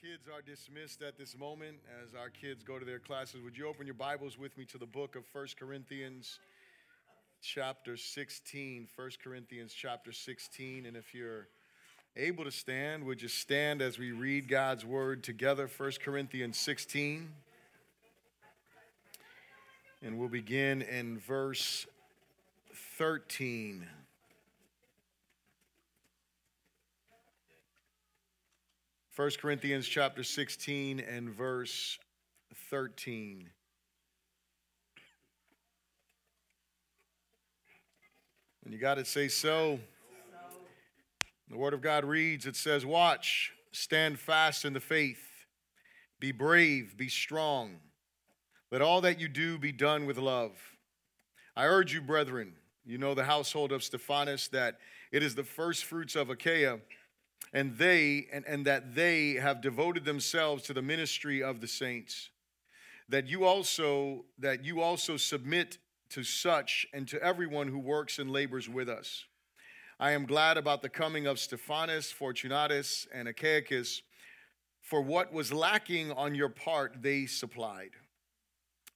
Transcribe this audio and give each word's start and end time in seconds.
kids 0.00 0.28
are 0.32 0.42
dismissed 0.42 1.02
at 1.02 1.18
this 1.18 1.36
moment 1.36 1.76
as 2.04 2.14
our 2.14 2.28
kids 2.28 2.62
go 2.62 2.78
to 2.78 2.84
their 2.84 3.00
classes. 3.00 3.40
Would 3.42 3.58
you 3.58 3.66
open 3.66 3.84
your 3.84 3.94
Bibles 3.94 4.38
with 4.38 4.56
me 4.56 4.64
to 4.66 4.78
the 4.78 4.86
book 4.86 5.16
of 5.16 5.26
First 5.26 5.58
Corinthians, 5.58 6.38
chapter 7.42 7.96
16? 7.96 8.86
First 8.94 9.20
Corinthians, 9.20 9.74
chapter 9.74 10.12
16. 10.12 10.86
And 10.86 10.96
if 10.96 11.14
you're 11.14 11.48
able 12.16 12.44
to 12.44 12.52
stand, 12.52 13.06
would 13.06 13.20
you 13.20 13.26
stand 13.26 13.82
as 13.82 13.98
we 13.98 14.12
read 14.12 14.46
God's 14.46 14.84
word 14.84 15.24
together? 15.24 15.66
First 15.66 16.00
Corinthians 16.00 16.58
16. 16.58 17.28
And 20.02 20.16
we'll 20.16 20.28
begin 20.28 20.82
in 20.82 21.18
verse 21.18 21.86
13. 22.98 23.84
1 29.18 29.30
Corinthians 29.40 29.88
chapter 29.88 30.22
16 30.22 31.00
and 31.00 31.28
verse 31.28 31.98
13. 32.70 33.50
When 38.62 38.72
you 38.72 38.78
got 38.78 38.98
it, 38.98 39.08
say 39.08 39.26
so. 39.26 39.80
The 41.50 41.56
Word 41.56 41.74
of 41.74 41.82
God 41.82 42.04
reads, 42.04 42.46
it 42.46 42.54
says, 42.54 42.86
Watch, 42.86 43.50
stand 43.72 44.20
fast 44.20 44.64
in 44.64 44.72
the 44.72 44.78
faith, 44.78 45.24
be 46.20 46.30
brave, 46.30 46.96
be 46.96 47.08
strong. 47.08 47.80
Let 48.70 48.82
all 48.82 49.00
that 49.00 49.18
you 49.18 49.26
do 49.26 49.58
be 49.58 49.72
done 49.72 50.06
with 50.06 50.18
love. 50.18 50.52
I 51.56 51.66
urge 51.66 51.92
you, 51.92 52.02
brethren, 52.02 52.52
you 52.86 52.98
know 52.98 53.14
the 53.14 53.24
household 53.24 53.72
of 53.72 53.82
Stephanas, 53.82 54.46
that 54.52 54.78
it 55.10 55.24
is 55.24 55.34
the 55.34 55.42
first 55.42 55.86
fruits 55.86 56.14
of 56.14 56.30
Achaia 56.30 56.78
and 57.52 57.76
they 57.76 58.26
and, 58.32 58.44
and 58.46 58.66
that 58.66 58.94
they 58.94 59.34
have 59.34 59.60
devoted 59.60 60.04
themselves 60.04 60.62
to 60.64 60.72
the 60.72 60.82
ministry 60.82 61.42
of 61.42 61.60
the 61.60 61.68
saints. 61.68 62.30
That 63.08 63.26
you 63.26 63.44
also 63.44 64.24
that 64.38 64.64
you 64.64 64.80
also 64.80 65.16
submit 65.16 65.78
to 66.10 66.22
such 66.22 66.86
and 66.92 67.06
to 67.08 67.22
everyone 67.22 67.68
who 67.68 67.78
works 67.78 68.18
and 68.18 68.30
labors 68.30 68.68
with 68.68 68.88
us. 68.88 69.24
I 70.00 70.12
am 70.12 70.26
glad 70.26 70.56
about 70.56 70.82
the 70.82 70.88
coming 70.88 71.26
of 71.26 71.38
stephanas 71.38 72.12
fortunatus 72.12 73.06
and 73.12 73.28
achaicus 73.28 74.02
for 74.80 75.02
what 75.02 75.32
was 75.32 75.52
lacking 75.52 76.12
on 76.12 76.34
your 76.34 76.48
part 76.48 77.02
they 77.02 77.26
supplied. 77.26 77.90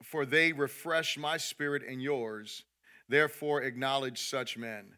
For 0.02 0.24
they 0.24 0.52
refresh 0.52 1.18
my 1.18 1.36
spirit 1.36 1.82
and 1.86 2.02
yours 2.02 2.64
therefore 3.08 3.62
acknowledge 3.62 4.22
such 4.22 4.56
men. 4.56 4.94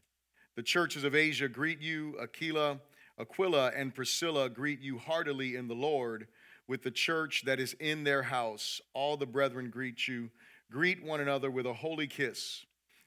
The 0.56 0.62
churches 0.62 1.04
of 1.04 1.14
asia 1.14 1.48
greet 1.48 1.80
you 1.80 2.16
aquila 2.22 2.80
Aquila 3.18 3.72
and 3.76 3.94
Priscilla 3.94 4.48
greet 4.48 4.80
you 4.80 4.98
heartily 4.98 5.56
in 5.56 5.68
the 5.68 5.74
Lord 5.74 6.26
with 6.66 6.82
the 6.82 6.90
church 6.90 7.42
that 7.44 7.60
is 7.60 7.74
in 7.74 8.04
their 8.04 8.22
house. 8.22 8.80
All 8.92 9.16
the 9.16 9.26
brethren 9.26 9.70
greet 9.70 10.08
you. 10.08 10.30
Greet 10.70 11.04
one 11.04 11.20
another 11.20 11.50
with 11.50 11.66
a 11.66 11.74
holy 11.74 12.06
kiss. 12.06 12.64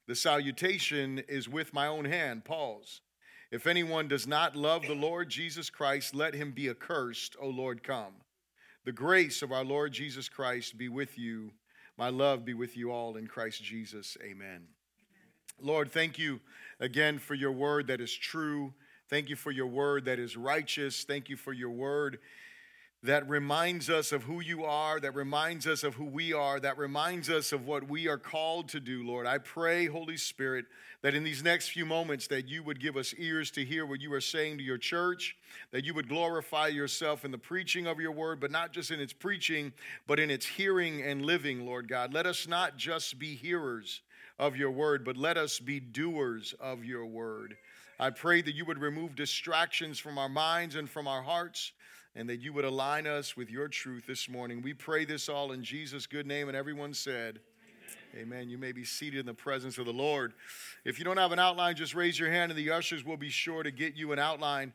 The 0.07 0.15
salutation 0.15 1.19
is 1.27 1.49
with 1.49 1.73
my 1.73 1.87
own 1.87 2.05
hand. 2.05 2.45
Pause. 2.45 3.01
If 3.51 3.67
anyone 3.67 4.07
does 4.07 4.27
not 4.27 4.55
love 4.55 4.83
the 4.83 4.93
Lord 4.93 5.29
Jesus 5.29 5.69
Christ, 5.69 6.15
let 6.15 6.33
him 6.33 6.51
be 6.51 6.69
accursed, 6.69 7.35
O 7.41 7.47
Lord, 7.47 7.83
come. 7.83 8.13
The 8.85 8.91
grace 8.91 9.41
of 9.41 9.51
our 9.51 9.65
Lord 9.65 9.91
Jesus 9.91 10.29
Christ 10.29 10.77
be 10.77 10.87
with 10.87 11.17
you. 11.17 11.51
My 11.97 12.09
love 12.09 12.45
be 12.45 12.53
with 12.53 12.77
you 12.77 12.91
all 12.91 13.17
in 13.17 13.27
Christ 13.27 13.63
Jesus. 13.63 14.17
Amen. 14.23 14.67
Lord, 15.59 15.91
thank 15.91 16.19
you 16.19 16.39
again 16.79 17.19
for 17.19 17.33
your 17.33 17.51
word 17.51 17.87
that 17.87 17.99
is 17.99 18.13
true 18.13 18.73
Thank 19.09 19.29
you 19.29 19.35
for 19.35 19.51
your 19.51 19.67
word 19.67 20.05
that 20.05 20.19
is 20.19 20.35
righteous. 20.35 21.03
Thank 21.03 21.29
you 21.29 21.37
for 21.37 21.53
your 21.53 21.69
word 21.69 22.19
that 23.03 23.29
reminds 23.29 23.89
us 23.89 24.11
of 24.11 24.23
who 24.23 24.41
you 24.41 24.65
are, 24.65 24.99
that 24.99 25.13
reminds 25.13 25.67
us 25.67 25.83
of 25.83 25.93
who 25.93 26.05
we 26.05 26.33
are, 26.33 26.59
that 26.59 26.77
reminds 26.77 27.29
us 27.29 27.53
of 27.53 27.65
what 27.65 27.87
we 27.87 28.07
are 28.07 28.17
called 28.17 28.67
to 28.69 28.79
do, 28.79 29.05
Lord. 29.05 29.27
I 29.27 29.37
pray, 29.37 29.85
Holy 29.85 30.17
Spirit, 30.17 30.65
that 31.03 31.13
in 31.13 31.23
these 31.23 31.43
next 31.43 31.69
few 31.69 31.85
moments 31.85 32.27
that 32.27 32.47
you 32.47 32.63
would 32.63 32.79
give 32.79 32.97
us 32.97 33.13
ears 33.17 33.51
to 33.51 33.63
hear 33.63 33.85
what 33.85 34.01
you 34.01 34.11
are 34.13 34.21
saying 34.21 34.57
to 34.57 34.63
your 34.63 34.79
church, 34.79 35.37
that 35.71 35.85
you 35.85 35.93
would 35.93 36.09
glorify 36.09 36.67
yourself 36.67 37.23
in 37.23 37.31
the 37.31 37.37
preaching 37.37 37.85
of 37.85 37.99
your 37.99 38.11
word, 38.11 38.39
but 38.39 38.51
not 38.51 38.73
just 38.73 38.89
in 38.89 38.99
its 38.99 39.13
preaching, 39.13 39.71
but 40.07 40.19
in 40.19 40.31
its 40.31 40.45
hearing 40.45 41.01
and 41.03 41.23
living, 41.23 41.65
Lord 41.65 41.87
God. 41.87 42.13
Let 42.13 42.25
us 42.25 42.47
not 42.47 42.77
just 42.77 43.19
be 43.19 43.35
hearers 43.35 44.01
of 44.39 44.57
your 44.57 44.71
word, 44.71 45.05
but 45.05 45.17
let 45.17 45.37
us 45.37 45.59
be 45.59 45.79
doers 45.79 46.55
of 46.59 46.83
your 46.83 47.05
word. 47.05 47.57
I 47.99 48.11
pray 48.11 48.43
that 48.43 48.53
you 48.53 48.63
would 48.65 48.79
remove 48.79 49.15
distractions 49.15 49.97
from 49.97 50.19
our 50.19 50.29
minds 50.29 50.75
and 50.75 50.87
from 50.87 51.07
our 51.07 51.23
hearts, 51.23 51.71
and 52.15 52.29
that 52.29 52.41
you 52.41 52.53
would 52.53 52.65
align 52.65 53.07
us 53.07 53.35
with 53.35 53.49
your 53.49 53.67
truth 53.67 54.05
this 54.05 54.29
morning. 54.29 54.61
We 54.61 54.75
pray 54.75 55.03
this 55.03 55.29
all 55.29 55.51
in 55.51 55.63
Jesus' 55.63 56.05
good 56.05 56.27
name, 56.27 56.47
and 56.47 56.55
everyone 56.55 56.93
said, 56.93 57.39
Amen. 58.13 58.27
Amen. 58.27 58.49
You 58.49 58.59
may 58.59 58.71
be 58.71 58.85
seated 58.85 59.21
in 59.21 59.25
the 59.25 59.33
presence 59.33 59.79
of 59.79 59.85
the 59.85 59.93
Lord. 59.93 60.33
If 60.85 60.99
you 60.99 61.05
don't 61.05 61.17
have 61.17 61.31
an 61.31 61.39
outline, 61.39 61.75
just 61.75 61.95
raise 61.95 62.19
your 62.19 62.29
hand, 62.29 62.51
and 62.51 62.57
the 62.57 62.69
ushers 62.69 63.03
will 63.03 63.17
be 63.17 63.29
sure 63.29 63.63
to 63.63 63.71
get 63.71 63.95
you 63.95 64.11
an 64.11 64.19
outline, 64.19 64.73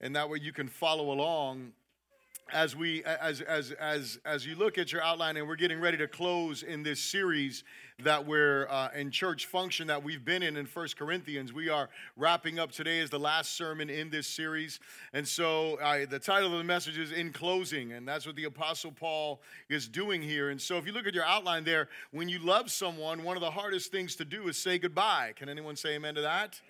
and 0.00 0.14
that 0.14 0.30
way 0.30 0.38
you 0.40 0.52
can 0.52 0.68
follow 0.68 1.12
along 1.12 1.72
as 2.52 2.76
we 2.76 3.04
as 3.04 3.40
as 3.40 3.70
as 3.72 4.18
as 4.24 4.46
you 4.46 4.54
look 4.54 4.78
at 4.78 4.92
your 4.92 5.02
outline 5.02 5.36
and 5.36 5.46
we're 5.46 5.56
getting 5.56 5.80
ready 5.80 5.96
to 5.96 6.08
close 6.08 6.62
in 6.62 6.82
this 6.82 7.00
series 7.00 7.64
that 8.02 8.26
we're 8.26 8.66
uh, 8.68 8.88
in 8.94 9.10
church 9.10 9.46
function 9.46 9.86
that 9.88 10.02
we've 10.02 10.24
been 10.24 10.42
in 10.42 10.56
in 10.56 10.64
First 10.64 10.96
Corinthians. 10.96 11.52
We 11.52 11.68
are 11.68 11.88
wrapping 12.16 12.58
up 12.58 12.72
today 12.72 13.00
as 13.00 13.10
the 13.10 13.18
last 13.18 13.56
sermon 13.56 13.90
in 13.90 14.10
this 14.10 14.26
series, 14.26 14.80
and 15.12 15.26
so 15.26 15.78
uh, 15.80 16.06
the 16.08 16.18
title 16.18 16.52
of 16.52 16.58
the 16.58 16.64
message 16.64 16.98
is 16.98 17.12
"In 17.12 17.32
Closing," 17.32 17.92
and 17.92 18.06
that's 18.06 18.26
what 18.26 18.36
the 18.36 18.44
Apostle 18.44 18.92
Paul 18.92 19.40
is 19.68 19.88
doing 19.88 20.22
here. 20.22 20.50
And 20.50 20.60
so, 20.60 20.76
if 20.76 20.86
you 20.86 20.92
look 20.92 21.06
at 21.06 21.14
your 21.14 21.24
outline 21.24 21.64
there, 21.64 21.88
when 22.10 22.28
you 22.28 22.38
love 22.38 22.70
someone, 22.70 23.22
one 23.22 23.36
of 23.36 23.42
the 23.42 23.50
hardest 23.50 23.90
things 23.90 24.16
to 24.16 24.24
do 24.24 24.48
is 24.48 24.56
say 24.56 24.78
goodbye. 24.78 25.32
Can 25.36 25.48
anyone 25.48 25.76
say 25.76 25.94
amen 25.94 26.14
to 26.14 26.22
that? 26.22 26.60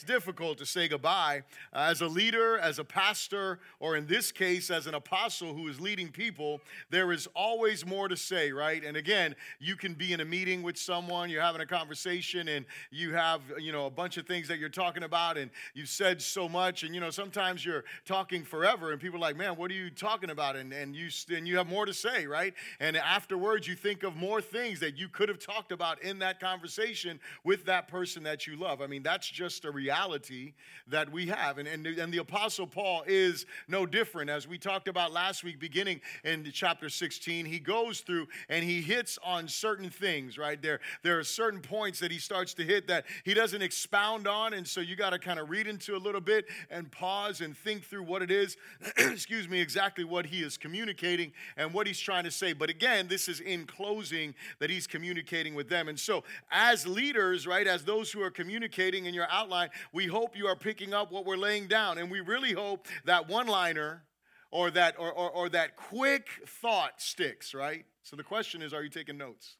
It's 0.00 0.06
difficult 0.06 0.56
to 0.56 0.64
say 0.64 0.88
goodbye. 0.88 1.42
Uh, 1.74 1.88
as 1.90 2.00
a 2.00 2.06
leader, 2.06 2.56
as 2.56 2.78
a 2.78 2.84
pastor, 2.84 3.58
or 3.80 3.98
in 3.98 4.06
this 4.06 4.32
case, 4.32 4.70
as 4.70 4.86
an 4.86 4.94
apostle 4.94 5.52
who 5.52 5.68
is 5.68 5.78
leading 5.78 6.08
people, 6.08 6.62
there 6.88 7.12
is 7.12 7.28
always 7.36 7.84
more 7.84 8.08
to 8.08 8.16
say, 8.16 8.50
right? 8.50 8.82
And 8.82 8.96
again, 8.96 9.34
you 9.58 9.76
can 9.76 9.92
be 9.92 10.14
in 10.14 10.20
a 10.20 10.24
meeting 10.24 10.62
with 10.62 10.78
someone, 10.78 11.28
you're 11.28 11.42
having 11.42 11.60
a 11.60 11.66
conversation, 11.66 12.48
and 12.48 12.64
you 12.90 13.12
have, 13.12 13.42
you 13.58 13.72
know, 13.72 13.84
a 13.84 13.90
bunch 13.90 14.16
of 14.16 14.26
things 14.26 14.48
that 14.48 14.58
you're 14.58 14.70
talking 14.70 15.02
about, 15.02 15.36
and 15.36 15.50
you've 15.74 15.90
said 15.90 16.22
so 16.22 16.48
much, 16.48 16.82
and, 16.82 16.94
you 16.94 17.00
know, 17.02 17.10
sometimes 17.10 17.62
you're 17.62 17.84
talking 18.06 18.42
forever, 18.42 18.92
and 18.92 19.02
people 19.02 19.18
are 19.18 19.20
like, 19.20 19.36
man, 19.36 19.54
what 19.54 19.70
are 19.70 19.74
you 19.74 19.90
talking 19.90 20.30
about? 20.30 20.56
And, 20.56 20.72
and, 20.72 20.96
you, 20.96 21.10
and 21.28 21.46
you 21.46 21.58
have 21.58 21.68
more 21.68 21.84
to 21.84 21.92
say, 21.92 22.26
right? 22.26 22.54
And 22.80 22.96
afterwards, 22.96 23.68
you 23.68 23.74
think 23.74 24.02
of 24.02 24.16
more 24.16 24.40
things 24.40 24.80
that 24.80 24.96
you 24.96 25.10
could 25.10 25.28
have 25.28 25.38
talked 25.38 25.72
about 25.72 26.02
in 26.02 26.20
that 26.20 26.40
conversation 26.40 27.20
with 27.44 27.66
that 27.66 27.86
person 27.86 28.22
that 28.22 28.46
you 28.46 28.56
love. 28.56 28.80
I 28.80 28.86
mean, 28.86 29.02
that's 29.02 29.28
just 29.28 29.66
a 29.66 29.70
reality 29.70 29.89
reality 29.90 30.52
that 30.86 31.10
we 31.10 31.26
have. 31.26 31.58
And, 31.58 31.66
and, 31.66 31.84
and 31.84 32.12
the 32.12 32.18
Apostle 32.18 32.66
Paul 32.66 33.02
is 33.06 33.44
no 33.66 33.86
different. 33.86 34.30
As 34.30 34.46
we 34.46 34.56
talked 34.56 34.86
about 34.86 35.12
last 35.12 35.42
week, 35.42 35.58
beginning 35.58 36.00
in 36.24 36.48
chapter 36.52 36.88
16, 36.88 37.44
he 37.44 37.58
goes 37.58 38.00
through 38.00 38.28
and 38.48 38.64
he 38.64 38.82
hits 38.82 39.18
on 39.24 39.48
certain 39.48 39.90
things, 39.90 40.38
right? 40.38 40.60
There, 40.60 40.78
there 41.02 41.18
are 41.18 41.24
certain 41.24 41.60
points 41.60 41.98
that 42.00 42.12
he 42.12 42.18
starts 42.18 42.54
to 42.54 42.62
hit 42.62 42.86
that 42.86 43.04
he 43.24 43.34
doesn't 43.34 43.62
expound 43.62 44.28
on. 44.28 44.54
And 44.54 44.66
so 44.66 44.80
you 44.80 44.94
got 44.94 45.10
to 45.10 45.18
kind 45.18 45.40
of 45.40 45.50
read 45.50 45.66
into 45.66 45.96
a 45.96 45.98
little 45.98 46.20
bit 46.20 46.46
and 46.70 46.90
pause 46.90 47.40
and 47.40 47.56
think 47.56 47.84
through 47.84 48.04
what 48.04 48.22
it 48.22 48.30
is, 48.30 48.56
excuse 48.96 49.48
me, 49.48 49.60
exactly 49.60 50.04
what 50.04 50.26
he 50.26 50.42
is 50.42 50.56
communicating 50.56 51.32
and 51.56 51.74
what 51.74 51.88
he's 51.88 52.00
trying 52.00 52.24
to 52.24 52.30
say. 52.30 52.52
But 52.52 52.70
again, 52.70 53.08
this 53.08 53.28
is 53.28 53.40
in 53.40 53.66
closing 53.66 54.34
that 54.60 54.70
he's 54.70 54.86
communicating 54.86 55.56
with 55.56 55.68
them. 55.68 55.88
And 55.88 55.98
so, 55.98 56.22
as 56.50 56.86
leaders, 56.86 57.46
right, 57.46 57.66
as 57.66 57.84
those 57.84 58.12
who 58.12 58.22
are 58.22 58.30
communicating 58.30 59.06
in 59.06 59.14
your 59.14 59.26
outline, 59.30 59.69
we 59.92 60.06
hope 60.06 60.36
you 60.36 60.46
are 60.46 60.56
picking 60.56 60.94
up 60.94 61.12
what 61.12 61.24
we're 61.24 61.36
laying 61.36 61.66
down. 61.66 61.98
And 61.98 62.10
we 62.10 62.20
really 62.20 62.52
hope 62.52 62.86
that 63.04 63.28
one 63.28 63.46
liner 63.46 64.04
or 64.50 64.70
that, 64.72 64.96
or, 64.98 65.12
or, 65.12 65.30
or 65.30 65.48
that 65.50 65.76
quick 65.76 66.28
thought 66.46 67.00
sticks, 67.00 67.54
right? 67.54 67.84
So 68.02 68.16
the 68.16 68.24
question 68.24 68.62
is 68.62 68.72
are 68.72 68.82
you 68.82 68.90
taking 68.90 69.16
notes? 69.16 69.56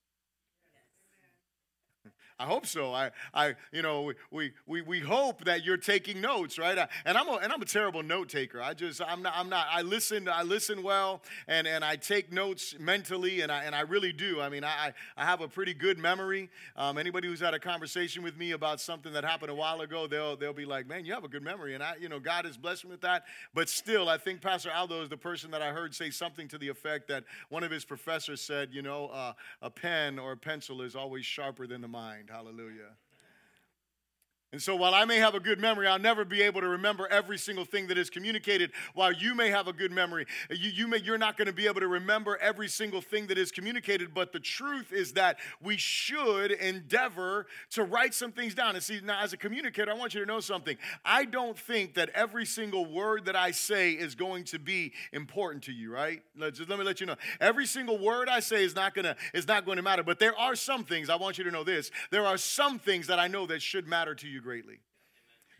I 2.40 2.46
hope 2.46 2.64
so. 2.64 2.94
I, 2.94 3.10
I, 3.34 3.54
you 3.70 3.82
know, 3.82 4.12
we, 4.30 4.52
we, 4.64 4.80
we 4.80 4.98
hope 4.98 5.44
that 5.44 5.62
you're 5.62 5.76
taking 5.76 6.22
notes, 6.22 6.58
right? 6.58 6.88
And 7.04 7.18
I'm 7.18 7.28
a, 7.28 7.32
and 7.32 7.52
I'm 7.52 7.60
a 7.60 7.66
terrible 7.66 8.02
note 8.02 8.30
taker. 8.30 8.62
I 8.62 8.72
just, 8.72 9.02
I'm 9.06 9.20
not, 9.20 9.34
I'm 9.36 9.50
not. 9.50 9.66
I 9.70 9.82
listen, 9.82 10.26
I 10.26 10.42
listen 10.42 10.82
well, 10.82 11.20
and, 11.46 11.66
and 11.66 11.84
I 11.84 11.96
take 11.96 12.32
notes 12.32 12.74
mentally, 12.80 13.42
and 13.42 13.52
I, 13.52 13.64
and 13.64 13.74
I 13.74 13.80
really 13.82 14.14
do. 14.14 14.40
I 14.40 14.48
mean, 14.48 14.64
I, 14.64 14.94
I 15.18 15.24
have 15.26 15.42
a 15.42 15.48
pretty 15.48 15.74
good 15.74 15.98
memory. 15.98 16.48
Um, 16.76 16.96
anybody 16.96 17.28
who's 17.28 17.40
had 17.40 17.52
a 17.52 17.58
conversation 17.58 18.22
with 18.22 18.38
me 18.38 18.52
about 18.52 18.80
something 18.80 19.12
that 19.12 19.22
happened 19.22 19.50
a 19.50 19.54
while 19.54 19.82
ago, 19.82 20.06
they'll, 20.06 20.34
they'll 20.34 20.54
be 20.54 20.64
like, 20.64 20.88
man, 20.88 21.04
you 21.04 21.12
have 21.12 21.24
a 21.24 21.28
good 21.28 21.42
memory, 21.42 21.74
and 21.74 21.82
I, 21.82 21.96
you 22.00 22.08
know, 22.08 22.18
God 22.18 22.46
has 22.46 22.56
blessed 22.56 22.86
me 22.86 22.92
with 22.92 23.02
that. 23.02 23.24
But 23.52 23.68
still, 23.68 24.08
I 24.08 24.16
think 24.16 24.40
Pastor 24.40 24.70
Aldo 24.74 25.02
is 25.02 25.10
the 25.10 25.16
person 25.18 25.50
that 25.50 25.60
I 25.60 25.72
heard 25.72 25.94
say 25.94 26.08
something 26.08 26.48
to 26.48 26.56
the 26.56 26.68
effect 26.68 27.08
that 27.08 27.24
one 27.50 27.64
of 27.64 27.70
his 27.70 27.84
professors 27.84 28.40
said, 28.40 28.70
you 28.72 28.80
know, 28.80 29.08
uh, 29.08 29.34
a 29.60 29.68
pen 29.68 30.18
or 30.18 30.32
a 30.32 30.38
pencil 30.38 30.80
is 30.80 30.96
always 30.96 31.26
sharper 31.26 31.66
than 31.66 31.82
the 31.82 31.88
mind. 31.88 32.29
Hallelujah. 32.30 32.94
And 34.52 34.60
so, 34.60 34.74
while 34.74 34.94
I 34.94 35.04
may 35.04 35.18
have 35.18 35.36
a 35.36 35.40
good 35.40 35.60
memory, 35.60 35.86
I'll 35.86 36.00
never 36.00 36.24
be 36.24 36.42
able 36.42 36.60
to 36.60 36.66
remember 36.66 37.06
every 37.06 37.38
single 37.38 37.64
thing 37.64 37.86
that 37.86 37.96
is 37.96 38.10
communicated. 38.10 38.72
While 38.94 39.12
you 39.12 39.32
may 39.32 39.48
have 39.48 39.68
a 39.68 39.72
good 39.72 39.92
memory, 39.92 40.26
you, 40.50 40.70
you 40.70 40.88
may, 40.88 40.98
you're 40.98 41.18
not 41.18 41.36
going 41.36 41.46
to 41.46 41.52
be 41.52 41.68
able 41.68 41.80
to 41.80 41.86
remember 41.86 42.36
every 42.38 42.66
single 42.66 43.00
thing 43.00 43.28
that 43.28 43.38
is 43.38 43.52
communicated. 43.52 44.12
But 44.12 44.32
the 44.32 44.40
truth 44.40 44.92
is 44.92 45.12
that 45.12 45.38
we 45.62 45.76
should 45.76 46.50
endeavor 46.50 47.46
to 47.70 47.84
write 47.84 48.12
some 48.12 48.32
things 48.32 48.52
down. 48.52 48.74
And 48.74 48.82
see, 48.82 49.00
now 49.00 49.20
as 49.22 49.32
a 49.32 49.36
communicator, 49.36 49.92
I 49.92 49.94
want 49.94 50.14
you 50.14 50.20
to 50.20 50.26
know 50.26 50.40
something. 50.40 50.76
I 51.04 51.26
don't 51.26 51.56
think 51.56 51.94
that 51.94 52.08
every 52.08 52.44
single 52.44 52.92
word 52.92 53.26
that 53.26 53.36
I 53.36 53.52
say 53.52 53.92
is 53.92 54.16
going 54.16 54.42
to 54.44 54.58
be 54.58 54.92
important 55.12 55.62
to 55.64 55.72
you, 55.72 55.92
right? 55.92 56.22
Let, 56.36 56.54
just 56.54 56.68
let 56.68 56.76
me 56.76 56.84
let 56.84 57.00
you 57.00 57.06
know. 57.06 57.16
Every 57.40 57.66
single 57.66 57.98
word 57.98 58.28
I 58.28 58.40
say 58.40 58.64
is 58.64 58.74
not 58.74 58.94
gonna 58.94 59.14
is 59.32 59.46
not 59.46 59.64
going 59.64 59.76
to 59.76 59.82
matter. 59.82 60.02
But 60.02 60.18
there 60.18 60.36
are 60.36 60.56
some 60.56 60.82
things 60.82 61.08
I 61.08 61.14
want 61.14 61.38
you 61.38 61.44
to 61.44 61.52
know 61.52 61.62
this. 61.62 61.92
There 62.10 62.26
are 62.26 62.36
some 62.36 62.80
things 62.80 63.06
that 63.06 63.20
I 63.20 63.28
know 63.28 63.46
that 63.46 63.62
should 63.62 63.86
matter 63.86 64.16
to 64.16 64.26
you 64.26 64.39
greatly. 64.40 64.80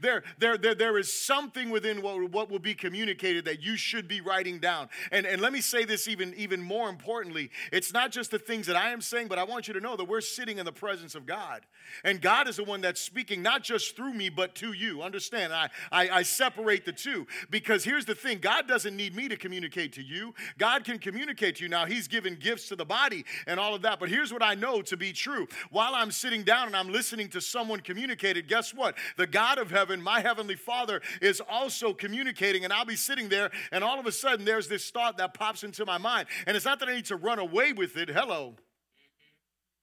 There, 0.01 0.23
there, 0.39 0.57
there, 0.57 0.75
there 0.75 0.99
is 0.99 1.13
something 1.13 1.71
within 1.71 2.03
what, 2.03 2.31
what 2.31 2.51
will 2.51 2.59
be 2.59 2.75
communicated 2.75 3.45
that 3.45 3.63
you 3.63 3.77
should 3.77 4.09
be 4.09 4.21
writing 4.21 4.59
down. 4.59 4.89
And, 5.13 5.27
and 5.27 5.41
let 5.41 5.53
me 5.53 5.61
say 5.61 5.85
this 5.85 6.09
even, 6.09 6.35
even 6.35 6.63
more 6.63 6.89
importantly 6.89 7.51
it's 7.73 7.93
not 7.93 8.11
just 8.11 8.31
the 8.31 8.39
things 8.39 8.67
that 8.67 8.77
I 8.77 8.91
am 8.91 9.01
saying, 9.01 9.29
but 9.29 9.39
I 9.39 9.45
want 9.45 9.69
you 9.69 9.75
to 9.75 9.81
know 9.81 9.97
that 9.97 10.05
we're 10.05 10.21
sitting 10.21 10.59
in 10.59 10.65
the 10.65 10.73
presence 10.73 11.15
of 11.15 11.27
God. 11.27 11.63
And 12.05 12.21
God 12.21 12.49
is 12.49 12.57
the 12.57 12.65
one 12.65 12.81
that's 12.81 13.01
speaking, 13.01 13.43
not 13.43 13.63
just 13.63 13.97
through 13.97 14.15
me, 14.15 14.29
but 14.29 14.55
to 14.57 14.73
you. 14.73 15.03
Understand? 15.03 15.53
I, 15.53 15.71
I, 15.91 16.09
I 16.09 16.23
separate 16.23 16.85
the 16.85 16.93
two 16.93 17.27
because 17.51 17.85
here's 17.85 18.05
the 18.05 18.15
thing 18.15 18.39
God 18.39 18.69
doesn't 18.69 18.97
need 18.97 19.15
me 19.15 19.29
to 19.29 19.37
communicate 19.37 19.93
to 19.95 20.03
you, 20.03 20.35
God 20.59 20.85
can 20.85 20.99
communicate 20.99 21.57
to 21.57 21.65
you. 21.65 21.69
Now, 21.69 21.87
He's 21.87 22.09
given 22.09 22.37
gifts 22.37 22.69
to 22.69 22.77
the 22.77 22.85
body 22.85 23.25
and 23.47 23.59
all 23.59 23.75
of 23.75 23.83
that. 23.83 23.99
But 23.99 24.09
here's 24.09 24.33
what 24.33 24.43
I 24.43 24.55
know 24.55 24.83
to 24.83 24.97
be 24.97 25.13
true 25.13 25.49
while 25.71 25.95
I'm 25.95 26.11
sitting 26.11 26.43
down 26.43 26.69
and 26.69 26.77
I'm 26.77 26.91
listening 26.91 27.29
to 27.31 27.41
someone 27.41 27.81
communicate 27.81 28.37
it, 28.37 28.47
guess 28.47 28.73
what? 28.73 28.97
The 29.17 29.27
God 29.27 29.59
of 29.59 29.71
heaven 29.71 29.90
heaven, 29.91 30.05
my 30.05 30.21
heavenly 30.21 30.55
Father 30.55 31.01
is 31.21 31.43
also 31.49 31.93
communicating, 31.93 32.65
and 32.65 32.73
I'll 32.73 32.85
be 32.85 32.97
sitting 32.97 33.29
there, 33.29 33.51
and 33.73 33.83
all 33.83 33.99
of 33.99 34.07
a 34.07 34.13
sudden 34.13 34.45
there's 34.45 34.69
this 34.69 34.89
thought 34.91 35.19
that 35.19 35.35
pops 35.35 35.65
into 35.65 35.85
my 35.85 35.99
mind. 35.99 36.29
And 36.47 36.57
it's 36.57 36.65
not 36.65 36.79
that 36.81 36.89
I 36.89 36.95
need 36.95 37.07
to 37.07 37.17
run 37.17 37.39
away 37.39 37.73
with 37.73 37.97
it. 37.97 38.09
Hello 38.09 38.55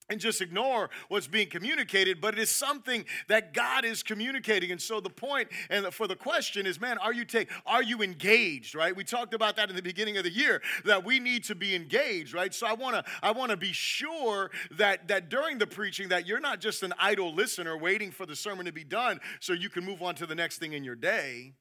and 0.10 0.20
just 0.20 0.42
ignore 0.42 0.90
what's 1.10 1.28
being 1.28 1.50
communicated, 1.50 2.22
but 2.22 2.34
it 2.34 2.40
is 2.40 2.50
something 2.50 3.06
that 3.28 3.54
God 3.54 3.84
is 3.86 4.04
communicating. 4.04 4.72
And 4.72 4.82
so 4.82 5.00
the 5.00 5.10
point 5.10 5.50
and 5.70 5.94
for 5.94 6.08
the 6.08 6.16
question 6.16 6.66
is, 6.66 6.80
man, 6.80 6.98
are 7.00 7.14
you 7.14 7.26
take 7.26 7.50
are 7.66 7.84
you 7.84 8.02
engaged, 8.02 8.76
right? 8.76 8.96
We 8.96 9.04
talked 9.04 9.34
about 9.34 9.56
that 9.58 9.70
in 9.70 9.76
the 9.76 9.82
beginning 9.82 10.18
of 10.18 10.24
the 10.24 10.32
year 10.32 10.62
that 10.86 11.04
we 11.04 11.20
need 11.20 11.44
to 11.46 11.56
be 11.56 11.76
engaged, 11.76 12.34
right? 12.34 12.54
So 12.54 12.68
I 12.68 12.74
want 12.74 12.96
to 12.96 13.12
I 13.22 13.32
want 13.32 13.52
to 13.52 13.58
be 13.58 13.74
sure 13.74 14.52
that 14.72 15.08
that 15.08 15.30
during 15.30 15.58
the 15.58 15.68
preaching 15.68 16.10
that 16.10 16.26
you're 16.26 16.40
not 16.40 16.62
just 16.62 16.84
an 16.84 16.94
idle 17.00 17.34
listener 17.34 17.78
waiting 17.78 18.12
for 18.12 18.26
the 18.26 18.36
sermon 18.36 18.66
to 18.66 18.72
be 18.72 18.84
done 18.84 19.20
so 19.40 19.54
you 19.54 19.70
can 19.70 19.84
move 19.84 20.02
on 20.02 20.16
to 20.16 20.26
the 20.26 20.36
next 20.36 20.60
thing 20.60 20.74
in 20.74 20.84
your 20.84 20.96
day 20.96 21.54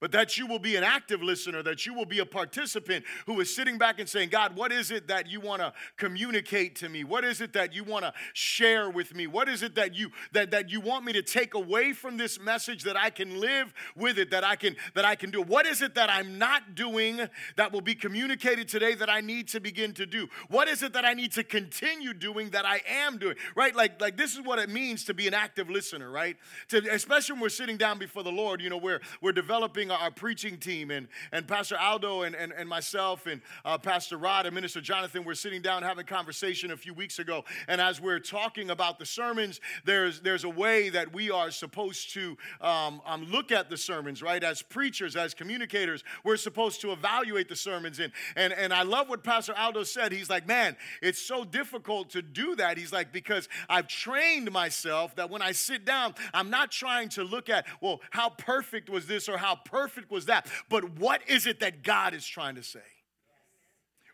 but 0.00 0.12
that 0.12 0.38
you 0.38 0.46
will 0.46 0.58
be 0.58 0.76
an 0.76 0.84
active 0.84 1.22
listener, 1.22 1.62
that 1.62 1.86
you 1.86 1.94
will 1.94 2.06
be 2.06 2.20
a 2.20 2.26
participant 2.26 3.04
who 3.26 3.40
is 3.40 3.54
sitting 3.54 3.78
back 3.78 3.98
and 3.98 4.08
saying, 4.08 4.28
God, 4.28 4.56
what 4.56 4.72
is 4.72 4.90
it 4.90 5.08
that 5.08 5.28
you 5.28 5.40
want 5.40 5.60
to 5.60 5.72
communicate 5.96 6.76
to 6.76 6.88
me? 6.88 7.04
What 7.04 7.24
is 7.24 7.40
it 7.40 7.52
that 7.54 7.72
you 7.72 7.84
want 7.84 8.04
to 8.04 8.12
share 8.32 8.90
with 8.90 9.14
me? 9.14 9.26
What 9.26 9.48
is 9.48 9.62
it 9.62 9.74
that 9.74 9.94
you 9.94 10.10
that, 10.32 10.50
that 10.50 10.70
you 10.70 10.80
want 10.80 11.04
me 11.04 11.12
to 11.14 11.22
take 11.22 11.54
away 11.54 11.92
from 11.92 12.16
this 12.16 12.38
message 12.40 12.84
that 12.84 12.96
I 12.96 13.10
can 13.10 13.40
live 13.40 13.74
with 13.96 14.18
it, 14.18 14.30
that 14.30 14.44
I 14.44 14.56
can 14.56 14.76
that 14.94 15.04
I 15.04 15.14
can 15.14 15.30
do? 15.30 15.42
What 15.42 15.66
is 15.66 15.82
it 15.82 15.94
that 15.96 16.10
I'm 16.10 16.38
not 16.38 16.74
doing 16.74 17.20
that 17.56 17.72
will 17.72 17.80
be 17.80 17.94
communicated 17.94 18.68
today 18.68 18.94
that 18.94 19.10
I 19.10 19.20
need 19.20 19.48
to 19.48 19.60
begin 19.60 19.92
to 19.94 20.06
do? 20.06 20.28
What 20.48 20.68
is 20.68 20.82
it 20.82 20.92
that 20.92 21.04
I 21.04 21.14
need 21.14 21.32
to 21.32 21.44
continue 21.44 22.14
doing 22.14 22.50
that 22.50 22.64
I 22.64 22.80
am 22.88 23.18
doing? 23.18 23.36
Right? 23.56 23.74
Like, 23.74 24.00
like 24.00 24.16
this 24.16 24.34
is 24.34 24.40
what 24.42 24.58
it 24.58 24.68
means 24.68 25.04
to 25.04 25.14
be 25.14 25.26
an 25.26 25.34
active 25.34 25.68
listener, 25.68 26.10
right? 26.10 26.36
To, 26.68 26.78
especially 26.92 27.34
when 27.34 27.42
we're 27.42 27.48
sitting 27.48 27.76
down 27.76 27.98
before 27.98 28.22
the 28.22 28.32
Lord, 28.32 28.60
you 28.60 28.70
know, 28.70 28.76
we're 28.76 29.00
we're 29.20 29.32
developing 29.32 29.87
our 29.90 30.10
preaching 30.10 30.58
team, 30.58 30.90
and, 30.90 31.08
and 31.32 31.46
Pastor 31.46 31.76
Aldo 31.78 32.22
and, 32.22 32.34
and, 32.34 32.52
and 32.52 32.68
myself 32.68 33.26
and 33.26 33.40
uh, 33.64 33.78
Pastor 33.78 34.16
Rod 34.16 34.46
and 34.46 34.54
Minister 34.54 34.80
Jonathan 34.80 35.24
were 35.24 35.34
sitting 35.34 35.62
down 35.62 35.82
having 35.82 36.04
conversation 36.04 36.70
a 36.70 36.76
few 36.76 36.94
weeks 36.94 37.18
ago. 37.18 37.44
And 37.66 37.80
as 37.80 38.00
we're 38.00 38.20
talking 38.20 38.70
about 38.70 38.98
the 38.98 39.06
sermons, 39.06 39.60
there's, 39.84 40.20
there's 40.20 40.44
a 40.44 40.48
way 40.48 40.88
that 40.90 41.12
we 41.12 41.30
are 41.30 41.50
supposed 41.50 42.12
to 42.14 42.36
um, 42.60 43.00
um, 43.06 43.24
look 43.30 43.52
at 43.52 43.70
the 43.70 43.76
sermons, 43.76 44.22
right? 44.22 44.42
As 44.42 44.62
preachers, 44.62 45.16
as 45.16 45.34
communicators, 45.34 46.04
we're 46.24 46.36
supposed 46.36 46.80
to 46.82 46.92
evaluate 46.92 47.48
the 47.48 47.56
sermons. 47.56 47.98
And, 47.98 48.12
and, 48.36 48.52
and 48.52 48.72
I 48.72 48.82
love 48.82 49.08
what 49.08 49.24
Pastor 49.24 49.54
Aldo 49.56 49.84
said. 49.84 50.12
He's 50.12 50.30
like, 50.30 50.46
man, 50.46 50.76
it's 51.02 51.20
so 51.20 51.44
difficult 51.44 52.10
to 52.10 52.22
do 52.22 52.56
that. 52.56 52.76
He's 52.78 52.92
like, 52.92 53.12
because 53.12 53.48
I've 53.68 53.88
trained 53.88 54.50
myself 54.52 55.14
that 55.16 55.30
when 55.30 55.42
I 55.42 55.52
sit 55.52 55.84
down, 55.84 56.14
I'm 56.34 56.50
not 56.50 56.70
trying 56.70 57.08
to 57.10 57.24
look 57.24 57.48
at, 57.48 57.66
well, 57.80 58.00
how 58.10 58.30
perfect 58.30 58.90
was 58.90 59.06
this 59.06 59.28
or 59.28 59.38
how 59.38 59.54
perfect 59.54 59.77
perfect 59.78 60.10
was 60.10 60.26
that? 60.26 60.46
But 60.68 60.98
what 60.98 61.20
is 61.28 61.46
it 61.46 61.60
that 61.60 61.82
God 61.82 62.14
is 62.14 62.26
trying 62.26 62.56
to 62.56 62.62
say? 62.62 62.80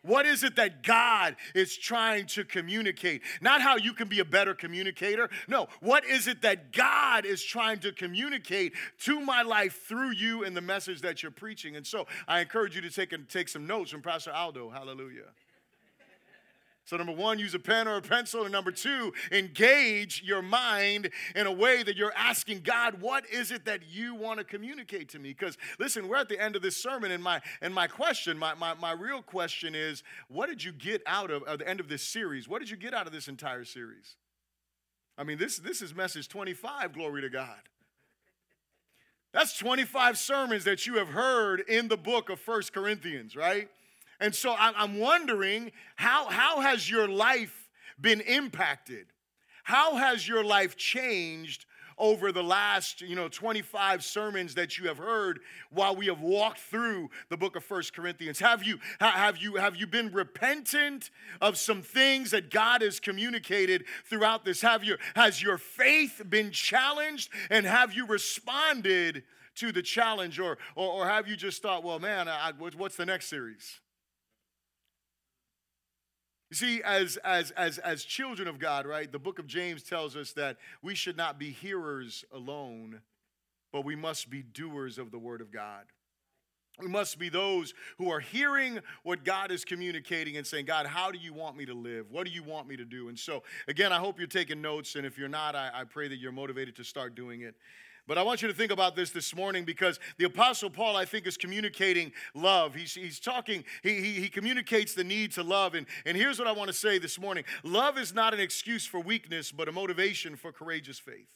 What 0.03 0.27
is 0.27 0.43
it 0.43 0.55
that 0.57 0.83
God 0.83 1.35
is 1.55 1.75
trying 1.75 2.27
to 2.27 2.43
communicate? 2.43 3.23
Not 3.41 3.61
how 3.61 3.77
you 3.77 3.93
can 3.93 4.07
be 4.07 4.19
a 4.19 4.25
better 4.25 4.53
communicator. 4.53 5.31
No, 5.47 5.67
what 5.81 6.05
is 6.05 6.27
it 6.27 6.43
that 6.43 6.71
God 6.71 7.25
is 7.25 7.43
trying 7.43 7.79
to 7.79 7.91
communicate 7.91 8.73
to 8.99 9.19
my 9.19 9.41
life 9.41 9.81
through 9.87 10.11
you 10.11 10.43
and 10.43 10.55
the 10.55 10.61
message 10.61 11.01
that 11.01 11.23
you're 11.23 11.31
preaching? 11.31 11.75
And 11.75 11.87
so 11.87 12.05
I 12.27 12.41
encourage 12.41 12.75
you 12.75 12.81
to 12.81 12.91
take, 12.91 13.15
take 13.29 13.49
some 13.49 13.65
notes 13.65 13.89
from 13.89 14.03
Pastor 14.03 14.31
Aldo. 14.31 14.69
Hallelujah. 14.69 15.33
So, 16.85 16.97
number 16.97 17.13
one, 17.13 17.39
use 17.39 17.55
a 17.55 17.59
pen 17.59 17.87
or 17.87 17.97
a 17.97 18.01
pencil. 18.01 18.43
And 18.43 18.51
number 18.51 18.71
two, 18.71 19.11
engage 19.31 20.21
your 20.23 20.43
mind 20.43 21.09
in 21.35 21.47
a 21.47 21.51
way 21.51 21.81
that 21.81 21.97
you're 21.97 22.13
asking 22.15 22.61
God, 22.61 23.01
what 23.01 23.27
is 23.27 23.49
it 23.49 23.65
that 23.65 23.81
you 23.89 24.13
want 24.13 24.37
to 24.37 24.45
communicate 24.45 25.09
to 25.09 25.19
me? 25.19 25.29
Because, 25.29 25.57
listen, 25.79 26.07
we're 26.07 26.17
at 26.17 26.29
the 26.29 26.39
end 26.39 26.55
of 26.55 26.61
this 26.61 26.77
sermon, 26.77 27.09
and 27.09 27.23
my, 27.23 27.41
and 27.59 27.73
my 27.73 27.87
question, 27.87 28.37
my, 28.37 28.53
my, 28.53 28.75
my 28.75 28.91
real 28.91 29.23
question 29.23 29.73
is, 29.73 30.03
what 30.27 30.47
did 30.47 30.63
you 30.63 30.71
get 30.71 31.01
out 31.07 31.31
of 31.31 31.41
at 31.47 31.57
the 31.57 31.67
end 31.67 31.79
of 31.79 31.89
this 31.89 32.03
series? 32.03 32.47
What 32.47 32.59
did 32.59 32.69
you 32.69 32.77
get 32.77 32.93
out 32.93 33.07
of 33.07 33.13
this 33.13 33.27
entire 33.27 33.65
series? 33.65 34.15
I 35.17 35.23
mean, 35.23 35.39
this, 35.39 35.57
this 35.57 35.81
is 35.81 35.95
message 35.95 36.29
25, 36.29 36.93
glory 36.93 37.21
to 37.21 37.29
God. 37.29 37.57
That's 39.33 39.57
25 39.57 40.19
sermons 40.19 40.65
that 40.65 40.85
you 40.85 40.97
have 40.97 41.09
heard 41.09 41.61
in 41.61 41.87
the 41.87 41.97
book 41.97 42.29
of 42.29 42.39
First 42.39 42.73
Corinthians, 42.73 43.35
right? 43.35 43.69
And 44.19 44.33
so 44.33 44.55
I'm 44.57 44.99
wondering 44.99 45.71
how, 45.95 46.25
how 46.25 46.61
has 46.61 46.89
your 46.89 47.07
life 47.07 47.69
been 47.99 48.21
impacted? 48.21 49.07
How 49.63 49.95
has 49.95 50.27
your 50.27 50.43
life 50.43 50.77
changed 50.77 51.65
over 51.97 52.31
the 52.31 52.43
last, 52.43 53.01
you 53.01 53.15
know, 53.15 53.27
25 53.27 54.03
sermons 54.03 54.55
that 54.55 54.77
you 54.77 54.87
have 54.87 54.97
heard 54.97 55.39
while 55.69 55.95
we 55.95 56.07
have 56.07 56.19
walked 56.19 56.59
through 56.59 57.09
the 57.29 57.37
book 57.37 57.55
of 57.55 57.63
First 57.63 57.93
Corinthians? 57.95 58.39
Have 58.39 58.63
you 58.63 58.79
have 58.99 59.37
you 59.37 59.55
have 59.55 59.75
you 59.75 59.87
been 59.87 60.11
repentant 60.11 61.09
of 61.41 61.57
some 61.57 61.81
things 61.81 62.31
that 62.31 62.51
God 62.51 62.81
has 62.81 62.99
communicated 62.99 63.85
throughout 64.09 64.45
this? 64.45 64.61
Have 64.61 64.83
you 64.83 64.97
has 65.15 65.41
your 65.41 65.57
faith 65.57 66.21
been 66.29 66.51
challenged 66.51 67.29
and 67.49 67.65
have 67.65 67.93
you 67.93 68.05
responded 68.05 69.23
to 69.55 69.71
the 69.71 69.81
challenge 69.81 70.39
or 70.39 70.57
or, 70.75 70.87
or 70.87 71.07
have 71.07 71.27
you 71.27 71.35
just 71.35 71.61
thought, 71.61 71.83
well, 71.83 71.99
man, 71.99 72.27
I, 72.27 72.51
what's 72.57 72.97
the 72.97 73.05
next 73.05 73.27
series? 73.27 73.79
You 76.49 76.55
see, 76.55 76.81
as, 76.83 77.17
as, 77.17 77.51
as, 77.51 77.79
as 77.79 78.03
children 78.03 78.47
of 78.47 78.59
God, 78.59 78.85
right, 78.85 79.11
the 79.11 79.19
book 79.19 79.39
of 79.39 79.47
James 79.47 79.81
tells 79.81 80.15
us 80.15 80.31
that 80.33 80.57
we 80.81 80.93
should 80.93 81.17
not 81.17 81.39
be 81.39 81.49
hearers 81.49 82.23
alone, 82.31 83.01
but 83.71 83.83
we 83.83 83.95
must 83.95 84.29
be 84.29 84.43
doers 84.43 84.97
of 84.97 85.11
the 85.11 85.17
word 85.17 85.41
of 85.41 85.51
God. 85.51 85.85
We 86.79 86.87
must 86.87 87.17
be 87.17 87.29
those 87.29 87.73
who 87.97 88.11
are 88.11 88.19
hearing 88.19 88.79
what 89.03 89.23
God 89.23 89.49
is 89.49 89.63
communicating 89.63 90.35
and 90.35 90.45
saying, 90.45 90.65
God, 90.65 90.85
how 90.85 91.09
do 91.09 91.17
you 91.17 91.33
want 91.33 91.55
me 91.55 91.65
to 91.65 91.73
live? 91.73 92.11
What 92.11 92.25
do 92.25 92.31
you 92.31 92.43
want 92.43 92.67
me 92.67 92.75
to 92.75 92.85
do? 92.85 93.07
And 93.07 93.17
so, 93.17 93.43
again, 93.67 93.93
I 93.93 93.97
hope 93.97 94.19
you're 94.19 94.27
taking 94.27 94.61
notes. 94.61 94.95
And 94.95 95.05
if 95.05 95.17
you're 95.17 95.29
not, 95.29 95.55
I, 95.55 95.71
I 95.73 95.83
pray 95.85 96.09
that 96.09 96.17
you're 96.17 96.33
motivated 96.33 96.75
to 96.75 96.83
start 96.83 97.15
doing 97.15 97.41
it. 97.41 97.55
But 98.07 98.19
I 98.19 98.23
want 98.23 98.41
you 98.41 98.47
to 98.47 98.53
think 98.53 98.71
about 98.71 98.95
this 98.95 99.09
this 99.09 99.35
morning 99.35 99.65
because 99.65 99.99
the 100.17 100.25
Apostle 100.25 100.69
Paul, 100.69 100.95
I 100.95 101.05
think, 101.05 101.25
is 101.25 101.37
communicating 101.37 102.11
love. 102.35 102.75
He's, 102.75 102.93
he's 102.93 103.19
talking, 103.19 103.63
he, 103.81 103.99
he, 103.99 104.11
he 104.21 104.29
communicates 104.29 104.93
the 104.93 105.03
need 105.03 105.31
to 105.33 105.43
love. 105.43 105.73
And, 105.73 105.87
and 106.05 106.15
here's 106.15 106.37
what 106.37 106.47
I 106.47 106.51
want 106.51 106.67
to 106.67 106.73
say 106.73 106.99
this 106.99 107.19
morning 107.19 107.45
love 107.63 107.97
is 107.97 108.13
not 108.13 108.33
an 108.33 108.39
excuse 108.39 108.85
for 108.85 108.99
weakness, 108.99 109.51
but 109.51 109.67
a 109.67 109.71
motivation 109.71 110.35
for 110.35 110.51
courageous 110.51 110.99
faith. 110.99 111.29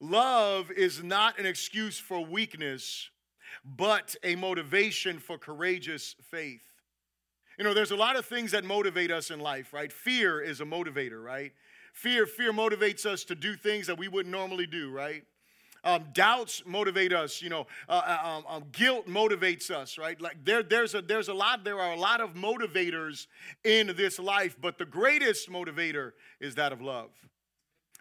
Love 0.00 0.70
is 0.70 1.02
not 1.02 1.38
an 1.38 1.46
excuse 1.46 1.98
for 1.98 2.24
weakness, 2.24 3.10
but 3.64 4.14
a 4.22 4.36
motivation 4.36 5.18
for 5.18 5.36
courageous 5.36 6.14
faith. 6.30 6.62
You 7.58 7.64
know, 7.64 7.74
there's 7.74 7.90
a 7.90 7.96
lot 7.96 8.16
of 8.16 8.24
things 8.24 8.52
that 8.52 8.64
motivate 8.64 9.10
us 9.10 9.30
in 9.30 9.40
life, 9.40 9.74
right? 9.74 9.92
Fear 9.92 10.40
is 10.40 10.60
a 10.62 10.64
motivator, 10.64 11.22
right? 11.22 11.52
Fear, 11.92 12.26
fear 12.26 12.52
motivates 12.52 13.06
us 13.06 13.24
to 13.24 13.34
do 13.34 13.56
things 13.56 13.86
that 13.86 13.98
we 13.98 14.08
wouldn't 14.08 14.32
normally 14.32 14.66
do, 14.66 14.90
right? 14.90 15.24
Um, 15.82 16.04
doubts 16.12 16.62
motivate 16.66 17.12
us, 17.12 17.40
you 17.40 17.48
know. 17.48 17.66
Uh, 17.88 18.02
uh, 18.04 18.28
um, 18.28 18.44
um, 18.48 18.64
guilt 18.72 19.06
motivates 19.06 19.70
us, 19.70 19.96
right? 19.96 20.20
Like 20.20 20.44
there, 20.44 20.62
there's 20.62 20.94
a 20.94 21.00
there's 21.00 21.28
a 21.28 21.34
lot. 21.34 21.64
There 21.64 21.80
are 21.80 21.92
a 21.92 21.98
lot 21.98 22.20
of 22.20 22.34
motivators 22.34 23.26
in 23.64 23.94
this 23.96 24.18
life, 24.18 24.56
but 24.60 24.76
the 24.76 24.84
greatest 24.84 25.50
motivator 25.50 26.12
is 26.38 26.54
that 26.56 26.72
of 26.72 26.82
love. 26.82 27.10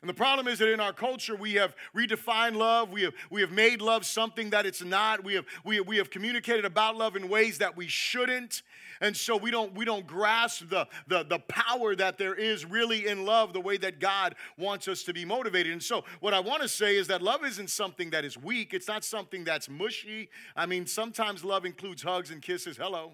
And 0.01 0.09
the 0.09 0.13
problem 0.13 0.47
is 0.47 0.59
that 0.59 0.71
in 0.71 0.79
our 0.79 0.93
culture, 0.93 1.35
we 1.35 1.53
have 1.53 1.75
redefined 1.95 2.55
love. 2.55 2.89
We 2.91 3.01
have, 3.03 3.13
we 3.29 3.41
have 3.41 3.51
made 3.51 3.81
love 3.81 4.05
something 4.05 4.51
that 4.51 4.65
it's 4.65 4.83
not. 4.83 5.23
We 5.23 5.33
have, 5.33 5.45
we, 5.65 5.81
we 5.81 5.97
have 5.97 6.09
communicated 6.09 6.63
about 6.63 6.95
love 6.95 7.17
in 7.17 7.27
ways 7.27 7.57
that 7.57 7.75
we 7.75 7.87
shouldn't. 7.87 8.61
And 9.01 9.15
so 9.15 9.35
we 9.35 9.51
don't, 9.51 9.73
we 9.75 9.85
don't 9.85 10.07
grasp 10.07 10.69
the, 10.69 10.87
the, 11.07 11.23
the 11.23 11.39
power 11.39 11.95
that 11.95 12.17
there 12.17 12.35
is 12.35 12.65
really 12.65 13.07
in 13.07 13.25
love 13.25 13.53
the 13.53 13.59
way 13.59 13.77
that 13.77 13.99
God 13.99 14.35
wants 14.57 14.87
us 14.87 15.03
to 15.03 15.13
be 15.13 15.25
motivated. 15.25 15.71
And 15.73 15.83
so 15.83 16.03
what 16.19 16.33
I 16.33 16.39
want 16.39 16.61
to 16.61 16.69
say 16.69 16.95
is 16.95 17.07
that 17.07 17.21
love 17.21 17.43
isn't 17.43 17.69
something 17.69 18.09
that 18.11 18.23
is 18.23 18.37
weak, 18.37 18.73
it's 18.73 18.87
not 18.87 19.03
something 19.03 19.43
that's 19.43 19.69
mushy. 19.69 20.29
I 20.55 20.65
mean, 20.65 20.85
sometimes 20.85 21.43
love 21.43 21.65
includes 21.65 22.03
hugs 22.03 22.29
and 22.31 22.41
kisses. 22.41 22.77
Hello. 22.77 23.13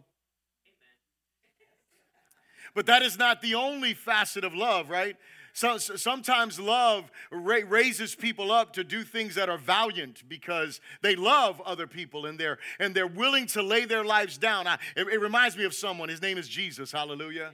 But 2.73 2.87
that 2.87 3.01
is 3.01 3.17
not 3.17 3.41
the 3.41 3.55
only 3.55 3.93
facet 3.93 4.43
of 4.43 4.53
love, 4.53 4.89
right? 4.89 5.15
So, 5.55 5.77
sometimes 5.77 6.59
love 6.59 7.09
ra- 7.31 7.61
raises 7.65 8.13
people 8.13 8.51
up 8.51 8.73
to 8.73 8.83
do 8.83 9.03
things 9.03 9.35
that 9.35 9.47
are 9.47 9.57
valiant 9.57 10.23
because 10.27 10.81
they 11.01 11.15
love 11.15 11.61
other 11.61 11.87
people 11.87 12.25
and 12.25 12.37
they're 12.37 12.57
and 12.77 12.93
they're 12.93 13.07
willing 13.07 13.47
to 13.47 13.61
lay 13.63 13.85
their 13.85 14.03
lives 14.03 14.37
down. 14.37 14.67
I, 14.67 14.73
it, 14.97 15.07
it 15.07 15.21
reminds 15.21 15.55
me 15.55 15.63
of 15.63 15.73
someone. 15.73 16.09
His 16.09 16.21
name 16.21 16.37
is 16.37 16.49
Jesus. 16.49 16.91
Hallelujah. 16.91 17.53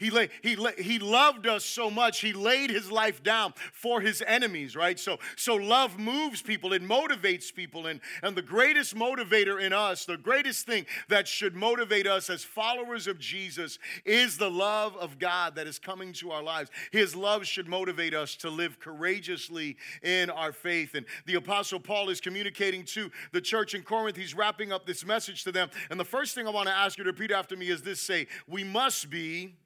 He, 0.00 0.08
lay, 0.10 0.30
he, 0.42 0.56
lay, 0.56 0.72
he 0.78 0.98
loved 0.98 1.46
us 1.46 1.62
so 1.62 1.90
much, 1.90 2.20
he 2.20 2.32
laid 2.32 2.70
his 2.70 2.90
life 2.90 3.22
down 3.22 3.52
for 3.72 4.00
his 4.00 4.22
enemies, 4.26 4.74
right? 4.74 4.98
So, 4.98 5.18
so 5.36 5.56
love 5.56 5.98
moves 5.98 6.40
people, 6.40 6.72
it 6.72 6.82
motivates 6.82 7.54
people. 7.54 7.86
And, 7.86 8.00
and 8.22 8.34
the 8.34 8.42
greatest 8.42 8.96
motivator 8.96 9.60
in 9.60 9.74
us, 9.74 10.06
the 10.06 10.16
greatest 10.16 10.66
thing 10.66 10.86
that 11.08 11.28
should 11.28 11.54
motivate 11.54 12.06
us 12.06 12.30
as 12.30 12.42
followers 12.42 13.06
of 13.06 13.18
Jesus 13.18 13.78
is 14.06 14.38
the 14.38 14.50
love 14.50 14.96
of 14.96 15.18
God 15.18 15.54
that 15.56 15.66
is 15.66 15.78
coming 15.78 16.14
to 16.14 16.30
our 16.30 16.42
lives. 16.42 16.70
His 16.92 17.14
love 17.14 17.46
should 17.46 17.68
motivate 17.68 18.14
us 18.14 18.34
to 18.36 18.48
live 18.48 18.80
courageously 18.80 19.76
in 20.02 20.30
our 20.30 20.52
faith. 20.52 20.94
And 20.94 21.04
the 21.26 21.34
Apostle 21.34 21.78
Paul 21.78 22.08
is 22.08 22.22
communicating 22.22 22.84
to 22.86 23.10
the 23.32 23.40
church 23.42 23.74
in 23.74 23.82
Corinth. 23.82 24.16
He's 24.16 24.34
wrapping 24.34 24.72
up 24.72 24.86
this 24.86 25.04
message 25.04 25.44
to 25.44 25.52
them. 25.52 25.68
And 25.90 26.00
the 26.00 26.06
first 26.06 26.34
thing 26.34 26.46
I 26.46 26.50
want 26.50 26.68
to 26.68 26.74
ask 26.74 26.96
you 26.96 27.04
to 27.04 27.10
repeat 27.10 27.32
after 27.32 27.54
me 27.54 27.68
is 27.68 27.82
this 27.82 28.00
say, 28.00 28.28
We 28.48 28.64
must 28.64 29.10
be 29.10 29.56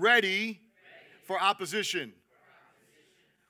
ready 0.00 0.60
for 1.24 1.40
opposition. 1.40 2.12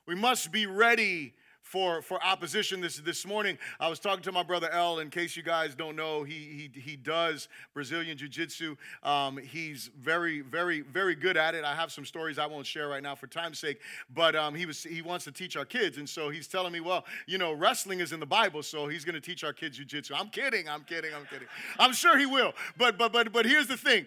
We 0.07 0.15
must 0.15 0.51
be 0.53 0.67
ready 0.67 1.35
for, 1.73 2.03
for 2.03 2.23
opposition 2.23 2.83
this, 2.83 2.99
this 2.99 3.25
morning. 3.27 3.57
I 3.81 3.89
was 3.89 3.99
talking 3.99 4.23
to 4.25 4.33
my 4.33 4.43
brother 4.43 4.69
L. 4.71 4.99
In 4.99 5.09
case 5.09 5.39
you 5.39 5.43
guys 5.43 5.75
don't 5.75 5.97
know, 5.97 6.23
he, 6.23 6.69
he, 6.75 6.81
he 6.81 6.97
does 6.97 7.49
Brazilian 7.73 8.19
Jiu 8.19 8.29
Jitsu. 8.29 8.77
Um, 9.03 9.39
he's 9.39 9.91
very, 9.99 10.43
very, 10.43 10.83
very 10.83 11.15
good 11.15 11.39
at 11.39 11.55
it. 11.55 11.65
I 11.65 11.75
have 11.75 11.91
some 11.91 12.05
stories 12.05 12.39
I 12.39 12.45
won't 12.45 12.67
share 12.67 12.89
right 12.89 13.03
now 13.03 13.15
for 13.15 13.27
time's 13.27 13.59
sake, 13.59 13.81
but 14.15 14.37
um, 14.37 14.55
he, 14.55 14.67
was, 14.67 14.83
he 14.83 15.01
wants 15.01 15.25
to 15.25 15.33
teach 15.33 15.57
our 15.57 15.65
kids. 15.65 15.97
And 15.97 16.07
so 16.07 16.29
he's 16.29 16.47
telling 16.47 16.75
me, 16.75 16.81
well, 16.81 17.07
you 17.27 17.39
know, 17.39 17.55
wrestling 17.55 18.01
is 18.01 18.13
in 18.13 18.21
the 18.21 18.27
Bible, 18.27 18.63
so 18.63 18.87
he's 18.87 19.07
going 19.07 19.15
to 19.15 19.21
teach 19.23 19.43
our 19.43 19.55
kids 19.55 19.79
Jiu 19.79 19.87
Jitsu. 19.87 20.13
I'm 20.15 20.29
kidding, 20.29 20.69
I'm 20.69 20.83
kidding, 20.83 21.15
I'm 21.15 21.25
kidding. 21.25 21.49
I'm 21.79 21.95
sure 21.95 22.19
he 22.19 22.27
will. 22.27 22.53
But, 22.77 22.99
but, 22.99 23.15
but, 23.15 23.33
but 23.33 23.47
here's 23.47 23.67
the 23.67 23.79
thing 23.79 24.07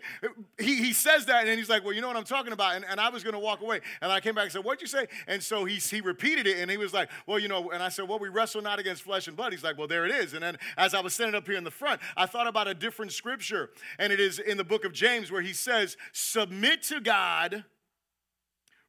he, 0.59 0.75
he 0.75 0.93
says 0.93 1.25
that, 1.25 1.47
and 1.47 1.57
he's 1.57 1.69
like, 1.69 1.83
well, 1.83 1.93
you 1.93 2.01
know 2.01 2.09
what 2.09 2.17
I'm 2.17 2.25
talking 2.25 2.53
about? 2.53 2.75
And, 2.75 2.85
and 2.87 2.99
I 2.99 3.09
was 3.09 3.23
going 3.23 3.33
to 3.33 3.39
walk 3.39 3.61
away. 3.61 3.81
And 4.03 4.11
I 4.11 4.19
came 4.19 4.35
back 4.35 4.43
and 4.43 4.51
said, 4.51 4.63
what'd 4.63 4.81
you 4.81 4.87
say? 4.87 5.07
And 5.27 5.41
so 5.41 5.65
he, 5.65 5.77
he 5.77 6.01
repeated 6.01 6.45
it, 6.45 6.59
and 6.59 6.69
he 6.69 6.77
was 6.77 6.93
like, 6.93 7.09
well, 7.25 7.39
you 7.39 7.47
know, 7.47 7.54
know, 7.63 7.71
and 7.71 7.81
I 7.81 7.89
said, 7.89 8.07
well, 8.07 8.19
we 8.19 8.29
wrestle 8.29 8.61
not 8.61 8.79
against 8.79 9.03
flesh 9.03 9.27
and 9.27 9.35
blood. 9.35 9.51
He's 9.51 9.63
like, 9.63 9.77
well, 9.77 9.87
there 9.87 10.05
it 10.05 10.11
is. 10.11 10.33
And 10.33 10.43
then 10.43 10.57
as 10.77 10.93
I 10.93 11.01
was 11.01 11.13
standing 11.13 11.35
up 11.35 11.47
here 11.47 11.57
in 11.57 11.63
the 11.63 11.71
front, 11.71 12.01
I 12.15 12.25
thought 12.25 12.47
about 12.47 12.67
a 12.67 12.73
different 12.73 13.11
scripture. 13.11 13.69
And 13.99 14.11
it 14.11 14.19
is 14.19 14.39
in 14.39 14.57
the 14.57 14.63
book 14.63 14.85
of 14.85 14.93
James 14.93 15.31
where 15.31 15.41
he 15.41 15.53
says, 15.53 15.97
submit 16.11 16.83
to 16.83 16.99
God, 16.99 17.65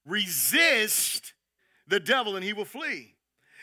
resist 0.04 1.35
the 1.88 2.00
devil, 2.00 2.37
and 2.37 2.44
he 2.44 2.52
will 2.52 2.64
flee. 2.64 3.14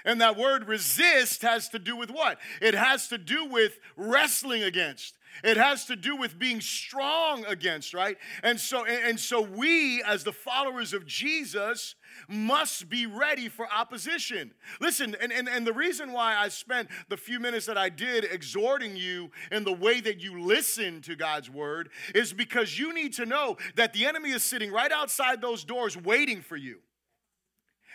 And 0.05 0.19
that 0.21 0.37
word 0.37 0.67
resist 0.67 1.41
has 1.43 1.69
to 1.69 1.79
do 1.79 1.95
with 1.95 2.11
what? 2.11 2.37
It 2.61 2.73
has 2.73 3.07
to 3.07 3.17
do 3.17 3.45
with 3.45 3.79
wrestling 3.95 4.63
against. 4.63 5.17
It 5.43 5.57
has 5.57 5.85
to 5.85 5.95
do 5.95 6.15
with 6.15 6.37
being 6.37 6.61
strong 6.61 7.45
against, 7.45 7.93
right? 7.93 8.17
And 8.43 8.59
so 8.59 8.85
and 8.85 9.19
so 9.19 9.41
we 9.41 10.03
as 10.03 10.23
the 10.23 10.31
followers 10.31 10.93
of 10.93 11.05
Jesus 11.05 11.95
must 12.27 12.89
be 12.89 13.05
ready 13.05 13.49
for 13.49 13.67
opposition. 13.71 14.53
Listen, 14.79 15.15
and, 15.19 15.31
and, 15.31 15.49
and 15.49 15.65
the 15.65 15.73
reason 15.73 16.11
why 16.11 16.35
I 16.35 16.49
spent 16.49 16.89
the 17.09 17.17
few 17.17 17.39
minutes 17.39 17.65
that 17.65 17.77
I 17.77 17.89
did 17.89 18.23
exhorting 18.25 18.95
you 18.95 19.31
in 19.51 19.63
the 19.63 19.73
way 19.73 19.99
that 20.01 20.21
you 20.21 20.41
listen 20.41 21.01
to 21.01 21.15
God's 21.15 21.49
word 21.49 21.89
is 22.13 22.33
because 22.33 22.77
you 22.77 22.93
need 22.93 23.13
to 23.13 23.25
know 23.25 23.57
that 23.75 23.93
the 23.93 24.05
enemy 24.05 24.31
is 24.31 24.43
sitting 24.43 24.71
right 24.71 24.91
outside 24.91 25.41
those 25.41 25.63
doors 25.63 25.97
waiting 25.97 26.41
for 26.41 26.55
you. 26.55 26.79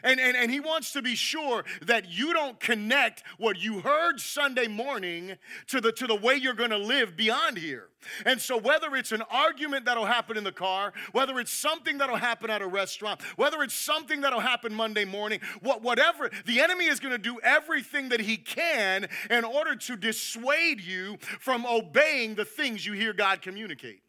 And, 0.03 0.21
and, 0.21 0.37
and 0.37 0.51
he 0.51 0.61
wants 0.61 0.93
to 0.93 1.03
be 1.03 1.15
sure 1.15 1.65
that 1.83 2.11
you 2.11 2.33
don't 2.33 2.59
connect 2.61 3.23
what 3.39 3.59
you 3.59 3.81
heard 3.81 4.21
Sunday 4.21 4.69
morning 4.69 5.37
to 5.69 5.81
the, 5.81 5.93
to 5.93 6.07
the 6.07 6.15
way 6.15 6.35
you're 6.35 6.55
going 6.55 6.71
to 6.71 6.79
live 6.79 7.17
beyond 7.17 7.59
here. 7.59 7.89
And 8.25 8.41
so, 8.41 8.57
whether 8.57 8.95
it's 8.95 9.13
an 9.13 9.23
argument 9.31 9.85
that'll 9.85 10.07
happen 10.07 10.37
in 10.37 10.45
the 10.45 10.53
car, 10.53 10.93
whether 11.13 11.39
it's 11.41 11.53
something 11.53 11.99
that'll 11.99 12.17
happen 12.17 12.49
at 12.49 12.63
a 12.63 12.67
restaurant, 12.67 13.21
whether 13.37 13.63
it's 13.63 13.75
something 13.75 14.21
that'll 14.21 14.41
happen 14.41 14.73
Monday 14.73 15.05
morning, 15.05 15.41
what, 15.63 15.83
whatever, 15.83 16.31
the 16.47 16.61
enemy 16.61 16.87
is 16.87 17.01
going 17.01 17.13
to 17.13 17.19
do 17.19 17.41
everything 17.43 18.11
that 18.11 18.21
he 18.21 18.37
can 18.37 19.09
in 19.31 19.45
order 19.45 19.75
to 19.75 19.97
dissuade 19.97 20.81
you 20.81 21.19
from 21.41 21.67
obeying 21.67 22.35
the 22.37 22.45
things 22.45 22.87
you 22.87 22.93
hear 22.93 23.13
God 23.13 23.43
communicate. 23.43 24.01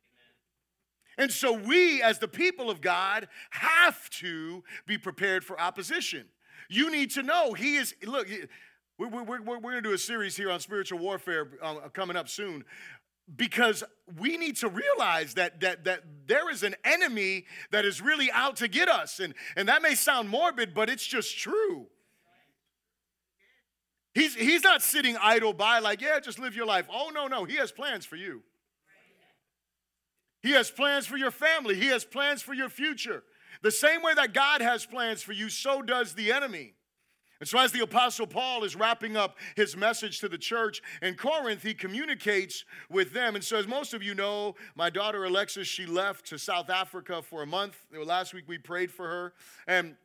And 1.19 1.29
so 1.31 1.51
we, 1.51 2.01
as 2.01 2.17
the 2.17 2.29
people 2.29 2.69
of 2.69 2.79
God, 2.79 3.27
have 3.51 4.09
to 4.11 4.63
be 4.87 4.97
prepared 4.97 5.43
for 5.43 5.59
opposition. 5.59 6.25
You 6.69 6.89
need 6.89 7.11
to 7.11 7.21
know 7.21 7.53
He 7.53 7.75
is, 7.75 7.93
look, 8.03 8.27
we're, 8.97 9.09
we're, 9.09 9.41
we're, 9.41 9.59
going 9.59 9.75
to 9.75 9.81
do 9.81 9.93
a 9.93 9.97
series 9.97 10.37
here 10.37 10.49
on 10.49 10.61
spiritual 10.61 10.97
warfare 10.97 11.51
uh, 11.61 11.89
coming 11.89 12.15
up 12.15 12.29
soon 12.29 12.63
because 13.35 13.83
we 14.17 14.37
need 14.37 14.55
to 14.57 14.69
realize 14.69 15.33
that, 15.33 15.59
that, 15.59 15.83
that 15.83 16.03
there 16.25 16.49
is 16.49 16.63
an 16.63 16.75
enemy 16.85 17.45
that 17.71 17.83
is 17.83 18.01
really 18.01 18.31
out 18.31 18.55
to 18.55 18.69
get 18.69 18.87
us. 18.87 19.19
And, 19.19 19.33
and 19.57 19.67
that 19.67 19.81
may 19.81 19.95
sound 19.95 20.29
morbid, 20.29 20.73
but 20.73 20.89
it's 20.89 21.05
just 21.05 21.37
true. 21.37 21.87
He's, 24.13 24.35
he's 24.35 24.63
not 24.63 24.81
sitting 24.81 25.17
idle 25.21 25.51
by, 25.51 25.79
like, 25.79 26.01
yeah, 26.01 26.19
just 26.21 26.39
live 26.39 26.55
your 26.55 26.65
life. 26.65 26.87
Oh, 26.91 27.11
no, 27.13 27.27
no. 27.27 27.43
He 27.43 27.57
has 27.57 27.73
plans 27.73 28.05
for 28.05 28.15
you. 28.15 28.41
He 30.41 30.51
has 30.51 30.71
plans 30.71 31.05
for 31.05 31.17
your 31.17 31.31
family, 31.31 31.75
He 31.75 31.87
has 31.87 32.05
plans 32.05 32.41
for 32.41 32.53
your 32.53 32.69
future. 32.69 33.23
The 33.61 33.71
same 33.71 34.01
way 34.01 34.13
that 34.13 34.33
God 34.33 34.61
has 34.61 34.85
plans 34.85 35.21
for 35.21 35.33
you, 35.33 35.49
so 35.49 35.81
does 35.81 36.13
the 36.13 36.31
enemy. 36.31 36.75
And 37.39 37.47
so, 37.47 37.57
as 37.57 37.71
the 37.71 37.81
Apostle 37.81 38.27
Paul 38.27 38.65
is 38.65 38.75
wrapping 38.75 39.15
up 39.15 39.37
his 39.55 39.77
message 39.77 40.19
to 40.19 40.27
the 40.27 40.37
church 40.37 40.81
in 41.01 41.15
Corinth, 41.15 41.63
he 41.63 41.73
communicates 41.73 42.65
with 42.89 43.13
them. 43.13 43.35
And 43.35 43.43
so, 43.43 43.57
as 43.57 43.65
most 43.65 43.93
of 43.93 44.03
you 44.03 44.13
know, 44.13 44.55
my 44.75 44.89
daughter 44.89 45.23
Alexis, 45.23 45.65
she 45.65 45.85
left 45.85 46.25
to 46.27 46.37
South 46.37 46.69
Africa 46.69 47.21
for 47.21 47.41
a 47.41 47.45
month. 47.45 47.77
Last 47.97 48.33
week 48.33 48.43
we 48.47 48.57
prayed 48.57 48.91
for 48.91 49.07
her. 49.07 49.33
And 49.67 49.95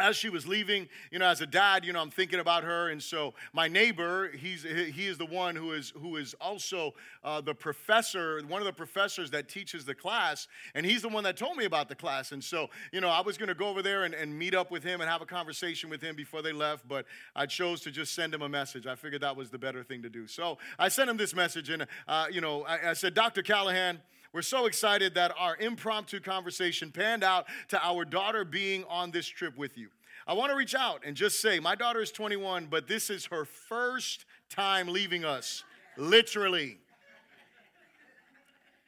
as 0.00 0.16
she 0.16 0.28
was 0.28 0.46
leaving, 0.46 0.88
you 1.10 1.18
know, 1.18 1.26
as 1.26 1.40
a 1.40 1.46
dad, 1.46 1.84
you 1.84 1.92
know, 1.92 2.00
I'm 2.00 2.10
thinking 2.10 2.40
about 2.40 2.64
her, 2.64 2.88
and 2.90 3.02
so 3.02 3.34
my 3.52 3.68
neighbor, 3.68 4.30
he's 4.36 4.62
he 4.62 5.06
is 5.06 5.18
the 5.18 5.26
one 5.26 5.56
who 5.56 5.72
is 5.72 5.92
who 5.96 6.16
is 6.16 6.34
also 6.40 6.94
uh, 7.24 7.40
the 7.40 7.54
professor, 7.54 8.40
one 8.48 8.60
of 8.60 8.66
the 8.66 8.72
professors 8.72 9.30
that 9.30 9.48
teaches 9.48 9.84
the 9.84 9.94
class, 9.94 10.48
and 10.74 10.84
he's 10.84 11.02
the 11.02 11.08
one 11.08 11.24
that 11.24 11.36
told 11.36 11.56
me 11.56 11.64
about 11.64 11.88
the 11.88 11.94
class, 11.94 12.32
and 12.32 12.42
so 12.42 12.68
you 12.92 13.00
know, 13.00 13.08
I 13.08 13.20
was 13.20 13.36
going 13.38 13.48
to 13.48 13.54
go 13.54 13.68
over 13.68 13.82
there 13.82 14.04
and, 14.04 14.14
and 14.14 14.36
meet 14.36 14.54
up 14.54 14.70
with 14.70 14.82
him 14.82 15.00
and 15.00 15.10
have 15.10 15.22
a 15.22 15.26
conversation 15.26 15.90
with 15.90 16.00
him 16.00 16.16
before 16.16 16.42
they 16.42 16.52
left, 16.52 16.86
but 16.88 17.06
I 17.34 17.46
chose 17.46 17.80
to 17.82 17.90
just 17.90 18.14
send 18.14 18.34
him 18.34 18.42
a 18.42 18.48
message. 18.48 18.86
I 18.86 18.94
figured 18.94 19.22
that 19.22 19.36
was 19.36 19.50
the 19.50 19.58
better 19.58 19.82
thing 19.82 20.02
to 20.02 20.10
do, 20.10 20.26
so 20.26 20.58
I 20.78 20.88
sent 20.88 21.10
him 21.10 21.16
this 21.16 21.34
message, 21.34 21.70
and 21.70 21.86
uh, 22.06 22.26
you 22.30 22.40
know, 22.40 22.62
I, 22.62 22.90
I 22.90 22.92
said, 22.94 23.14
Dr. 23.14 23.42
Callahan. 23.42 24.00
We're 24.32 24.42
so 24.42 24.66
excited 24.66 25.14
that 25.14 25.32
our 25.38 25.56
impromptu 25.56 26.20
conversation 26.20 26.90
panned 26.90 27.24
out 27.24 27.46
to 27.68 27.82
our 27.84 28.04
daughter 28.04 28.44
being 28.44 28.84
on 28.88 29.10
this 29.10 29.26
trip 29.26 29.56
with 29.56 29.78
you. 29.78 29.88
I 30.26 30.34
want 30.34 30.50
to 30.50 30.56
reach 30.56 30.74
out 30.74 31.02
and 31.06 31.16
just 31.16 31.40
say, 31.40 31.58
my 31.58 31.74
daughter 31.74 32.02
is 32.02 32.10
21, 32.10 32.66
but 32.66 32.86
this 32.86 33.08
is 33.08 33.26
her 33.26 33.46
first 33.46 34.26
time 34.50 34.88
leaving 34.88 35.24
us, 35.24 35.64
literally. 35.96 36.76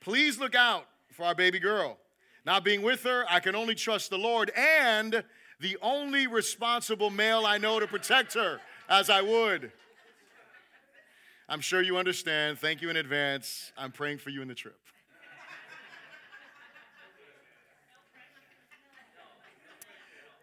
Please 0.00 0.38
look 0.38 0.54
out 0.54 0.87
for 1.11 1.25
our 1.25 1.35
baby 1.35 1.59
girl. 1.59 1.97
Not 2.44 2.62
being 2.64 2.82
with 2.82 3.02
her, 3.04 3.25
I 3.28 3.40
can 3.40 3.54
only 3.54 3.75
trust 3.75 4.11
the 4.11 4.18
Lord 4.18 4.50
and 4.56 5.25
the 5.61 5.78
only 5.80 6.26
responsible 6.26 7.11
male 7.11 7.47
I 7.47 7.56
know 7.56 7.80
to 7.80 7.87
protect 7.87 8.35
her 8.35 8.61
as 8.88 9.09
I 9.09 9.23
would. 9.23 9.73
I'm 11.49 11.61
sure 11.61 11.82
you 11.82 11.97
understand. 11.97 12.59
Thank 12.59 12.82
you 12.82 12.90
in 12.90 12.97
advance. 12.97 13.73
I'm 13.76 13.92
praying 13.92 14.18
for 14.18 14.30
you 14.30 14.42
in 14.42 14.49
the 14.49 14.54
trip. 14.54 14.78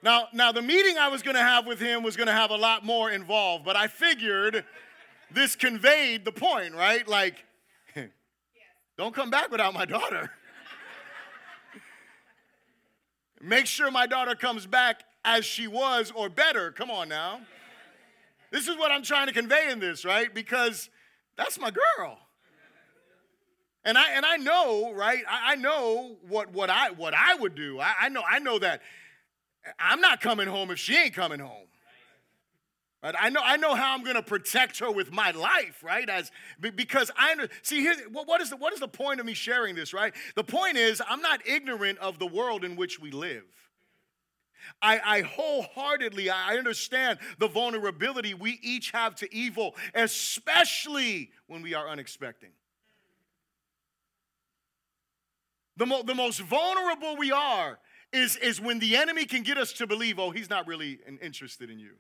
Now, 0.04 0.28
now 0.34 0.52
the 0.52 0.62
meeting 0.62 0.98
I 0.98 1.08
was 1.08 1.24
going 1.24 1.36
to 1.36 1.42
have 1.42 1.66
with 1.66 1.80
him 1.80 2.04
was 2.04 2.16
going 2.16 2.28
to 2.28 2.34
have 2.34 2.52
a 2.52 2.56
lot 2.56 2.86
more 2.86 3.10
involved, 3.10 3.66
but 3.66 3.76
I 3.76 3.88
figured 3.88 4.64
this 5.32 5.56
conveyed 5.56 6.24
the 6.24 6.32
point, 6.32 6.76
right? 6.76 7.08
Like, 7.08 7.44
don't 8.98 9.14
come 9.14 9.30
back 9.30 9.52
without 9.52 9.74
my 9.74 9.86
daughter. 9.86 10.32
Make 13.42 13.66
sure 13.66 13.92
my 13.92 14.06
daughter 14.06 14.36
comes 14.36 14.66
back 14.66 15.04
as 15.26 15.46
she 15.46 15.68
was 15.68 16.12
or 16.16 16.30
better. 16.30 16.72
Come 16.72 16.92
on 16.92 17.10
now. 17.10 17.42
This 18.52 18.68
is 18.68 18.78
what 18.78 18.92
I'm 18.92 19.04
trying 19.04 19.28
to 19.28 19.34
convey 19.34 19.70
in 19.70 19.80
this, 19.80 20.06
right? 20.06 20.34
Because 20.34 20.90
that's 21.36 21.60
my 21.60 21.72
girl. 21.72 22.20
And 23.84 23.98
I 23.98 24.12
and 24.12 24.26
I 24.26 24.38
know, 24.38 24.94
right? 24.94 25.24
I, 25.30 25.54
I 25.54 25.56
know 25.56 26.18
what 26.28 26.52
what 26.52 26.70
I 26.70 26.92
what 26.92 27.14
I 27.14 27.36
would 27.36 27.56
do. 27.56 27.80
I, 27.80 27.94
I 28.02 28.10
know 28.10 28.22
I 28.30 28.40
know 28.40 28.60
that 28.60 28.82
I'm 29.80 30.02
not 30.02 30.22
coming 30.22 30.48
home 30.48 30.72
if 30.72 30.80
she 30.80 30.96
ain't 30.96 31.14
coming 31.14 31.40
home. 31.40 31.68
Right? 33.04 33.16
I 33.20 33.30
know, 33.30 33.42
I 33.44 33.58
know 33.58 33.76
how 33.76 33.94
I'm 33.94 34.04
going 34.04 34.16
to 34.16 34.24
protect 34.24 34.80
her 34.80 34.92
with 34.92 35.12
my 35.12 35.32
life, 35.32 35.84
right? 35.84 36.10
As 36.10 36.32
because 36.60 37.12
I 37.16 37.36
see 37.62 37.82
here. 37.82 37.96
What 38.12 38.42
is 38.42 38.50
the 38.50 38.58
what 38.58 38.74
is 38.74 38.80
the 38.80 38.88
point 38.88 39.20
of 39.20 39.26
me 39.26 39.34
sharing 39.34 39.76
this, 39.76 39.94
right? 39.94 40.14
The 40.36 40.44
point 40.44 40.78
is 40.78 41.02
I'm 41.08 41.22
not 41.22 41.48
ignorant 41.48 42.00
of 42.00 42.20
the 42.20 42.28
world 42.28 42.64
in 42.64 42.76
which 42.76 43.00
we 43.00 43.12
live. 43.12 43.44
I, 44.82 45.00
I 45.00 45.22
wholeheartedly 45.22 46.30
I 46.30 46.58
understand 46.58 47.20
the 47.40 47.48
vulnerability 47.48 48.34
we 48.34 48.60
each 48.62 48.92
have 48.92 49.16
to 49.16 49.34
evil, 49.34 49.76
especially 49.94 51.32
when 51.48 51.62
we 51.62 51.74
are 51.74 51.88
unexpecting. 51.88 52.52
The, 55.78 55.86
mo- 55.86 56.04
the 56.04 56.16
most 56.16 56.42
vulnerable 56.42 57.18
we 57.18 57.32
are 57.32 57.78
is, 58.18 58.36
is 58.38 58.60
when 58.60 58.80
the 58.80 58.96
enemy 58.98 59.26
can 59.26 59.44
get 59.44 59.58
us 59.58 59.74
to 59.74 59.88
believe, 59.88 60.20
oh, 60.20 60.32
he's 60.32 60.50
not 60.50 60.68
really 60.68 61.00
interested 61.22 61.70
in 61.70 61.80
you. 61.80 61.94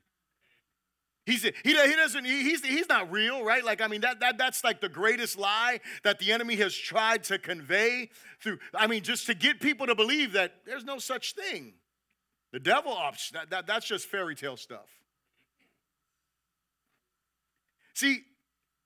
He's, 1.25 1.43
he, 1.43 1.51
he 1.63 1.73
doesn't, 1.73 2.23
he's, 2.23 2.63
he's 2.63 2.87
not 2.87 3.11
real, 3.11 3.43
right? 3.43 3.63
Like, 3.63 3.81
I 3.81 3.87
mean, 3.87 4.01
that, 4.01 4.21
that, 4.21 4.37
that's 4.37 4.63
like 4.63 4.79
the 4.79 4.87
greatest 4.87 5.37
lie 5.37 5.81
that 6.03 6.19
the 6.19 6.31
enemy 6.31 6.55
has 6.55 6.73
tried 6.73 7.25
to 7.25 7.37
convey 7.37 8.09
through, 8.41 8.59
I 8.73 8.87
mean, 8.87 9.03
just 9.03 9.25
to 9.27 9.33
get 9.33 9.59
people 9.59 9.87
to 9.87 9.95
believe 9.95 10.31
that 10.33 10.53
there's 10.65 10.85
no 10.85 10.99
such 10.99 11.35
thing. 11.35 11.73
The 12.53 12.59
devil, 12.59 12.93
oh, 12.97 13.11
that, 13.33 13.49
that, 13.49 13.67
that's 13.67 13.85
just 13.85 14.07
fairy 14.07 14.35
tale 14.35 14.55
stuff. 14.55 14.87
See, 17.93 18.21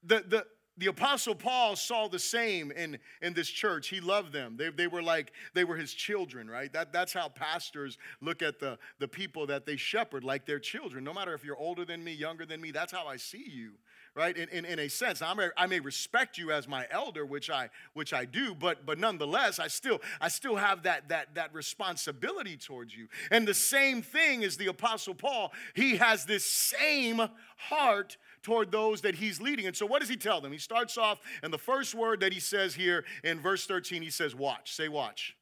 the, 0.04 0.24
the, 0.28 0.46
the 0.78 0.88
apostle 0.88 1.36
paul 1.36 1.76
saw 1.76 2.08
the 2.08 2.20
same 2.20 2.72
in, 2.72 2.98
in 3.22 3.34
this 3.34 3.50
church. 3.50 3.90
He 3.90 4.00
loved 4.00 4.34
them. 4.34 4.56
They, 4.58 4.70
they 4.70 4.88
were 4.88 5.04
like 5.04 5.34
they 5.54 5.64
were 5.64 5.76
his 5.76 5.94
children 5.94 6.50
right? 6.50 6.72
That, 6.74 6.92
that's 6.94 7.14
how 7.14 7.30
pastors 7.30 7.98
look 8.22 8.42
at 8.42 8.60
the, 8.60 8.78
the 9.00 9.08
people 9.08 9.48
that 9.48 9.66
they 9.66 9.76
shepherd 9.76 10.24
like 10.24 10.46
their 10.46 10.60
children. 10.60 11.04
No 11.04 11.14
matter 11.14 11.34
if 11.34 11.44
you're 11.44 11.58
older 11.58 11.86
than 11.86 12.04
me 12.04 12.14
younger 12.14 12.46
than 12.46 12.62
me 12.62 12.72
that's 12.72 12.92
how 12.92 13.08
i 13.08 13.18
see 13.18 13.46
you 13.48 13.72
right 14.16 14.36
in, 14.38 14.50
in, 14.50 14.66
in 14.66 14.80
a 14.80 14.90
sense 14.90 15.22
I 15.22 15.34
may, 15.34 15.50
I 15.58 15.68
may 15.68 15.80
respect 15.80 16.38
you 16.38 16.52
as 16.52 16.68
my 16.68 16.88
elder 16.92 17.26
which 17.26 17.50
i 17.50 17.70
which 17.94 18.14
i 18.14 18.26
do 18.26 18.54
but 18.54 18.86
but 18.86 19.00
nonetheless 19.00 19.60
i 19.60 19.68
still 19.68 20.02
i 20.20 20.28
still 20.28 20.56
have 20.56 20.84
that 20.84 21.10
that 21.10 21.36
that 21.36 21.54
responsibility 21.54 22.58
towards 22.58 22.96
you 22.96 23.08
and 23.30 23.48
the 23.48 23.54
same 23.54 24.02
thing 24.02 24.42
is 24.42 24.58
the 24.58 24.68
apostle 24.68 25.16
paul 25.16 25.54
he 25.74 25.98
has 25.98 26.26
this 26.26 26.46
same 26.46 27.22
heart 27.58 28.18
toward 28.44 28.72
those 28.72 29.02
that 29.02 29.16
he's 29.16 29.40
leading. 29.40 29.68
And 29.68 29.76
so, 29.76 29.86
what 29.86 30.00
does 30.00 30.10
he 30.10 30.18
tell 30.18 30.42
them? 30.42 30.52
He 30.52 30.58
starts 30.58 30.98
off, 30.98 31.20
and 31.44 31.54
the 31.54 31.58
first 31.58 31.94
word 31.94 32.22
that 32.22 32.34
he 32.34 32.40
says 32.40 32.74
here 32.74 33.06
in 33.24 33.40
verse 33.40 33.66
13, 33.66 34.02
he 34.02 34.10
says, 34.10 34.36
Watch. 34.36 34.74
Say, 34.74 34.88
Watch. 34.88 35.36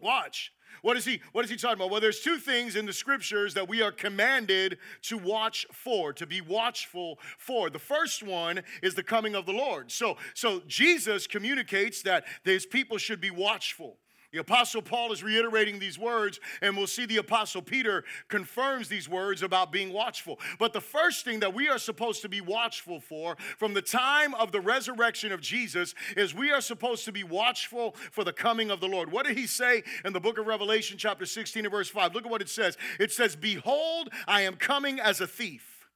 Watch. 0.00 0.22
watch. 0.24 0.52
What 0.82 0.96
is 0.96 1.04
he 1.04 1.20
what 1.32 1.44
is 1.44 1.50
he 1.50 1.56
talking 1.56 1.76
about? 1.76 1.90
Well, 1.90 2.00
there's 2.00 2.20
two 2.20 2.38
things 2.38 2.76
in 2.76 2.86
the 2.86 2.92
scriptures 2.92 3.54
that 3.54 3.68
we 3.68 3.82
are 3.82 3.92
commanded 3.92 4.78
to 5.02 5.18
watch 5.18 5.66
for, 5.72 6.12
to 6.14 6.26
be 6.26 6.40
watchful 6.40 7.18
for. 7.38 7.70
The 7.70 7.78
first 7.78 8.22
one 8.22 8.62
is 8.82 8.94
the 8.94 9.02
coming 9.02 9.34
of 9.34 9.46
the 9.46 9.52
Lord. 9.52 9.90
So 9.90 10.16
so 10.34 10.62
Jesus 10.66 11.26
communicates 11.26 12.02
that 12.02 12.24
his 12.44 12.66
people 12.66 12.98
should 12.98 13.20
be 13.20 13.30
watchful. 13.30 13.98
The 14.30 14.38
Apostle 14.38 14.82
Paul 14.82 15.10
is 15.12 15.22
reiterating 15.22 15.78
these 15.78 15.98
words, 15.98 16.38
and 16.60 16.76
we'll 16.76 16.86
see 16.86 17.06
the 17.06 17.16
Apostle 17.16 17.62
Peter 17.62 18.04
confirms 18.28 18.88
these 18.88 19.08
words 19.08 19.42
about 19.42 19.72
being 19.72 19.90
watchful. 19.90 20.38
But 20.58 20.74
the 20.74 20.82
first 20.82 21.24
thing 21.24 21.40
that 21.40 21.54
we 21.54 21.68
are 21.68 21.78
supposed 21.78 22.20
to 22.22 22.28
be 22.28 22.42
watchful 22.42 23.00
for 23.00 23.38
from 23.56 23.72
the 23.72 23.80
time 23.80 24.34
of 24.34 24.52
the 24.52 24.60
resurrection 24.60 25.32
of 25.32 25.40
Jesus 25.40 25.94
is 26.14 26.34
we 26.34 26.50
are 26.50 26.60
supposed 26.60 27.06
to 27.06 27.12
be 27.12 27.24
watchful 27.24 27.96
for 28.12 28.22
the 28.22 28.32
coming 28.32 28.70
of 28.70 28.80
the 28.80 28.86
Lord. 28.86 29.10
What 29.10 29.24
did 29.24 29.38
he 29.38 29.46
say 29.46 29.82
in 30.04 30.12
the 30.12 30.20
book 30.20 30.36
of 30.36 30.46
Revelation, 30.46 30.98
chapter 30.98 31.24
16 31.24 31.64
and 31.64 31.72
verse 31.72 31.88
5? 31.88 32.14
Look 32.14 32.26
at 32.26 32.30
what 32.30 32.42
it 32.42 32.50
says. 32.50 32.76
It 33.00 33.10
says, 33.10 33.34
Behold, 33.34 34.10
I 34.26 34.42
am 34.42 34.56
coming 34.56 35.00
as 35.00 35.22
a 35.22 35.26
thief. 35.26 35.88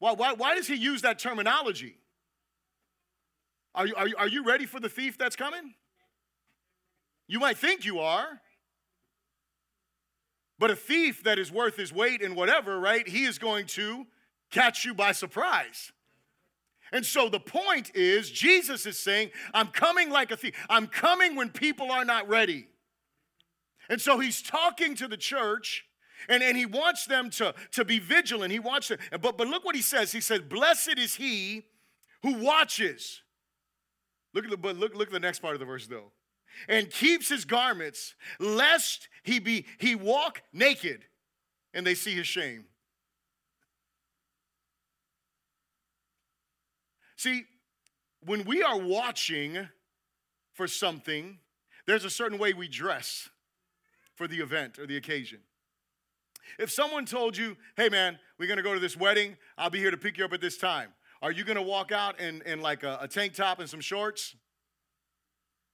Why, 0.00 0.14
why, 0.14 0.32
why 0.32 0.56
does 0.56 0.66
he 0.66 0.74
use 0.74 1.02
that 1.02 1.20
terminology? 1.20 1.96
Are 3.74 3.86
you, 3.86 3.94
are, 3.96 4.08
you, 4.08 4.14
are 4.18 4.28
you 4.28 4.44
ready 4.44 4.66
for 4.66 4.80
the 4.80 4.88
thief 4.88 5.16
that's 5.16 5.36
coming? 5.36 5.74
You 7.28 7.38
might 7.38 7.56
think 7.56 7.84
you 7.84 8.00
are. 8.00 8.40
But 10.58 10.70
a 10.70 10.76
thief 10.76 11.24
that 11.24 11.38
is 11.38 11.50
worth 11.50 11.76
his 11.76 11.92
weight 11.92 12.20
in 12.20 12.34
whatever, 12.34 12.78
right, 12.78 13.08
he 13.08 13.24
is 13.24 13.38
going 13.38 13.66
to 13.68 14.06
catch 14.50 14.84
you 14.84 14.92
by 14.92 15.12
surprise. 15.12 15.92
And 16.92 17.06
so 17.06 17.28
the 17.28 17.40
point 17.40 17.92
is, 17.94 18.30
Jesus 18.30 18.84
is 18.84 18.98
saying, 18.98 19.30
I'm 19.54 19.68
coming 19.68 20.10
like 20.10 20.32
a 20.32 20.36
thief. 20.36 20.54
I'm 20.68 20.86
coming 20.86 21.36
when 21.36 21.50
people 21.50 21.90
are 21.90 22.04
not 22.04 22.28
ready. 22.28 22.66
And 23.88 24.00
so 24.00 24.18
he's 24.18 24.42
talking 24.42 24.94
to 24.96 25.08
the 25.08 25.16
church 25.16 25.84
and, 26.28 26.42
and 26.42 26.56
he 26.56 26.66
wants 26.66 27.06
them 27.06 27.30
to, 27.30 27.54
to 27.72 27.84
be 27.84 27.98
vigilant. 27.98 28.52
He 28.52 28.58
wants 28.58 28.88
to, 28.88 28.98
but, 29.20 29.38
but 29.38 29.46
look 29.46 29.64
what 29.64 29.76
he 29.76 29.82
says. 29.82 30.12
He 30.12 30.20
says, 30.20 30.40
Blessed 30.40 30.98
is 30.98 31.14
he 31.14 31.64
who 32.22 32.34
watches. 32.34 33.22
Look 34.32 34.44
at 34.44 34.50
the 34.50 34.56
but 34.56 34.76
look, 34.76 34.94
look 34.94 35.08
at 35.08 35.12
the 35.12 35.20
next 35.20 35.40
part 35.40 35.54
of 35.54 35.60
the 35.60 35.66
verse 35.66 35.86
though. 35.86 36.12
And 36.68 36.90
keeps 36.90 37.28
his 37.28 37.44
garments, 37.44 38.14
lest 38.38 39.08
he 39.22 39.38
be 39.38 39.66
he 39.78 39.94
walk 39.94 40.42
naked 40.52 41.04
and 41.72 41.86
they 41.86 41.94
see 41.94 42.14
his 42.14 42.26
shame. 42.26 42.64
See, 47.16 47.44
when 48.24 48.44
we 48.44 48.62
are 48.62 48.78
watching 48.78 49.68
for 50.52 50.66
something, 50.66 51.38
there's 51.86 52.04
a 52.04 52.10
certain 52.10 52.38
way 52.38 52.52
we 52.52 52.68
dress 52.68 53.28
for 54.14 54.26
the 54.26 54.38
event 54.38 54.78
or 54.78 54.86
the 54.86 54.96
occasion. 54.96 55.40
If 56.58 56.70
someone 56.70 57.04
told 57.04 57.36
you, 57.36 57.56
hey 57.76 57.88
man, 57.88 58.18
we're 58.38 58.48
gonna 58.48 58.62
go 58.62 58.74
to 58.74 58.80
this 58.80 58.96
wedding, 58.96 59.36
I'll 59.56 59.70
be 59.70 59.78
here 59.78 59.90
to 59.90 59.96
pick 59.96 60.18
you 60.18 60.24
up 60.24 60.32
at 60.32 60.40
this 60.40 60.56
time. 60.56 60.92
Are 61.22 61.30
you 61.30 61.44
going 61.44 61.56
to 61.56 61.62
walk 61.62 61.92
out 61.92 62.18
in, 62.18 62.42
in 62.46 62.60
like 62.60 62.82
a, 62.82 62.98
a 63.02 63.08
tank 63.08 63.34
top 63.34 63.58
and 63.60 63.68
some 63.68 63.80
shorts? 63.80 64.34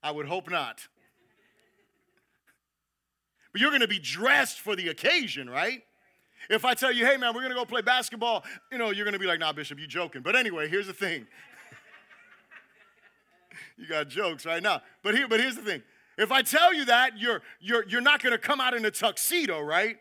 I 0.03 0.11
would 0.11 0.27
hope 0.27 0.51
not. 0.51 0.89
But 3.53 3.61
you're 3.61 3.71
going 3.71 3.81
to 3.81 3.89
be 3.89 3.99
dressed 3.99 4.61
for 4.61 4.77
the 4.77 4.89
occasion, 4.89 5.49
right? 5.49 5.83
If 6.51 6.65
I 6.65 6.75
tell 6.75 6.93
you, 6.93 7.07
hey 7.07 7.17
man, 7.17 7.35
we're 7.35 7.41
to 7.51 7.57
go 7.57 7.65
play 7.65 7.81
basketball, 7.81 8.45
you 8.71 8.79
know, 8.79 8.91
you're 8.91 9.05
to 9.15 9.19
be 9.19 9.27
like, 9.27 9.41
nah, 9.41 9.53
Bishop, 9.53 9.79
you 9.79 9.87
joking. 9.87 10.23
But 10.23 10.37
anyway, 10.37 10.69
here's 10.69 10.87
the 10.87 10.93
thing. 10.93 11.27
you 13.79 13.87
got 13.89 14.09
jokes 14.09 14.47
right 14.47 14.63
now. 14.63 14.83
But 15.03 15.15
here, 15.15 15.27
but 15.27 15.41
here's 15.41 15.57
the 15.57 15.63
thing. 15.63 15.83
If 16.19 16.33
I 16.33 16.43
tell 16.43 16.73
you 16.73 16.85
that, 16.87 17.19
you're 17.19 17.43
you're 17.61 17.87
you're 17.89 18.01
not 18.01 18.21
to 18.33 18.39
come 18.39 18.61
out 18.61 18.75
in 18.75 18.85
a 18.85 18.91
tuxedo, 18.91 19.61
right? 19.61 19.97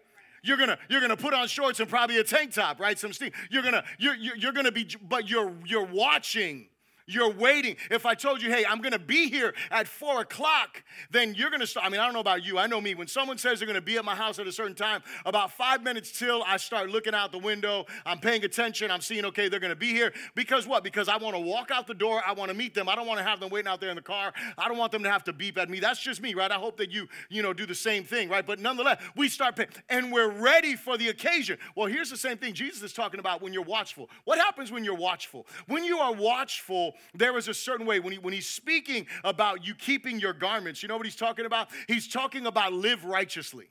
You're 0.46 0.58
gonna 0.58 0.78
you're 0.90 1.02
gonna 1.02 1.18
put 1.18 1.34
on 1.34 1.48
shorts 1.48 1.80
and 1.80 1.90
probably 1.90 2.18
a 2.18 2.24
tank 2.24 2.54
top, 2.54 2.80
right? 2.80 2.98
Some 2.98 3.14
steam. 3.14 3.32
You're 3.50 3.64
gonna 3.64 3.84
you're 3.98 4.16
you're, 4.16 4.38
you're 4.38 4.54
gonna 4.54 4.72
be, 4.72 4.88
but 5.02 5.30
you're 5.30 5.54
you're 5.66 5.86
watching 5.86 6.68
you're 7.08 7.32
waiting. 7.32 7.76
If 7.92 8.06
I 8.06 8.16
told 8.16 8.42
you, 8.42 8.50
hey, 8.50 8.66
I'm 8.66 8.82
gonna 8.82 9.00
be 9.00 9.30
here 9.30 9.54
at 9.72 9.88
four 9.88 10.22
o'clock, 10.22 10.84
then 11.12 11.36
you're 11.36 11.52
gonna 11.52 11.68
start. 11.68 11.86
I 11.86 11.90
mean, 11.90 12.00
I 12.00 12.06
don't 12.06 12.14
know 12.14 12.20
about 12.20 12.44
you. 12.44 12.58
I 12.58 12.68
know 12.68 12.82
me. 12.82 12.96
When 12.96 13.08
someone 13.08 13.38
says 13.38 13.60
they're 13.60 13.68
gonna 13.68 13.82
be 13.82 13.98
at 13.98 14.06
my 14.06 14.16
house 14.16 14.40
at 14.40 14.48
a 14.48 14.52
certain 14.52 14.76
time, 14.76 15.04
about 15.26 15.52
five 15.52 15.84
minutes 15.84 16.18
till 16.18 16.44
I 16.44 16.58
start 16.58 16.90
looking 16.90 17.14
out 17.14 17.32
the 17.32 17.40
window, 17.40 17.86
I'm 18.06 18.20
paying 18.20 18.44
attention, 18.44 18.92
I'm 18.92 19.02
seeing, 19.02 19.26
okay, 19.26 19.50
they're 19.50 19.60
gonna 19.60 19.76
be 19.76 19.92
here. 19.92 20.14
Because 20.34 20.68
what? 20.68 20.84
Because 20.84 21.08
I 21.08 21.18
wanna 21.18 21.40
walk 21.40 21.70
out 21.72 21.88
the 21.88 21.94
door, 21.94 22.22
I 22.26 22.34
wanna 22.34 22.54
meet 22.54 22.74
them. 22.74 22.90
I 22.90 22.96
don't 22.96 23.08
wanna 23.08 23.24
have 23.24 23.40
them 23.40 23.50
waiting 23.50 23.70
out 23.70 23.80
there 23.82 23.90
in 23.90 23.96
the 23.96 24.02
car. 24.02 24.34
I 24.58 24.68
don't 24.68 24.78
want 24.78 24.92
them 24.92 25.04
to 25.04 25.12
have 25.12 25.24
to 25.26 25.34
beep 25.34 25.58
at 25.58 25.70
me. 25.70 25.80
That's 25.80 26.00
just 26.00 26.22
me, 26.22 26.34
right? 26.34 26.52
I 26.52 26.56
hope 26.56 26.78
that 26.78 26.92
you, 26.92 27.08
you 27.30 27.44
know, 27.44 27.54
do 27.54 27.66
the 27.66 27.76
same 27.76 28.04
thing, 28.04 28.30
right? 28.30 28.46
But 28.46 28.60
nonetheless, 28.60 29.02
we 29.16 29.30
start 29.30 29.56
paying, 29.56 29.70
and 29.90 30.12
we're 30.12 30.30
ready 30.30 30.76
for 30.76 30.98
the 30.98 31.10
occasion. 31.10 31.60
Well, 31.76 31.88
here's 31.88 32.10
the 32.10 32.18
same 32.18 32.38
thing 32.38 32.54
Jesus 32.54 32.82
is 32.82 32.94
talking 32.94 33.20
about 33.20 33.42
when 33.42 33.54
you're 33.54 33.64
watchful. 33.64 34.10
What 34.24 34.40
happens 34.40 34.72
when 34.72 34.84
you're 34.84 34.96
watchful? 34.96 35.46
When 35.68 35.84
you 35.84 36.00
are 36.00 36.14
watchful, 36.14 36.95
there 37.14 37.38
is 37.38 37.48
a 37.48 37.54
certain 37.54 37.86
way. 37.86 38.00
When, 38.00 38.14
he, 38.14 38.20
when 38.20 38.34
he's 38.34 38.48
speaking 38.48 39.08
about 39.24 39.66
you 39.66 39.76
keeping 39.76 40.20
your 40.20 40.34
garments, 40.34 40.82
you 40.82 40.90
know 40.90 40.98
what 40.98 41.06
he's 41.06 41.16
talking 41.16 41.46
about? 41.46 41.70
He's 41.88 42.08
talking 42.08 42.46
about 42.46 42.74
live 42.74 43.04
righteously. 43.06 43.70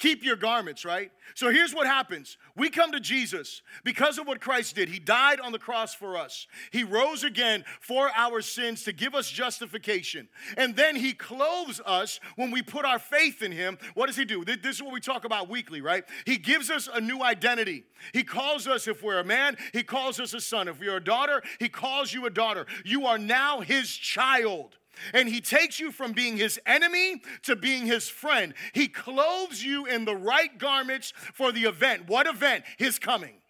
Keep 0.00 0.24
your 0.24 0.36
garments, 0.36 0.86
right? 0.86 1.12
So 1.34 1.50
here's 1.50 1.74
what 1.74 1.86
happens. 1.86 2.38
We 2.56 2.70
come 2.70 2.90
to 2.92 3.00
Jesus 3.00 3.60
because 3.84 4.16
of 4.16 4.26
what 4.26 4.40
Christ 4.40 4.74
did. 4.74 4.88
He 4.88 4.98
died 4.98 5.40
on 5.40 5.52
the 5.52 5.58
cross 5.58 5.94
for 5.94 6.16
us. 6.16 6.46
He 6.70 6.84
rose 6.84 7.22
again 7.22 7.66
for 7.82 8.10
our 8.16 8.40
sins 8.40 8.82
to 8.84 8.92
give 8.92 9.14
us 9.14 9.30
justification. 9.30 10.30
And 10.56 10.74
then 10.74 10.96
he 10.96 11.12
clothes 11.12 11.82
us 11.84 12.18
when 12.36 12.50
we 12.50 12.62
put 12.62 12.86
our 12.86 12.98
faith 12.98 13.42
in 13.42 13.52
him. 13.52 13.76
What 13.92 14.06
does 14.06 14.16
he 14.16 14.24
do? 14.24 14.42
This 14.42 14.76
is 14.76 14.82
what 14.82 14.94
we 14.94 15.00
talk 15.00 15.26
about 15.26 15.50
weekly, 15.50 15.82
right? 15.82 16.04
He 16.24 16.38
gives 16.38 16.70
us 16.70 16.88
a 16.92 17.00
new 17.00 17.22
identity. 17.22 17.84
He 18.14 18.24
calls 18.24 18.66
us, 18.66 18.88
if 18.88 19.02
we're 19.02 19.20
a 19.20 19.24
man, 19.24 19.58
he 19.74 19.82
calls 19.82 20.18
us 20.18 20.32
a 20.32 20.40
son. 20.40 20.66
If 20.66 20.80
you're 20.80 20.96
a 20.96 21.04
daughter, 21.04 21.42
he 21.58 21.68
calls 21.68 22.10
you 22.10 22.24
a 22.24 22.30
daughter. 22.30 22.64
You 22.86 23.04
are 23.04 23.18
now 23.18 23.60
his 23.60 23.94
child. 23.94 24.78
And 25.12 25.28
he 25.28 25.40
takes 25.40 25.80
you 25.80 25.92
from 25.92 26.12
being 26.12 26.36
his 26.36 26.58
enemy 26.66 27.22
to 27.42 27.56
being 27.56 27.86
his 27.86 28.08
friend. 28.08 28.54
He 28.72 28.88
clothes 28.88 29.62
you 29.62 29.86
in 29.86 30.04
the 30.04 30.16
right 30.16 30.56
garments 30.58 31.12
for 31.34 31.52
the 31.52 31.64
event. 31.64 32.08
What 32.08 32.26
event? 32.26 32.64
His 32.78 32.98
coming. 32.98 33.40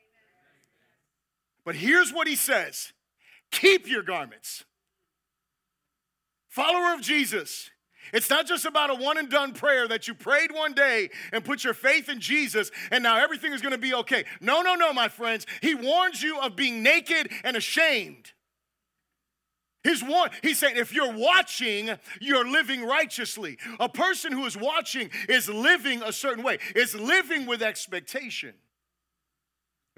But 1.65 1.75
here's 1.75 2.13
what 2.13 2.27
he 2.27 2.37
says 2.37 2.93
keep 3.51 3.89
your 3.89 4.03
garments. 4.03 4.65
Follower 6.49 6.95
of 6.95 7.01
Jesus, 7.01 7.71
it's 8.13 8.29
not 8.29 8.47
just 8.47 8.65
about 8.65 8.91
a 8.91 8.95
one 8.95 9.19
and 9.19 9.29
done 9.29 9.53
prayer 9.53 9.87
that 9.87 10.09
you 10.09 10.15
prayed 10.15 10.51
one 10.53 10.73
day 10.73 11.11
and 11.33 11.45
put 11.45 11.63
your 11.63 11.75
faith 11.75 12.09
in 12.09 12.21
Jesus 12.21 12.71
and 12.91 13.03
now 13.03 13.19
everything 13.19 13.53
is 13.53 13.63
going 13.63 13.73
to 13.73 13.79
be 13.79 13.95
okay. 13.95 14.25
No, 14.41 14.63
no, 14.63 14.75
no, 14.75 14.93
my 14.93 15.09
friends. 15.09 15.47
He 15.63 15.75
warns 15.75 16.23
you 16.23 16.41
of 16.41 16.57
being 16.57 16.83
naked 16.83 17.31
and 17.45 17.57
ashamed. 17.57 18.33
He's, 19.83 20.03
one, 20.03 20.31
he's 20.43 20.59
saying 20.59 20.77
if 20.77 20.93
you're 20.93 21.13
watching, 21.13 21.91
you're 22.21 22.47
living 22.47 22.85
righteously. 22.85 23.57
A 23.79 23.89
person 23.89 24.33
who 24.33 24.45
is 24.45 24.57
watching 24.57 25.11
is 25.29 25.49
living 25.49 26.03
a 26.03 26.13
certain 26.13 26.45
way, 26.45 26.59
is 26.77 26.95
living 26.95 27.47
with 27.47 27.63
expectation. 27.63 28.55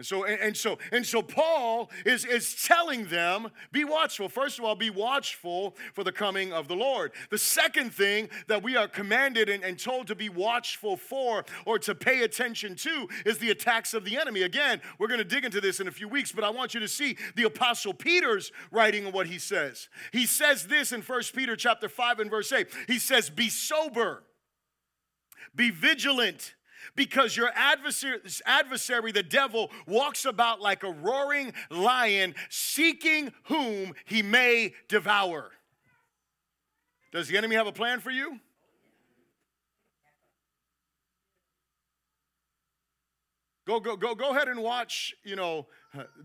And 0.02 0.06
so, 0.08 0.24
and, 0.24 0.40
and, 0.40 0.56
so, 0.56 0.78
and 0.90 1.06
so 1.06 1.22
Paul 1.22 1.88
is, 2.04 2.24
is 2.24 2.56
telling 2.60 3.06
them, 3.06 3.52
be 3.70 3.84
watchful. 3.84 4.28
First 4.28 4.58
of 4.58 4.64
all, 4.64 4.74
be 4.74 4.90
watchful 4.90 5.76
for 5.94 6.02
the 6.02 6.10
coming 6.10 6.52
of 6.52 6.66
the 6.66 6.74
Lord. 6.74 7.12
The 7.30 7.38
second 7.38 7.94
thing 7.94 8.28
that 8.48 8.64
we 8.64 8.74
are 8.74 8.88
commanded 8.88 9.48
and, 9.48 9.62
and 9.62 9.78
told 9.78 10.08
to 10.08 10.16
be 10.16 10.28
watchful 10.28 10.96
for 10.96 11.44
or 11.64 11.78
to 11.78 11.94
pay 11.94 12.24
attention 12.24 12.74
to 12.78 13.06
is 13.24 13.38
the 13.38 13.50
attacks 13.50 13.94
of 13.94 14.04
the 14.04 14.18
enemy. 14.18 14.42
Again, 14.42 14.80
we're 14.98 15.06
going 15.06 15.18
to 15.18 15.24
dig 15.24 15.44
into 15.44 15.60
this 15.60 15.78
in 15.78 15.86
a 15.86 15.92
few 15.92 16.08
weeks, 16.08 16.32
but 16.32 16.42
I 16.42 16.50
want 16.50 16.74
you 16.74 16.80
to 16.80 16.88
see 16.88 17.16
the 17.36 17.44
apostle 17.44 17.94
Peter's 17.94 18.50
writing 18.72 19.04
and 19.04 19.14
what 19.14 19.28
he 19.28 19.38
says. 19.38 19.88
He 20.10 20.26
says 20.26 20.66
this 20.66 20.90
in 20.90 21.02
1 21.02 21.22
Peter 21.32 21.54
chapter 21.54 21.88
5 21.88 22.18
and 22.18 22.28
verse 22.28 22.50
8. 22.50 22.66
He 22.88 22.98
says, 22.98 23.30
Be 23.30 23.48
sober, 23.48 24.24
be 25.54 25.70
vigilant 25.70 26.54
because 26.94 27.36
your 27.36 27.50
adversary, 27.54 28.20
adversary, 28.46 29.12
the 29.12 29.22
devil, 29.22 29.70
walks 29.86 30.24
about 30.24 30.60
like 30.60 30.82
a 30.82 30.90
roaring 30.90 31.52
lion, 31.70 32.34
seeking 32.48 33.32
whom 33.44 33.94
he 34.04 34.22
may 34.22 34.74
devour. 34.88 35.50
Does 37.12 37.28
the 37.28 37.36
enemy 37.36 37.56
have 37.56 37.66
a 37.66 37.72
plan 37.72 38.00
for 38.00 38.10
you? 38.10 38.40
Go, 43.64 43.78
go, 43.78 43.96
go, 43.96 44.14
go 44.14 44.30
ahead 44.30 44.48
and 44.48 44.60
watch, 44.60 45.14
you 45.22 45.36
know, 45.36 45.66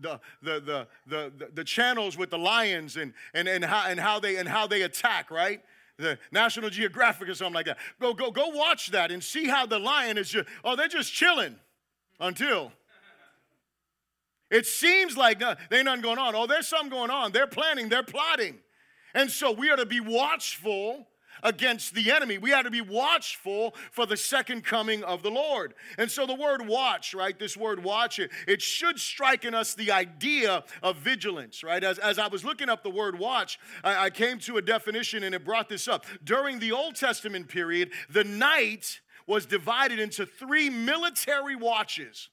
the, 0.00 0.18
the, 0.42 0.60
the, 0.60 0.88
the, 1.06 1.50
the, 1.54 1.64
channels 1.64 2.16
with 2.16 2.30
the 2.30 2.38
lions 2.38 2.96
and, 2.96 3.12
and, 3.32 3.46
and, 3.46 3.64
how, 3.64 3.86
and, 3.86 4.00
how 4.00 4.18
they, 4.18 4.36
and 4.36 4.48
how 4.48 4.66
they 4.66 4.82
attack, 4.82 5.30
right? 5.30 5.60
The 5.98 6.18
National 6.30 6.70
Geographic 6.70 7.28
or 7.28 7.34
something 7.34 7.54
like 7.54 7.66
that. 7.66 7.78
Go, 8.00 8.14
go, 8.14 8.30
go 8.30 8.48
watch 8.48 8.90
that 8.92 9.10
and 9.10 9.22
see 9.22 9.48
how 9.48 9.66
the 9.66 9.78
lion 9.78 10.16
is 10.16 10.30
just, 10.30 10.48
oh, 10.64 10.76
they're 10.76 10.88
just 10.88 11.12
chilling 11.12 11.56
until. 12.20 12.72
It 14.50 14.66
seems 14.66 15.16
like 15.16 15.40
no, 15.40 15.54
there 15.68 15.80
ain't 15.80 15.86
nothing 15.86 16.02
going 16.02 16.18
on. 16.18 16.34
Oh, 16.34 16.46
there's 16.46 16.66
something 16.66 16.88
going 16.88 17.10
on. 17.10 17.32
They're 17.32 17.46
planning, 17.46 17.88
they're 17.88 18.02
plotting. 18.02 18.58
And 19.14 19.30
so 19.30 19.52
we 19.52 19.70
are 19.70 19.76
to 19.76 19.86
be 19.86 20.00
watchful 20.00 21.06
against 21.42 21.94
the 21.94 22.10
enemy. 22.10 22.38
We 22.38 22.50
have 22.50 22.64
to 22.64 22.70
be 22.70 22.80
watchful 22.80 23.74
for 23.90 24.06
the 24.06 24.16
second 24.16 24.64
coming 24.64 25.04
of 25.04 25.22
the 25.22 25.30
Lord. 25.30 25.74
And 25.96 26.10
so 26.10 26.26
the 26.26 26.34
word 26.34 26.66
watch, 26.66 27.14
right? 27.14 27.38
This 27.38 27.56
word 27.56 27.82
watch, 27.82 28.18
it, 28.18 28.30
it 28.46 28.62
should 28.62 28.98
strike 28.98 29.44
in 29.44 29.54
us 29.54 29.74
the 29.74 29.90
idea 29.90 30.64
of 30.82 30.96
vigilance, 30.96 31.62
right? 31.62 31.82
As, 31.82 31.98
as 31.98 32.18
I 32.18 32.28
was 32.28 32.44
looking 32.44 32.68
up 32.68 32.82
the 32.82 32.90
word 32.90 33.18
watch, 33.18 33.58
I, 33.82 34.06
I 34.06 34.10
came 34.10 34.38
to 34.40 34.56
a 34.56 34.62
definition 34.62 35.22
and 35.22 35.34
it 35.34 35.44
brought 35.44 35.68
this 35.68 35.88
up. 35.88 36.04
During 36.24 36.58
the 36.58 36.72
Old 36.72 36.96
Testament 36.96 37.48
period, 37.48 37.90
the 38.10 38.24
night 38.24 39.00
was 39.26 39.46
divided 39.46 39.98
into 39.98 40.24
three 40.24 40.70
military 40.70 41.54
watches. 41.54 42.30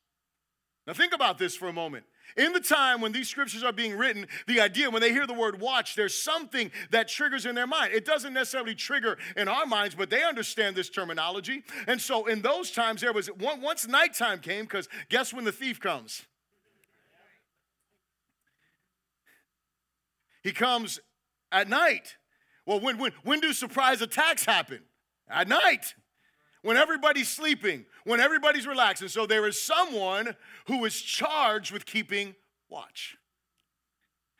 Now, 0.87 0.93
think 0.93 1.13
about 1.13 1.37
this 1.37 1.55
for 1.55 1.67
a 1.67 1.73
moment. 1.73 2.05
In 2.37 2.51
the 2.51 2.59
time 2.59 3.01
when 3.01 3.11
these 3.11 3.29
scriptures 3.29 3.63
are 3.63 3.71
being 3.71 3.97
written, 3.97 4.27
the 4.47 4.59
idea, 4.59 4.89
when 4.89 5.01
they 5.01 5.11
hear 5.11 5.25
the 5.25 5.33
word 5.33 5.59
watch, 5.61 5.95
there's 5.95 6.15
something 6.15 6.71
that 6.91 7.07
triggers 7.07 7.45
in 7.45 7.55
their 7.55 7.67
mind. 7.67 7.93
It 7.93 8.03
doesn't 8.03 8.33
necessarily 8.33 8.75
trigger 8.75 9.17
in 9.37 9.47
our 9.47 9.65
minds, 9.65 9.95
but 9.95 10.09
they 10.09 10.23
understand 10.23 10.75
this 10.75 10.89
terminology. 10.89 11.63
And 11.87 12.01
so 12.01 12.25
in 12.25 12.41
those 12.41 12.71
times, 12.71 13.01
there 13.01 13.13
was, 13.13 13.29
once 13.39 13.87
nighttime 13.87 14.39
came, 14.39 14.65
because 14.65 14.89
guess 15.09 15.33
when 15.33 15.45
the 15.45 15.51
thief 15.51 15.79
comes? 15.79 16.25
He 20.43 20.51
comes 20.51 20.99
at 21.51 21.69
night. 21.69 22.17
Well, 22.65 22.79
when, 22.79 22.97
when, 22.97 23.13
when 23.23 23.39
do 23.39 23.53
surprise 23.53 24.01
attacks 24.01 24.45
happen? 24.45 24.81
At 25.29 25.47
night 25.47 25.95
when 26.65 26.77
everybody's 26.77 27.29
sleeping, 27.29 27.85
when 28.05 28.19
everybody's 28.19 28.65
relaxing. 28.65 29.07
So 29.07 29.27
there 29.27 29.45
is 29.45 29.61
someone 29.61 30.35
who 30.65 30.83
is 30.85 30.99
charged 30.99 31.71
with 31.71 31.85
keeping 31.85 32.33
watch. 32.69 33.17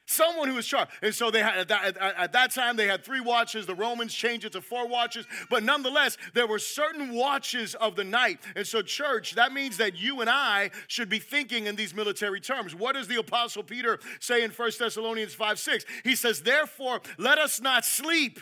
Someone 0.08 0.50
who 0.50 0.58
is 0.58 0.66
charged. 0.66 0.92
And 1.04 1.14
so 1.14 1.30
they 1.30 1.44
had, 1.44 1.56
at 1.56 1.68
that, 1.68 1.98
at 1.98 2.34
that 2.34 2.52
time, 2.52 2.78
they 2.78 2.88
had 2.88 3.04
three 3.04 3.20
watches. 3.20 3.68
The 3.68 3.76
Romans 3.76 4.12
changed 4.12 4.44
it 4.44 4.54
to 4.54 4.62
four 4.62 4.88
watches. 4.88 5.28
But 5.52 5.62
nonetheless, 5.62 6.18
there 6.34 6.48
were 6.48 6.58
certain 6.58 7.14
watches 7.14 7.76
of 7.76 7.96
the 7.96 8.04
night. 8.04 8.40
And 8.56 8.66
so, 8.66 8.82
church, 8.82 9.36
that 9.36 9.54
means 9.54 9.78
that 9.78 9.96
you 9.96 10.22
and 10.22 10.30
I 10.30 10.72
should 10.88 11.10
be 11.10 11.20
thinking 11.20 11.68
in 11.68 11.76
these 11.76 11.94
military 11.94 12.42
terms. 12.42 12.74
What 12.74 12.96
does 12.96 13.08
the 13.08 13.20
Apostle 13.20 13.62
Peter 13.62 14.00
say 14.20 14.44
in 14.44 14.50
1 14.50 14.72
Thessalonians 14.80 15.36
5 15.36 15.60
6? 15.60 15.86
He 16.04 16.16
says, 16.16 16.42
Therefore, 16.42 17.02
let 17.20 17.38
us 17.38 17.62
not 17.62 17.86
sleep 17.86 18.40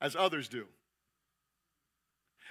as 0.00 0.14
others 0.14 0.46
do. 0.46 0.66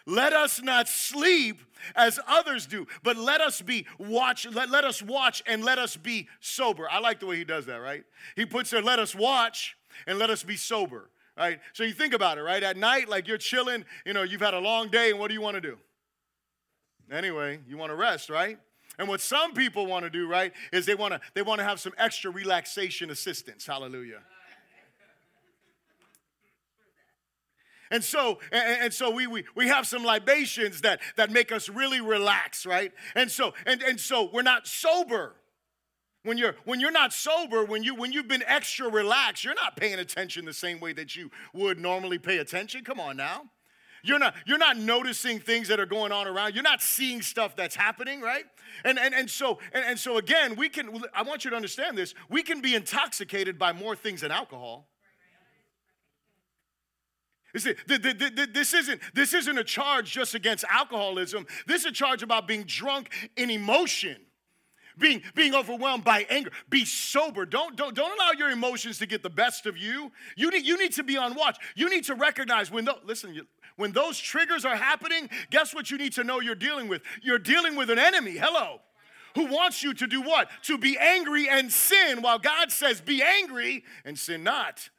Let 0.05 0.33
us 0.33 0.61
not 0.61 0.87
sleep 0.87 1.61
as 1.95 2.19
others 2.27 2.67
do, 2.67 2.87
but 3.03 3.17
let 3.17 3.41
us 3.41 3.61
be 3.61 3.87
watch, 3.97 4.47
let, 4.51 4.69
let 4.69 4.83
us 4.83 5.01
watch 5.01 5.43
and 5.47 5.63
let 5.63 5.79
us 5.79 5.97
be 5.97 6.27
sober. 6.39 6.87
I 6.89 6.99
like 6.99 7.19
the 7.19 7.25
way 7.25 7.37
he 7.37 7.43
does 7.43 7.65
that, 7.65 7.77
right? 7.77 8.03
He 8.35 8.45
puts 8.45 8.69
there, 8.69 8.81
let 8.81 8.99
us 8.99 9.15
watch 9.15 9.75
and 10.05 10.19
let 10.19 10.29
us 10.29 10.43
be 10.43 10.55
sober. 10.57 11.09
Right? 11.37 11.59
So 11.73 11.83
you 11.83 11.91
think 11.91 12.13
about 12.13 12.37
it, 12.37 12.43
right? 12.43 12.63
At 12.63 12.77
night, 12.77 13.09
like 13.09 13.27
you're 13.27 13.37
chilling, 13.37 13.83
you 14.05 14.13
know, 14.13 14.23
you've 14.23 14.39
had 14.39 14.53
a 14.53 14.59
long 14.59 14.87
day, 14.87 15.09
and 15.11 15.19
what 15.19 15.27
do 15.27 15.33
you 15.33 15.41
want 15.41 15.55
to 15.55 15.61
do? 15.61 15.77
Anyway, 17.11 17.59
you 17.67 17.77
want 17.77 17.89
to 17.89 17.95
rest, 17.95 18.29
right? 18.29 18.57
And 18.97 19.07
what 19.09 19.19
some 19.19 19.53
people 19.53 19.85
want 19.85 20.05
to 20.05 20.09
do, 20.09 20.29
right, 20.29 20.53
is 20.71 20.85
they 20.85 20.95
want 20.95 21.13
to 21.13 21.19
they 21.33 21.41
want 21.41 21.59
to 21.59 21.65
have 21.65 21.79
some 21.79 21.93
extra 21.97 22.31
relaxation 22.31 23.09
assistance. 23.09 23.65
Hallelujah. 23.65 24.21
And 27.91 28.03
so, 28.03 28.39
and, 28.51 28.93
so 28.93 29.11
we, 29.11 29.27
we, 29.27 29.45
we 29.55 29.67
have 29.67 29.85
some 29.85 30.03
libations 30.03 30.81
that, 30.81 30.99
that 31.17 31.31
make 31.31 31.51
us 31.51 31.69
really 31.69 32.01
relax, 32.01 32.65
right? 32.65 32.91
And 33.15 33.29
so, 33.29 33.53
and, 33.65 33.81
and 33.83 33.99
so 33.99 34.29
we're 34.33 34.41
not 34.41 34.67
sober. 34.67 35.35
When 36.23 36.39
you're, 36.39 36.55
when 36.65 36.79
you're 36.79 36.91
not 36.91 37.13
sober, 37.13 37.63
when, 37.63 37.83
you, 37.83 37.93
when 37.93 38.11
you've 38.11 38.27
been 38.27 38.43
extra 38.47 38.89
relaxed, 38.89 39.43
you're 39.43 39.53
not 39.53 39.77
paying 39.77 39.99
attention 39.99 40.45
the 40.45 40.53
same 40.53 40.79
way 40.79 40.93
that 40.93 41.15
you 41.15 41.29
would 41.53 41.79
normally 41.79 42.17
pay 42.17 42.39
attention. 42.39 42.83
Come 42.83 42.99
on 42.99 43.17
now. 43.17 43.43
You're 44.03 44.19
not, 44.19 44.35
you're 44.45 44.57
not 44.57 44.77
noticing 44.77 45.39
things 45.39 45.67
that 45.67 45.79
are 45.79 45.85
going 45.85 46.11
on 46.11 46.27
around. 46.27 46.53
You're 46.53 46.63
not 46.63 46.81
seeing 46.81 47.21
stuff 47.21 47.55
that's 47.55 47.75
happening, 47.75 48.21
right? 48.21 48.45
And, 48.83 48.97
and, 48.99 49.13
and, 49.13 49.29
so, 49.29 49.59
and, 49.73 49.83
and 49.83 49.99
so, 49.99 50.17
again, 50.17 50.55
we 50.55 50.69
can, 50.69 51.03
I 51.13 51.23
want 51.23 51.43
you 51.43 51.51
to 51.51 51.55
understand 51.55 51.97
this. 51.97 52.13
We 52.29 52.43
can 52.43 52.61
be 52.61 52.75
intoxicated 52.75 53.57
by 53.57 53.73
more 53.73 53.95
things 53.95 54.21
than 54.21 54.31
alcohol. 54.31 54.87
This 57.55 58.73
isn't, 58.73 59.01
this 59.13 59.33
isn't 59.33 59.57
a 59.57 59.63
charge 59.63 60.11
just 60.11 60.35
against 60.35 60.65
alcoholism. 60.69 61.47
This 61.67 61.81
is 61.81 61.87
a 61.87 61.91
charge 61.91 62.21
about 62.21 62.47
being 62.47 62.63
drunk 62.63 63.11
in 63.37 63.49
emotion. 63.49 64.17
Being, 64.97 65.23
being 65.33 65.53
overwhelmed 65.53 66.05
by 66.05 66.25
anger. 66.29 66.51
Be 66.69 66.85
sober. 66.85 67.45
Don't, 67.45 67.75
don't, 67.75 67.93
don't 67.93 68.17
allow 68.17 68.31
your 68.31 68.49
emotions 68.49 68.97
to 68.99 69.05
get 69.05 69.23
the 69.23 69.29
best 69.29 69.65
of 69.65 69.77
you. 69.77 70.11
You 70.37 70.49
need, 70.51 70.65
you 70.65 70.77
need 70.77 70.93
to 70.93 71.03
be 71.03 71.17
on 71.17 71.35
watch. 71.35 71.57
You 71.75 71.89
need 71.89 72.05
to 72.05 72.15
recognize 72.15 72.71
when, 72.71 72.85
the, 72.85 72.95
listen, 73.03 73.41
when 73.75 73.91
those 73.91 74.17
triggers 74.17 74.63
are 74.63 74.77
happening, 74.77 75.29
guess 75.49 75.75
what 75.75 75.91
you 75.91 75.97
need 75.97 76.13
to 76.13 76.23
know 76.23 76.39
you're 76.39 76.55
dealing 76.55 76.87
with? 76.87 77.01
You're 77.21 77.39
dealing 77.39 77.75
with 77.75 77.89
an 77.89 77.99
enemy. 77.99 78.37
Hello 78.37 78.79
who 79.35 79.47
wants 79.47 79.83
you 79.83 79.93
to 79.93 80.07
do 80.07 80.21
what? 80.21 80.49
To 80.63 80.77
be 80.77 80.97
angry 80.97 81.49
and 81.49 81.69
sin, 81.71 82.21
while 82.21 82.39
God 82.39 82.71
says, 82.71 83.01
be 83.01 83.21
angry 83.21 83.83
and 84.05 84.17
sin 84.17 84.43
not. 84.43 84.89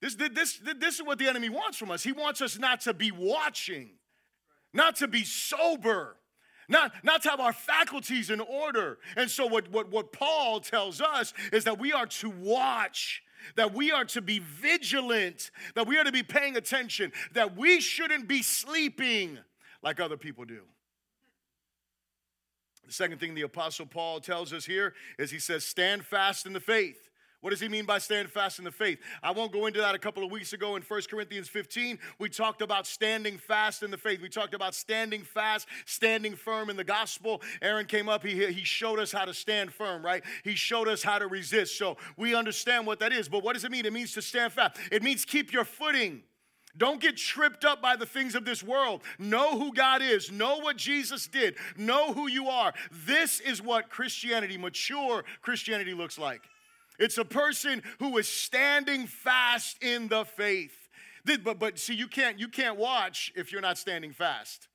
This, 0.00 0.14
this, 0.14 0.60
this 0.78 0.94
is 0.96 1.02
what 1.02 1.18
the 1.18 1.28
enemy 1.28 1.48
wants 1.48 1.78
from 1.78 1.90
us. 1.90 2.02
He 2.02 2.12
wants 2.12 2.42
us 2.42 2.58
not 2.58 2.80
to 2.82 2.92
be 2.92 3.10
watching, 3.10 3.90
not 4.72 4.96
to 4.96 5.08
be 5.08 5.24
sober, 5.24 6.16
not, 6.68 6.92
not 7.02 7.22
to 7.22 7.30
have 7.30 7.40
our 7.40 7.52
faculties 7.52 8.30
in 8.30 8.40
order. 8.40 8.98
And 9.16 9.30
so, 9.30 9.46
what, 9.46 9.70
what, 9.70 9.90
what 9.90 10.12
Paul 10.12 10.60
tells 10.60 11.00
us 11.00 11.32
is 11.52 11.64
that 11.64 11.78
we 11.78 11.92
are 11.92 12.06
to 12.06 12.28
watch, 12.28 13.22
that 13.54 13.72
we 13.72 13.90
are 13.90 14.04
to 14.06 14.20
be 14.20 14.40
vigilant, 14.40 15.50
that 15.74 15.86
we 15.86 15.98
are 15.98 16.04
to 16.04 16.12
be 16.12 16.22
paying 16.22 16.56
attention, 16.56 17.12
that 17.32 17.56
we 17.56 17.80
shouldn't 17.80 18.28
be 18.28 18.42
sleeping 18.42 19.38
like 19.82 20.00
other 20.00 20.16
people 20.16 20.44
do. 20.44 20.62
The 22.86 22.92
second 22.92 23.18
thing 23.18 23.34
the 23.34 23.42
Apostle 23.42 23.86
Paul 23.86 24.20
tells 24.20 24.52
us 24.52 24.64
here 24.64 24.94
is 25.18 25.30
he 25.30 25.38
says, 25.38 25.64
Stand 25.64 26.04
fast 26.04 26.46
in 26.46 26.52
the 26.52 26.60
faith. 26.60 27.05
What 27.40 27.50
does 27.50 27.60
he 27.60 27.68
mean 27.68 27.84
by 27.84 27.98
stand 27.98 28.30
fast 28.30 28.58
in 28.58 28.64
the 28.64 28.70
faith? 28.70 28.98
I 29.22 29.30
won't 29.30 29.52
go 29.52 29.66
into 29.66 29.80
that 29.80 29.94
a 29.94 29.98
couple 29.98 30.24
of 30.24 30.30
weeks 30.30 30.52
ago 30.52 30.76
in 30.76 30.82
1 30.82 31.02
Corinthians 31.10 31.48
15. 31.48 31.98
We 32.18 32.28
talked 32.28 32.62
about 32.62 32.86
standing 32.86 33.38
fast 33.38 33.82
in 33.82 33.90
the 33.90 33.98
faith. 33.98 34.22
We 34.22 34.28
talked 34.28 34.54
about 34.54 34.74
standing 34.74 35.22
fast, 35.22 35.68
standing 35.84 36.34
firm 36.34 36.70
in 36.70 36.76
the 36.76 36.84
gospel. 36.84 37.42
Aaron 37.60 37.86
came 37.86 38.08
up, 38.08 38.24
he, 38.24 38.46
he 38.52 38.64
showed 38.64 38.98
us 38.98 39.12
how 39.12 39.24
to 39.24 39.34
stand 39.34 39.72
firm, 39.72 40.04
right? 40.04 40.24
He 40.44 40.54
showed 40.54 40.88
us 40.88 41.02
how 41.02 41.18
to 41.18 41.26
resist. 41.26 41.78
So 41.78 41.98
we 42.16 42.34
understand 42.34 42.86
what 42.86 43.00
that 43.00 43.12
is. 43.12 43.28
But 43.28 43.42
what 43.44 43.52
does 43.52 43.64
it 43.64 43.70
mean? 43.70 43.86
It 43.86 43.92
means 43.92 44.12
to 44.14 44.22
stand 44.22 44.52
fast, 44.52 44.78
it 44.90 45.02
means 45.02 45.24
keep 45.24 45.52
your 45.52 45.64
footing. 45.64 46.22
Don't 46.78 47.00
get 47.00 47.16
tripped 47.16 47.64
up 47.64 47.80
by 47.80 47.96
the 47.96 48.04
things 48.04 48.34
of 48.34 48.44
this 48.44 48.62
world. 48.62 49.02
Know 49.18 49.58
who 49.58 49.72
God 49.72 50.02
is. 50.02 50.30
Know 50.30 50.58
what 50.58 50.76
Jesus 50.76 51.26
did. 51.26 51.56
Know 51.76 52.12
who 52.12 52.28
you 52.28 52.48
are. 52.48 52.74
This 53.06 53.40
is 53.40 53.62
what 53.62 53.88
Christianity, 53.88 54.58
mature 54.58 55.24
Christianity, 55.40 55.94
looks 55.94 56.18
like. 56.18 56.42
It's 56.98 57.18
a 57.18 57.24
person 57.24 57.82
who 57.98 58.16
is 58.18 58.28
standing 58.28 59.06
fast 59.06 59.82
in 59.82 60.08
the 60.08 60.24
faith. 60.24 60.88
But, 61.42 61.58
but 61.58 61.78
see, 61.78 61.94
you 61.94 62.06
can't, 62.06 62.38
you 62.38 62.48
can't 62.48 62.76
watch 62.76 63.32
if 63.34 63.50
you're 63.50 63.60
not 63.60 63.78
standing 63.78 64.12
fast, 64.12 64.68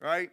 right? 0.00 0.30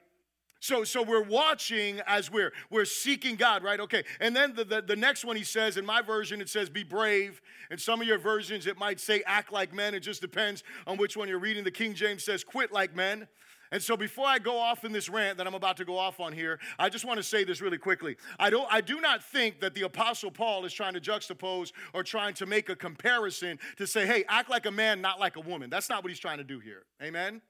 So, 0.63 0.85
so 0.85 1.03
we're 1.03 1.23
watching 1.23 1.99
as 2.07 2.31
we're, 2.31 2.53
we're 2.69 2.85
seeking 2.85 3.35
God, 3.35 3.63
right? 3.63 3.81
Okay. 3.81 4.03
And 4.21 4.33
then 4.33 4.55
the, 4.55 4.63
the, 4.63 4.81
the, 4.81 4.95
next 4.95 5.25
one 5.25 5.35
he 5.35 5.43
says, 5.43 5.75
in 5.75 5.85
my 5.85 6.01
version, 6.01 6.39
it 6.39 6.47
says, 6.47 6.69
be 6.69 6.83
brave. 6.83 7.41
In 7.69 7.77
some 7.77 7.99
of 7.99 8.07
your 8.07 8.17
versions, 8.17 8.65
it 8.65 8.77
might 8.77 9.01
say, 9.01 9.23
act 9.25 9.51
like 9.51 9.73
men. 9.73 9.93
It 9.93 9.99
just 9.99 10.21
depends 10.21 10.63
on 10.87 10.95
which 10.95 11.17
one 11.17 11.27
you're 11.27 11.37
reading. 11.37 11.65
The 11.65 11.71
King 11.71 11.93
James 11.93 12.23
says, 12.23 12.45
quit 12.45 12.71
like 12.71 12.95
men. 12.95 13.27
And 13.73 13.81
so 13.81 13.97
before 13.97 14.27
I 14.27 14.37
go 14.37 14.59
off 14.59 14.85
in 14.85 14.91
this 14.91 15.09
rant 15.09 15.39
that 15.39 15.47
I'm 15.47 15.55
about 15.55 15.77
to 15.77 15.85
go 15.85 15.97
off 15.97 16.19
on 16.19 16.31
here, 16.31 16.59
I 16.77 16.89
just 16.89 17.05
want 17.05 17.17
to 17.17 17.23
say 17.23 17.43
this 17.43 17.59
really 17.59 17.79
quickly. 17.79 18.17
I 18.37 18.51
don't 18.51 18.67
I 18.71 18.81
do 18.81 19.01
not 19.01 19.23
think 19.23 19.61
that 19.61 19.73
the 19.73 19.81
apostle 19.81 20.29
Paul 20.29 20.63
is 20.63 20.71
trying 20.71 20.93
to 20.93 21.01
juxtapose 21.01 21.71
or 21.91 22.03
trying 22.03 22.35
to 22.35 22.45
make 22.45 22.69
a 22.69 22.75
comparison 22.75 23.57
to 23.77 23.87
say, 23.87 24.05
"Hey, 24.05 24.25
act 24.29 24.47
like 24.47 24.67
a 24.67 24.71
man, 24.71 25.01
not 25.01 25.19
like 25.19 25.37
a 25.37 25.41
woman." 25.41 25.71
That's 25.71 25.89
not 25.89 26.03
what 26.03 26.11
he's 26.11 26.19
trying 26.19 26.37
to 26.37 26.43
do 26.43 26.59
here. 26.59 26.83
Amen. 27.01 27.41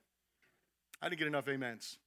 I 1.02 1.10
didn't 1.10 1.20
get 1.20 1.28
enough 1.28 1.50
amens. 1.50 1.98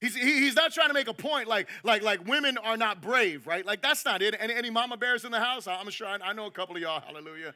He's, 0.00 0.16
he's 0.16 0.56
not 0.56 0.72
trying 0.72 0.88
to 0.88 0.94
make 0.94 1.08
a 1.08 1.14
point 1.14 1.48
like, 1.48 1.68
like, 1.82 2.02
like 2.02 2.26
women 2.26 2.58
are 2.58 2.76
not 2.76 3.00
brave, 3.00 3.46
right? 3.46 3.64
Like, 3.64 3.80
that's 3.80 4.04
not 4.04 4.20
it. 4.20 4.36
Any, 4.38 4.52
any 4.52 4.68
mama 4.68 4.96
bears 4.96 5.24
in 5.24 5.32
the 5.32 5.40
house? 5.40 5.66
I'm 5.66 5.88
sure 5.88 6.06
I, 6.06 6.18
I 6.22 6.32
know 6.34 6.46
a 6.46 6.50
couple 6.50 6.76
of 6.76 6.82
y'all, 6.82 7.00
hallelujah, 7.00 7.54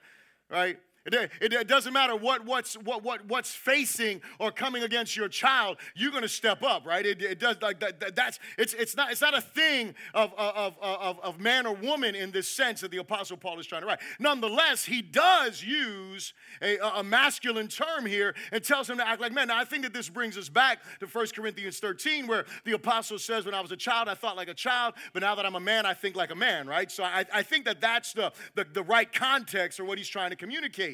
right? 0.49 0.79
It, 1.07 1.15
it, 1.41 1.53
it, 1.55 1.67
doesn't 1.67 1.95
matter 1.95 2.15
what, 2.15 2.45
what's, 2.45 2.75
what, 2.75 3.03
what, 3.03 3.25
what's 3.27 3.55
facing 3.55 4.21
or 4.39 4.53
coming 4.53 4.83
against 4.83 5.17
your 5.17 5.29
child, 5.29 5.79
you're 5.97 6.11
going 6.11 6.23
to 6.23 6.29
step 6.29 6.63
up, 6.63 6.85
right? 6.85 7.07
It, 7.07 7.23
it 7.23 7.39
does 7.39 7.57
like 7.63 7.81
that, 7.81 8.15
that's 8.15 8.39
it's, 8.59 8.75
it's, 8.75 8.95
not, 8.95 9.11
it's 9.11 9.23
not 9.23 9.37
a 9.37 9.41
thing 9.41 9.95
of, 10.13 10.35
of, 10.37 10.75
of, 10.83 11.19
of 11.21 11.41
man 11.41 11.67
or 11.67 11.75
woman 11.75 12.15
in 12.15 12.31
this 12.33 12.49
sense 12.49 12.83
that 12.83 12.91
the 12.91 12.99
Apostle 12.99 13.39
Paul 13.39 13.59
is 13.59 13.67
trying 13.67 13.81
to 13.81 13.87
write. 13.87 14.01
Nonetheless, 14.19 14.85
he 14.85 15.01
does 15.01 15.63
use 15.63 16.35
a, 16.61 16.77
a 16.97 17.03
masculine 17.03 17.69
term 17.69 18.05
here 18.05 18.35
and 18.53 18.63
tells 18.63 18.91
him 18.91 18.99
to 18.99 19.09
act 19.09 19.23
like 19.23 19.33
men. 19.33 19.49
Now, 19.49 19.59
I 19.59 19.65
think 19.65 19.85
that 19.85 19.95
this 19.95 20.11
brings 20.11 20.37
us 20.37 20.51
back 20.51 20.81
to 21.01 21.07
1 21.07 21.27
Corinthians 21.35 21.79
13, 21.79 22.27
where 22.27 22.45
the 22.67 22.73
Apostle 22.73 23.19
says, 23.19 23.47
When 23.47 23.55
I 23.55 23.63
was 23.63 23.73
a 23.73 23.77
child, 23.77 24.09
I 24.09 24.15
thought 24.15 24.37
like 24.37 24.49
a 24.49 24.55
child, 24.55 24.93
but 25.15 25.23
now 25.23 25.35
that 25.35 25.47
I'm 25.47 25.55
a 25.55 25.61
man, 25.61 25.87
I 25.87 25.95
think 25.95 26.15
like 26.15 26.31
a 26.31 26.37
man, 26.37 26.67
right? 26.67 26.93
So 26.93 27.05
I, 27.05 27.25
I 27.33 27.43
think 27.43 27.65
that 27.65 27.81
that's 27.81 28.13
the, 28.13 28.33
the, 28.55 28.67
the 28.71 28.83
right 28.83 29.11
context 29.11 29.79
for 29.79 29.87
what 29.87 29.97
he's 29.97 30.09
trying 30.09 30.29
to 30.29 30.37
communicate. 30.37 30.90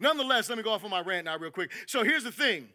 Nonetheless, 0.00 0.48
let 0.48 0.58
me 0.58 0.64
go 0.64 0.72
off 0.72 0.84
on 0.84 0.90
my 0.90 1.00
rant 1.00 1.26
now, 1.26 1.36
real 1.36 1.50
quick. 1.50 1.70
So 1.86 2.02
here's 2.02 2.24
the 2.24 2.32
thing. 2.32 2.68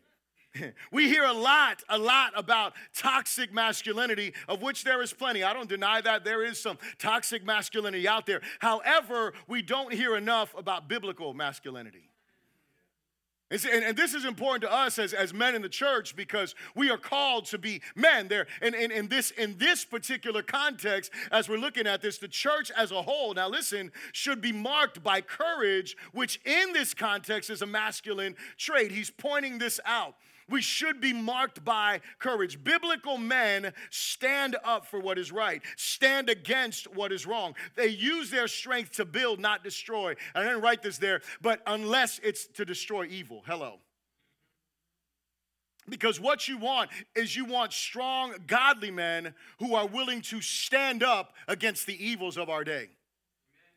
We 0.89 1.09
hear 1.09 1.25
a 1.25 1.33
lot, 1.33 1.83
a 1.89 1.97
lot 1.97 2.31
about 2.33 2.75
toxic 2.95 3.53
masculinity, 3.53 4.33
of 4.47 4.61
which 4.61 4.85
there 4.85 5.01
is 5.01 5.11
plenty. 5.11 5.43
I 5.43 5.51
don't 5.51 5.67
deny 5.67 5.99
that 5.99 6.23
there 6.23 6.45
is 6.45 6.61
some 6.61 6.77
toxic 6.97 7.45
masculinity 7.45 8.07
out 8.07 8.25
there. 8.25 8.39
However, 8.59 9.33
we 9.49 9.61
don't 9.61 9.93
hear 9.93 10.15
enough 10.15 10.55
about 10.57 10.87
biblical 10.87 11.33
masculinity. 11.33 12.09
And, 13.63 13.83
and, 13.83 13.95
this 13.95 14.13
is 14.13 14.25
important 14.25 14.63
to 14.63 14.73
us 14.73 14.99
as, 14.99 15.13
as 15.13 15.33
men 15.33 15.55
in 15.55 15.61
the 15.61 15.69
church 15.69 16.15
because 16.15 16.55
we 16.75 16.89
are 16.89 16.97
called 16.97 17.45
to 17.45 17.57
be 17.57 17.81
men 17.95 18.27
there. 18.27 18.47
And, 18.61 18.75
and 18.75 19.09
this, 19.09 19.31
in 19.31 19.57
this 19.57 19.85
particular 19.85 20.41
context, 20.41 21.11
as 21.31 21.47
we're 21.47 21.57
looking 21.57 21.87
at 21.87 22.01
this, 22.01 22.17
the 22.17 22.27
church 22.27 22.71
as 22.75 22.91
a 22.91 23.01
whole, 23.01 23.33
now 23.33 23.47
listen, 23.47 23.91
should 24.11 24.41
be 24.41 24.51
marked 24.51 25.03
by 25.03 25.21
courage, 25.21 25.95
which 26.11 26.41
in 26.43 26.73
this 26.73 26.93
context 26.93 27.49
is 27.49 27.61
a 27.61 27.67
masculine 27.67 28.35
trait. 28.57 28.91
He's 28.91 29.11
pointing 29.11 29.59
this 29.59 29.79
out. 29.85 30.15
We 30.47 30.61
should 30.61 31.01
be 31.01 31.11
marked 31.11 31.65
by 31.65 32.01
courage. 32.19 32.63
Biblical 32.63 33.17
men 33.17 33.73
stand 33.89 34.55
up 34.63 34.85
for 34.85 34.99
what 34.99 35.17
is 35.17 35.31
right, 35.31 35.61
stand 35.75 36.29
against 36.29 36.93
what 36.93 37.11
is 37.11 37.25
wrong. 37.25 37.55
They 37.75 37.87
use 37.87 38.29
their 38.29 38.47
strength 38.47 38.93
to 38.93 39.05
build, 39.05 39.39
not 39.39 39.63
destroy. 39.63 40.15
I 40.35 40.43
didn't 40.43 40.61
write 40.61 40.83
this 40.83 40.99
there, 40.99 41.21
but 41.41 41.61
unless 41.65 42.19
it's 42.23 42.45
to 42.47 42.65
destroy 42.65 43.05
evil. 43.05 43.43
Hello. 43.47 43.79
Because 45.87 46.19
what 46.19 46.47
you 46.47 46.57
want 46.57 46.89
is 47.15 47.35
you 47.35 47.45
want 47.45 47.71
strong, 47.71 48.33
godly 48.47 48.89
men 48.91 49.35
who 49.59 49.75
are 49.75 49.87
willing 49.87 50.21
to 50.21 50.41
stand 50.41 51.03
up 51.03 51.33
against 51.47 51.85
the 51.85 52.03
evils 52.03 52.37
of 52.37 52.49
our 52.49 52.63
day. 52.63 52.89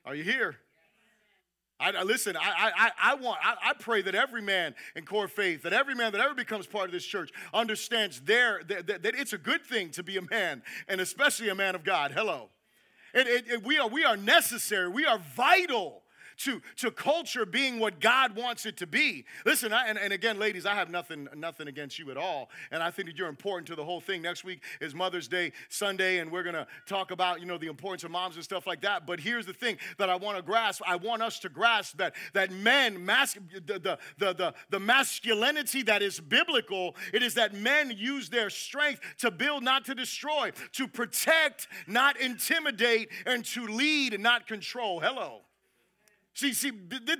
Are 0.04 0.14
you 0.14 0.24
here? 0.24 0.56
I, 1.80 2.02
listen, 2.02 2.36
I, 2.36 2.72
I, 2.76 2.90
I 3.00 3.14
want, 3.14 3.38
I, 3.42 3.70
I, 3.70 3.72
pray 3.72 4.02
that 4.02 4.14
every 4.16 4.42
man 4.42 4.74
in 4.96 5.04
core 5.04 5.28
faith, 5.28 5.62
that 5.62 5.72
every 5.72 5.94
man 5.94 6.10
that 6.10 6.20
ever 6.20 6.34
becomes 6.34 6.66
part 6.66 6.86
of 6.86 6.92
this 6.92 7.04
church 7.04 7.30
understands 7.54 8.20
their, 8.20 8.62
that, 8.64 8.88
that, 8.88 9.02
that 9.04 9.14
it's 9.14 9.32
a 9.32 9.38
good 9.38 9.64
thing 9.64 9.90
to 9.90 10.02
be 10.02 10.16
a 10.16 10.22
man, 10.22 10.62
and 10.88 11.00
especially 11.00 11.50
a 11.50 11.54
man 11.54 11.76
of 11.76 11.84
God. 11.84 12.10
Hello. 12.10 12.48
It, 13.14 13.28
it, 13.28 13.48
it, 13.48 13.64
we, 13.64 13.78
are, 13.78 13.86
we 13.86 14.04
are 14.04 14.16
necessary, 14.16 14.88
we 14.88 15.06
are 15.06 15.18
vital 15.36 16.02
to, 16.38 16.60
to 16.76 16.90
culture 16.90 17.44
being 17.44 17.78
what 17.78 18.00
God 18.00 18.36
wants 18.36 18.66
it 18.66 18.76
to 18.78 18.86
be. 18.86 19.24
Listen, 19.44 19.72
I, 19.72 19.88
and, 19.88 19.98
and 19.98 20.12
again, 20.12 20.38
ladies, 20.38 20.66
I 20.66 20.74
have 20.74 20.90
nothing, 20.90 21.28
nothing 21.36 21.68
against 21.68 21.98
you 21.98 22.10
at 22.10 22.16
all. 22.16 22.50
And 22.70 22.82
I 22.82 22.90
think 22.90 23.08
that 23.08 23.16
you're 23.16 23.28
important 23.28 23.66
to 23.68 23.74
the 23.74 23.84
whole 23.84 24.00
thing. 24.00 24.22
Next 24.22 24.44
week 24.44 24.62
is 24.80 24.94
Mother's 24.94 25.28
Day 25.28 25.52
Sunday, 25.68 26.18
and 26.18 26.30
we're 26.30 26.42
going 26.42 26.54
to 26.54 26.66
talk 26.86 27.10
about, 27.10 27.40
you 27.40 27.46
know, 27.46 27.58
the 27.58 27.66
importance 27.66 28.04
of 28.04 28.10
moms 28.10 28.36
and 28.36 28.44
stuff 28.44 28.66
like 28.66 28.80
that. 28.82 29.06
But 29.06 29.20
here's 29.20 29.46
the 29.46 29.52
thing 29.52 29.78
that 29.98 30.08
I 30.08 30.16
want 30.16 30.36
to 30.36 30.42
grasp. 30.42 30.82
I 30.86 30.96
want 30.96 31.22
us 31.22 31.38
to 31.40 31.48
grasp 31.48 31.96
that, 31.98 32.14
that 32.34 32.50
men, 32.50 33.04
mas- 33.04 33.36
the, 33.66 33.78
the, 33.78 33.98
the, 34.18 34.32
the, 34.34 34.54
the 34.70 34.80
masculinity 34.80 35.82
that 35.82 36.02
is 36.02 36.20
biblical, 36.20 36.94
it 37.12 37.22
is 37.22 37.34
that 37.34 37.54
men 37.54 37.92
use 37.96 38.28
their 38.28 38.50
strength 38.50 39.00
to 39.18 39.30
build, 39.30 39.62
not 39.62 39.84
to 39.86 39.94
destroy, 39.94 40.52
to 40.72 40.86
protect, 40.86 41.68
not 41.86 42.18
intimidate, 42.20 43.10
and 43.26 43.44
to 43.44 43.66
lead, 43.66 44.18
not 44.20 44.46
control. 44.46 45.00
Hello. 45.00 45.42
See, 46.38 46.52
see, 46.52 46.70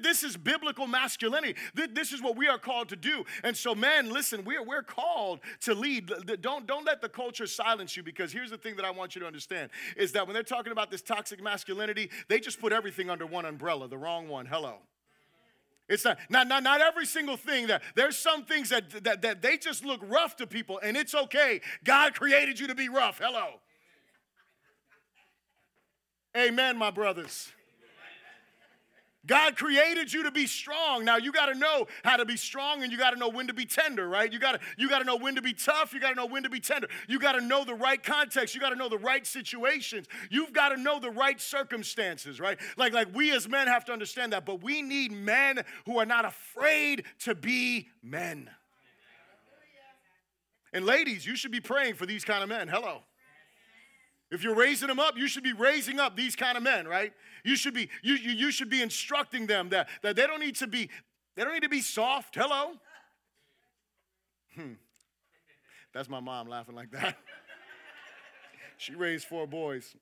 this 0.00 0.22
is 0.22 0.36
biblical 0.36 0.86
masculinity. 0.86 1.56
This 1.74 2.12
is 2.12 2.22
what 2.22 2.36
we 2.36 2.46
are 2.46 2.56
called 2.56 2.88
to 2.90 2.94
do. 2.94 3.24
And 3.42 3.56
so, 3.56 3.74
man, 3.74 4.12
listen, 4.12 4.44
we're, 4.44 4.62
we're 4.62 4.84
called 4.84 5.40
to 5.62 5.74
lead. 5.74 6.08
Don't, 6.40 6.68
don't 6.68 6.84
let 6.84 7.00
the 7.00 7.08
culture 7.08 7.48
silence 7.48 7.96
you 7.96 8.04
because 8.04 8.30
here's 8.30 8.50
the 8.50 8.56
thing 8.56 8.76
that 8.76 8.84
I 8.84 8.92
want 8.92 9.16
you 9.16 9.20
to 9.22 9.26
understand 9.26 9.70
is 9.96 10.12
that 10.12 10.28
when 10.28 10.34
they're 10.34 10.44
talking 10.44 10.70
about 10.70 10.92
this 10.92 11.02
toxic 11.02 11.42
masculinity, 11.42 12.10
they 12.28 12.38
just 12.38 12.60
put 12.60 12.72
everything 12.72 13.10
under 13.10 13.26
one 13.26 13.44
umbrella, 13.44 13.88
the 13.88 13.98
wrong 13.98 14.28
one. 14.28 14.46
Hello. 14.46 14.74
It's 15.88 16.04
not, 16.04 16.18
not, 16.30 16.46
not, 16.46 16.62
not 16.62 16.80
every 16.80 17.04
single 17.04 17.36
thing 17.36 17.66
that 17.66 17.82
there's 17.96 18.16
some 18.16 18.44
things 18.44 18.68
that, 18.68 19.02
that, 19.02 19.22
that 19.22 19.42
they 19.42 19.56
just 19.56 19.84
look 19.84 20.00
rough 20.04 20.36
to 20.36 20.46
people, 20.46 20.78
and 20.80 20.96
it's 20.96 21.16
okay. 21.16 21.60
God 21.82 22.14
created 22.14 22.60
you 22.60 22.68
to 22.68 22.74
be 22.76 22.88
rough. 22.88 23.18
Hello. 23.18 23.54
Amen, 26.36 26.78
my 26.78 26.92
brothers. 26.92 27.50
God 29.28 29.56
created 29.56 30.12
you 30.12 30.24
to 30.24 30.32
be 30.32 30.46
strong. 30.46 31.04
Now 31.04 31.18
you 31.18 31.30
got 31.30 31.46
to 31.46 31.54
know 31.54 31.86
how 32.02 32.16
to 32.16 32.24
be 32.24 32.36
strong 32.36 32.82
and 32.82 32.90
you 32.90 32.98
got 32.98 33.10
to 33.10 33.16
know 33.16 33.28
when 33.28 33.46
to 33.46 33.54
be 33.54 33.66
tender, 33.66 34.08
right? 34.08 34.32
You 34.32 34.40
got 34.40 34.52
to 34.52 34.60
you 34.76 34.88
got 34.88 34.98
to 34.98 35.04
know 35.04 35.16
when 35.16 35.36
to 35.36 35.42
be 35.42 35.52
tough, 35.52 35.92
you 35.92 36.00
got 36.00 36.10
to 36.10 36.14
know 36.16 36.26
when 36.26 36.42
to 36.42 36.50
be 36.50 36.58
tender. 36.58 36.88
You 37.06 37.20
got 37.20 37.32
to 37.32 37.40
know 37.40 37.64
the 37.64 37.74
right 37.74 38.02
context, 38.02 38.54
you 38.54 38.60
got 38.60 38.70
to 38.70 38.76
know 38.76 38.88
the 38.88 38.98
right 38.98 39.24
situations. 39.26 40.06
You've 40.30 40.52
got 40.52 40.70
to 40.70 40.76
know 40.76 40.98
the 40.98 41.10
right 41.10 41.40
circumstances, 41.40 42.40
right? 42.40 42.58
Like 42.76 42.92
like 42.92 43.14
we 43.14 43.30
as 43.36 43.48
men 43.48 43.68
have 43.68 43.84
to 43.84 43.92
understand 43.92 44.32
that, 44.32 44.44
but 44.44 44.62
we 44.62 44.82
need 44.82 45.12
men 45.12 45.62
who 45.84 45.98
are 45.98 46.06
not 46.06 46.24
afraid 46.24 47.04
to 47.20 47.34
be 47.34 47.88
men. 48.02 48.50
And 50.72 50.84
ladies, 50.84 51.26
you 51.26 51.36
should 51.36 51.52
be 51.52 51.60
praying 51.60 51.94
for 51.94 52.06
these 52.06 52.24
kind 52.24 52.42
of 52.42 52.48
men. 52.48 52.68
Hello. 52.68 53.02
If 54.30 54.42
you're 54.42 54.54
raising 54.54 54.88
them 54.88 54.98
up, 54.98 55.16
you 55.16 55.26
should 55.26 55.42
be 55.42 55.54
raising 55.54 55.98
up 55.98 56.16
these 56.16 56.36
kind 56.36 56.56
of 56.56 56.62
men, 56.62 56.86
right? 56.86 57.12
You 57.44 57.56
should 57.56 57.72
be, 57.72 57.88
you, 58.02 58.14
you, 58.14 58.32
you 58.32 58.50
should 58.50 58.68
be 58.68 58.82
instructing 58.82 59.46
them 59.46 59.70
that, 59.70 59.88
that 60.02 60.16
they 60.16 60.26
don't 60.26 60.40
need 60.40 60.56
to 60.56 60.66
be, 60.66 60.90
they 61.34 61.44
don't 61.44 61.54
need 61.54 61.62
to 61.62 61.68
be 61.68 61.80
soft. 61.80 62.34
Hello? 62.34 62.72
Hmm. 64.54 64.72
That's 65.94 66.08
my 66.08 66.20
mom 66.20 66.48
laughing 66.48 66.74
like 66.74 66.90
that. 66.90 67.16
she 68.76 68.94
raised 68.94 69.26
four 69.26 69.46
boys. 69.46 69.96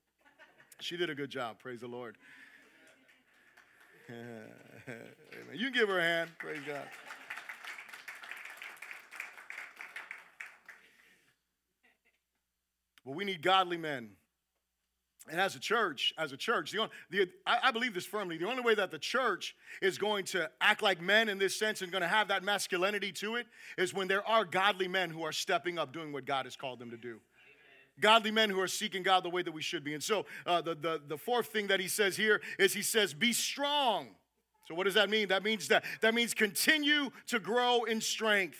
She 0.80 0.96
did 0.96 1.08
a 1.08 1.14
good 1.14 1.30
job, 1.30 1.60
praise 1.60 1.80
the 1.80 1.86
Lord. 1.86 2.16
you 4.08 5.64
can 5.64 5.72
give 5.72 5.88
her 5.88 5.98
a 5.98 6.02
hand, 6.02 6.30
praise 6.38 6.60
God. 6.66 6.86
Well, 13.06 13.14
we 13.14 13.24
need 13.24 13.40
godly 13.40 13.76
men 13.78 14.10
And 15.30 15.40
as 15.40 15.54
a 15.54 15.60
church, 15.60 16.12
as 16.18 16.32
a 16.32 16.36
church, 16.36 16.72
the, 16.72 16.78
only, 16.78 16.90
the 17.10 17.28
I, 17.46 17.58
I, 17.64 17.70
believe 17.70 17.94
this 17.94 18.04
firmly. 18.04 18.36
The 18.36 18.48
only 18.48 18.62
way 18.62 18.74
that 18.74 18.90
the 18.90 18.98
church 18.98 19.56
is 19.80 19.96
going 19.96 20.24
to 20.26 20.50
act 20.60 20.82
like 20.82 21.00
men 21.00 21.28
in 21.28 21.38
this 21.38 21.58
sense 21.58 21.82
and 21.82 21.90
going 21.90 22.02
to 22.02 22.08
have 22.08 22.28
that 22.28 22.42
masculinity 22.42 23.12
to 23.12 23.36
it 23.36 23.46
is 23.78 23.94
when 23.94 24.08
there 24.08 24.26
are 24.26 24.44
godly 24.44 24.88
men 24.88 25.10
who 25.10 25.22
are 25.22 25.32
stepping 25.32 25.78
up 25.78 25.92
doing 25.92 26.12
what 26.12 26.26
God 26.26 26.46
has 26.46 26.56
called 26.56 26.80
them 26.80 26.90
to 26.90 26.96
do. 26.96 27.20
Godly 28.00 28.30
men 28.30 28.50
who 28.50 28.60
are 28.60 28.68
seeking 28.68 29.02
God 29.02 29.24
the 29.24 29.30
way 29.30 29.42
that 29.42 29.52
we 29.52 29.62
should 29.62 29.82
be. 29.84 29.94
And 29.94 30.02
so 30.02 30.26
uh, 30.44 30.60
the, 30.60 30.74
the, 30.74 31.00
the 31.06 31.16
fourth 31.16 31.46
thing 31.46 31.68
that 31.68 31.80
he 31.80 31.88
says 31.88 32.16
here 32.16 32.42
is 32.58 32.74
he 32.74 32.82
says, 32.82 33.14
be 33.14 33.32
strong. 33.32 34.08
So 34.66 34.74
what 34.74 34.84
does 34.84 34.94
that 34.94 35.10
mean? 35.10 35.28
That 35.28 35.44
means 35.44 35.68
that 35.68 35.84
that 36.00 36.12
means 36.12 36.34
continue 36.34 37.10
to 37.28 37.38
grow 37.38 37.84
in 37.84 38.00
strength. 38.00 38.58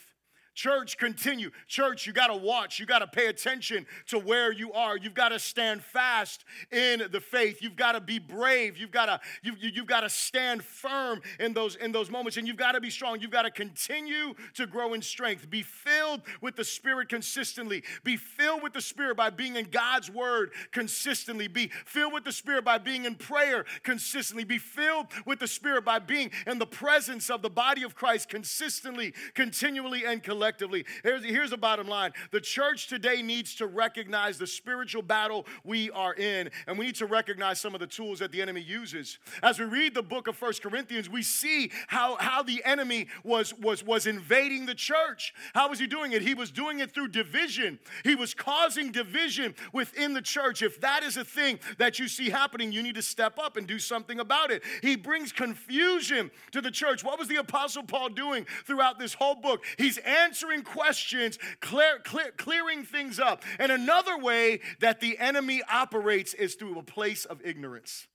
Church, 0.57 0.97
continue. 0.97 1.51
Church, 1.69 2.07
you 2.07 2.15
got 2.15 2.29
to 2.29 2.35
watch. 2.35 2.81
You 2.81 2.87
got 2.87 3.01
to 3.01 3.07
pay 3.07 3.27
attention 3.27 3.87
to 4.07 4.19
where 4.19 4.51
you 4.51 4.73
are. 4.73 4.97
You've 4.97 5.13
got 5.13 5.29
to 5.29 5.39
stand 5.39 5.85
fast 5.85 6.47
in 6.73 7.03
the 7.13 7.21
faith. 7.21 7.61
You've 7.61 7.77
got 7.77 7.93
to 7.93 8.01
be 8.01 8.19
brave. 8.19 8.79
You've 8.79 8.91
got 8.91 9.05
to 9.05 9.21
you, 9.43 9.53
you, 9.61 9.71
you've 9.75 9.87
got 9.87 10.01
to 10.01 10.09
stand 10.09 10.65
firm 10.65 11.21
in 11.39 11.53
those 11.53 11.77
in 11.77 11.93
those 11.93 12.11
moments, 12.11 12.39
and 12.39 12.49
you've 12.49 12.57
got 12.57 12.73
to 12.73 12.81
be 12.81 12.89
strong. 12.89 13.21
You've 13.21 13.31
got 13.31 13.43
to 13.43 13.51
continue 13.51 14.33
to 14.55 14.67
grow 14.67 14.95
in 14.95 15.03
strength. 15.03 15.51
Be 15.51 15.61
filled 15.61 16.23
with 16.41 16.57
the 16.57 16.65
Spirit 16.65 17.11
consistently. 17.11 17.83
Be 18.03 18.17
filled 18.17 18.63
with 18.63 18.73
the 18.73 18.81
Spirit 18.81 19.19
by 19.19 19.29
being 19.29 19.57
in 19.57 19.67
God's 19.67 20.11
Word 20.11 20.53
consistently. 20.73 21.49
Be 21.49 21.71
filled 21.85 22.15
with 22.15 22.25
the 22.25 22.33
Spirit 22.33 22.65
by 22.65 22.79
being 22.79 23.05
in 23.05 23.17
prayer 23.17 23.67
consistently. 23.83 24.45
Be 24.45 24.57
filled 24.57 25.09
with 25.27 25.39
the 25.39 25.49
Spirit 25.49 25.85
by 25.85 25.99
being 25.99 26.31
in 26.47 26.59
the 26.59 26.67
presence 26.67 27.29
of 27.29 27.43
the 27.43 27.51
body 27.51 27.83
of 27.83 27.95
Christ 27.95 28.31
consistently, 28.31 29.13
continually, 29.35 30.07
and 30.07 30.23
collectively 30.23 30.46
collectively. 30.47 30.87
Here's, 31.03 31.25
here's 31.25 31.51
the 31.51 31.57
bottom 31.57 31.89
line 31.89 32.13
the 32.31 32.41
church 32.41 32.87
today 32.87 33.21
needs 33.21 33.57
to 33.57 33.67
recognize 33.67 34.39
the 34.39 34.47
spiritual 34.47 35.03
battle 35.03 35.45
we 35.65 35.91
are 35.91 36.15
in, 36.15 36.51
and 36.69 36.79
we 36.79 36.87
need 36.87 36.95
to 36.97 37.07
recognize 37.07 37.61
some 37.61 37.75
of 37.75 37.81
the 37.81 37.87
tools 37.87 38.21
that 38.21 38.31
the 38.31 38.41
enemy 38.41 38.61
uses. 38.61 39.19
As 39.43 39.59
we 39.59 39.65
read 39.65 39.95
the 39.95 40.03
book 40.03 40.29
of 40.29 40.37
First 40.37 40.63
Corinthians, 40.63 41.11
we 41.11 41.23
see 41.23 41.73
how, 41.89 42.17
how 42.21 42.45
the 42.45 42.63
enemy 42.65 43.09
was, 43.25 43.55
was, 43.55 43.85
was 43.85 44.07
invading 44.07 44.67
the 44.67 44.75
church. 44.75 45.35
How 45.53 45.69
was 45.69 45.81
he 45.81 45.89
doing 45.89 46.13
it? 46.13 46.23
He 46.23 46.35
was 46.35 46.53
doing 46.53 46.79
it 46.79 46.93
through 46.93 47.09
division, 47.09 47.81
he 48.05 48.15
was 48.15 48.33
causing 48.33 48.93
division 48.93 49.55
within 49.73 50.15
the 50.15 50.23
church. 50.23 50.63
If 50.63 50.81
that 50.81 51.03
is 51.03 51.17
a 51.17 51.25
thing 51.25 51.59
that 51.79 51.99
you 51.99 52.07
see 52.07 52.31
happening, 52.31 52.71
you 52.71 52.85
need 52.85 52.95
to 52.95 53.03
step 53.03 53.37
up 53.39 53.57
and 53.57 53.67
do 53.67 53.81
something 53.81 54.21
about 54.21 54.53
it. 54.53 54.63
He 54.81 54.95
brings 54.95 55.33
confusion 55.33 56.31
to 56.53 56.61
the 56.61 56.71
church. 56.71 57.03
What 57.03 57.19
was 57.19 57.27
the 57.27 57.37
Apostle 57.37 57.83
Paul 57.83 58.11
doing 58.11 58.47
throughout 58.65 59.01
this 59.01 59.15
whole 59.15 59.35
book? 59.35 59.65
He's 59.77 59.99
answering 59.99 60.36
answering 60.37 60.63
questions, 60.63 61.39
clear, 61.61 61.99
clear, 62.05 62.31
clearing 62.37 62.85
things 62.85 63.19
up. 63.19 63.43
And 63.59 63.73
another 63.73 64.19
way 64.19 64.61
that 64.81 65.01
the 65.01 65.19
enemy 65.19 65.63
operates 65.71 66.35
is 66.35 66.55
through 66.55 66.79
a 66.79 66.83
place 66.83 67.25
of 67.25 67.41
ignorance. 67.45 68.07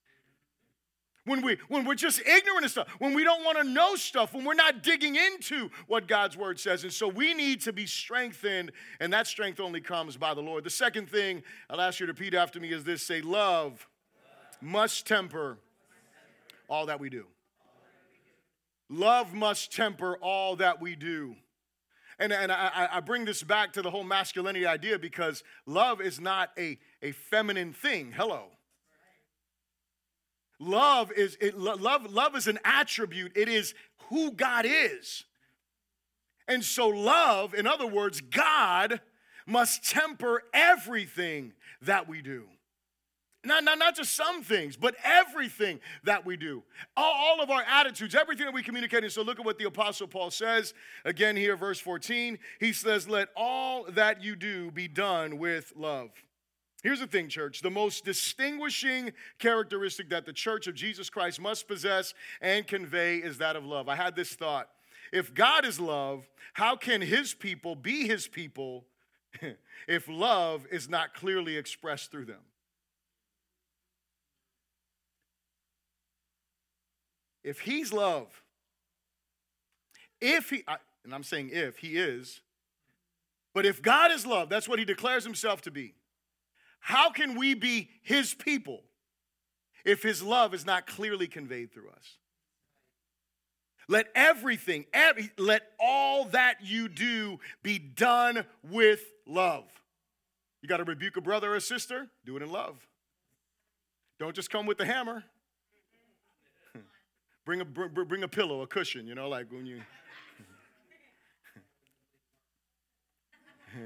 When, 1.25 1.43
we, 1.43 1.57
when 1.67 1.85
we're 1.85 1.95
just 1.95 2.19
ignorant 2.19 2.65
of 2.65 2.71
stuff, 2.71 2.87
when 2.97 3.13
we 3.13 3.23
don't 3.23 3.43
want 3.43 3.57
to 3.59 3.63
know 3.63 3.95
stuff, 3.95 4.33
when 4.33 4.43
we're 4.43 4.53
not 4.55 4.81
digging 4.81 5.15
into 5.15 5.69
what 5.87 6.07
God's 6.07 6.35
word 6.35 6.59
says. 6.59 6.83
And 6.83 6.91
so 6.91 7.07
we 7.07 7.33
need 7.33 7.61
to 7.61 7.73
be 7.73 7.85
strengthened, 7.85 8.71
and 8.99 9.13
that 9.13 9.27
strength 9.27 9.59
only 9.59 9.81
comes 9.81 10.17
by 10.17 10.33
the 10.33 10.41
Lord. 10.41 10.63
The 10.63 10.71
second 10.71 11.09
thing 11.09 11.43
I'll 11.69 11.81
ask 11.81 11.99
you 11.99 12.07
to 12.07 12.11
repeat 12.11 12.33
after 12.33 12.59
me 12.59 12.71
is 12.71 12.83
this 12.83 13.03
say, 13.03 13.21
Love 13.21 13.87
must 14.61 15.07
temper 15.07 15.59
all 16.67 16.87
that 16.87 16.99
we 16.99 17.09
do. 17.09 17.25
Love 18.89 19.33
must 19.33 19.71
temper 19.71 20.17
all 20.21 20.55
that 20.55 20.81
we 20.81 20.95
do. 20.95 21.35
And, 22.19 22.31
and 22.31 22.51
I, 22.51 22.89
I 22.93 22.99
bring 22.99 23.25
this 23.25 23.43
back 23.43 23.73
to 23.73 23.81
the 23.81 23.89
whole 23.89 24.03
masculinity 24.03 24.65
idea 24.65 24.99
because 24.99 25.43
love 25.65 26.01
is 26.01 26.19
not 26.19 26.51
a, 26.57 26.77
a 27.01 27.11
feminine 27.11 27.73
thing. 27.73 28.11
Hello. 28.15 28.45
Love 30.59 31.11
is 31.11 31.37
it, 31.41 31.57
love, 31.57 32.11
love 32.11 32.35
is 32.35 32.47
an 32.47 32.59
attribute. 32.63 33.31
It 33.35 33.49
is 33.49 33.73
who 34.09 34.31
God 34.31 34.65
is. 34.67 35.23
And 36.47 36.63
so 36.63 36.87
love, 36.87 37.53
in 37.53 37.65
other 37.65 37.87
words, 37.87 38.21
God 38.21 39.01
must 39.47 39.89
temper 39.89 40.43
everything 40.53 41.53
that 41.81 42.07
we 42.07 42.21
do. 42.21 42.45
Not, 43.43 43.63
not, 43.63 43.79
not 43.79 43.95
just 43.95 44.15
some 44.15 44.43
things, 44.43 44.77
but 44.77 44.95
everything 45.03 45.79
that 46.03 46.25
we 46.25 46.37
do. 46.37 46.61
All, 46.95 47.11
all, 47.11 47.41
of 47.41 47.49
our 47.49 47.63
attitudes, 47.63 48.13
everything 48.13 48.45
that 48.45 48.53
we 48.53 48.61
communicate. 48.61 49.03
And 49.03 49.11
so 49.11 49.23
look 49.23 49.39
at 49.39 49.45
what 49.45 49.57
the 49.57 49.65
Apostle 49.65 50.07
Paul 50.07 50.29
says 50.29 50.75
again 51.05 51.35
here, 51.35 51.55
verse 51.55 51.79
14. 51.79 52.37
He 52.59 52.71
says, 52.71 53.09
Let 53.09 53.29
all 53.35 53.85
that 53.89 54.23
you 54.23 54.35
do 54.35 54.69
be 54.69 54.87
done 54.87 55.39
with 55.39 55.73
love. 55.75 56.11
Here's 56.83 56.99
the 56.99 57.07
thing, 57.07 57.29
church. 57.29 57.61
The 57.61 57.71
most 57.71 58.05
distinguishing 58.05 59.11
characteristic 59.39 60.09
that 60.09 60.25
the 60.25 60.33
church 60.33 60.67
of 60.67 60.75
Jesus 60.75 61.09
Christ 61.09 61.39
must 61.41 61.67
possess 61.67 62.13
and 62.41 62.67
convey 62.67 63.17
is 63.17 63.39
that 63.39 63.55
of 63.55 63.65
love. 63.65 63.89
I 63.89 63.95
had 63.95 64.15
this 64.15 64.33
thought. 64.33 64.69
If 65.11 65.33
God 65.33 65.65
is 65.65 65.79
love, 65.79 66.29
how 66.53 66.75
can 66.75 67.01
his 67.01 67.33
people 67.33 67.75
be 67.75 68.07
his 68.07 68.27
people 68.27 68.85
if 69.87 70.07
love 70.07 70.65
is 70.71 70.89
not 70.89 71.13
clearly 71.13 71.57
expressed 71.57 72.11
through 72.11 72.25
them? 72.25 72.41
If 77.43 77.59
he's 77.61 77.91
love, 77.91 78.27
if 80.19 80.49
he, 80.49 80.63
and 81.03 81.13
I'm 81.13 81.23
saying 81.23 81.49
if, 81.51 81.77
he 81.77 81.97
is, 81.97 82.41
but 83.53 83.65
if 83.65 83.81
God 83.81 84.11
is 84.11 84.25
love, 84.25 84.49
that's 84.49 84.69
what 84.69 84.79
he 84.79 84.85
declares 84.85 85.23
himself 85.23 85.61
to 85.63 85.71
be, 85.71 85.95
how 86.79 87.09
can 87.09 87.37
we 87.37 87.53
be 87.53 87.89
his 88.01 88.33
people 88.33 88.81
if 89.83 90.03
his 90.03 90.21
love 90.21 90.53
is 90.53 90.65
not 90.65 90.87
clearly 90.87 91.27
conveyed 91.27 91.73
through 91.73 91.89
us? 91.89 92.17
Let 93.87 94.07
everything, 94.15 94.85
every, 94.93 95.31
let 95.37 95.63
all 95.79 96.25
that 96.25 96.57
you 96.63 96.87
do 96.87 97.39
be 97.61 97.77
done 97.77 98.45
with 98.69 99.01
love. 99.27 99.65
You 100.61 100.69
got 100.69 100.77
to 100.77 100.83
rebuke 100.83 101.17
a 101.17 101.21
brother 101.21 101.51
or 101.51 101.55
a 101.55 101.61
sister, 101.61 102.07
do 102.25 102.37
it 102.37 102.43
in 102.43 102.51
love. 102.51 102.87
Don't 104.19 104.35
just 104.35 104.49
come 104.49 104.65
with 104.65 104.77
the 104.77 104.85
hammer. 104.85 105.23
Bring 107.45 107.61
a, 107.61 107.65
bring 107.65 108.21
a 108.23 108.27
pillow, 108.27 108.61
a 108.61 108.67
cushion, 108.67 109.07
you 109.07 109.15
know, 109.15 109.27
like 109.27 109.51
when 109.51 109.65
you. 109.65 109.81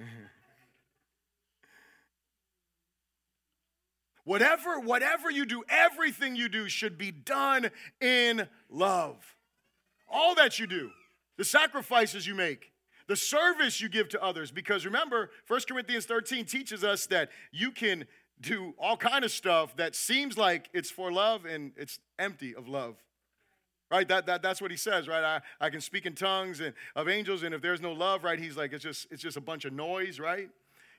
whatever, 4.25 4.79
whatever 4.79 5.31
you 5.31 5.45
do, 5.45 5.63
everything 5.69 6.35
you 6.35 6.49
do 6.49 6.67
should 6.67 6.97
be 6.97 7.11
done 7.11 7.71
in 8.01 8.49
love. 8.69 9.15
All 10.09 10.35
that 10.35 10.59
you 10.59 10.67
do, 10.67 10.91
the 11.37 11.45
sacrifices 11.45 12.27
you 12.27 12.35
make, 12.35 12.73
the 13.07 13.15
service 13.15 13.79
you 13.79 13.87
give 13.87 14.09
to 14.09 14.21
others. 14.21 14.51
Because 14.51 14.85
remember, 14.85 15.29
1 15.47 15.61
Corinthians 15.67 16.05
13 16.05 16.45
teaches 16.45 16.83
us 16.83 17.05
that 17.07 17.29
you 17.51 17.71
can 17.71 18.05
do 18.41 18.73
all 18.77 18.97
kind 18.97 19.23
of 19.23 19.31
stuff 19.31 19.77
that 19.77 19.95
seems 19.95 20.37
like 20.37 20.69
it's 20.73 20.91
for 20.91 21.09
love 21.09 21.45
and 21.45 21.71
it's 21.77 21.99
empty 22.19 22.53
of 22.53 22.67
love. 22.67 22.95
Right? 23.91 24.07
That, 24.07 24.25
that, 24.25 24.41
that's 24.41 24.61
what 24.61 24.71
he 24.71 24.77
says, 24.77 25.07
right? 25.07 25.23
I, 25.23 25.41
I 25.65 25.69
can 25.69 25.79
speak 25.79 26.05
in 26.05 26.15
tongues 26.15 26.59
and 26.59 26.73
of 26.95 27.07
angels, 27.07 27.43
and 27.43 27.53
if 27.53 27.61
there's 27.61 27.81
no 27.81 27.91
love, 27.91 28.23
right, 28.23 28.39
he's 28.39 28.57
like, 28.57 28.73
it's 28.73 28.83
just, 28.83 29.07
it's 29.11 29.21
just 29.21 29.37
a 29.37 29.41
bunch 29.41 29.63
of 29.63 29.73
noise, 29.73 30.19
right? 30.19 30.49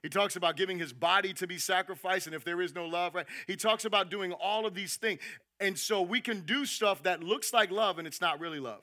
He 0.02 0.08
talks 0.08 0.36
about 0.36 0.56
giving 0.56 0.78
his 0.78 0.92
body 0.92 1.32
to 1.34 1.46
be 1.48 1.58
sacrificed, 1.58 2.26
and 2.26 2.34
if 2.34 2.44
there 2.44 2.60
is 2.60 2.74
no 2.74 2.86
love, 2.86 3.14
right? 3.14 3.26
He 3.48 3.56
talks 3.56 3.84
about 3.84 4.08
doing 4.08 4.32
all 4.32 4.66
of 4.66 4.74
these 4.74 4.96
things. 4.96 5.20
And 5.58 5.76
so 5.76 6.00
we 6.00 6.20
can 6.20 6.42
do 6.42 6.64
stuff 6.64 7.02
that 7.02 7.24
looks 7.24 7.52
like 7.52 7.72
love, 7.72 7.98
and 7.98 8.06
it's 8.06 8.20
not 8.20 8.38
really 8.38 8.60
love. 8.60 8.82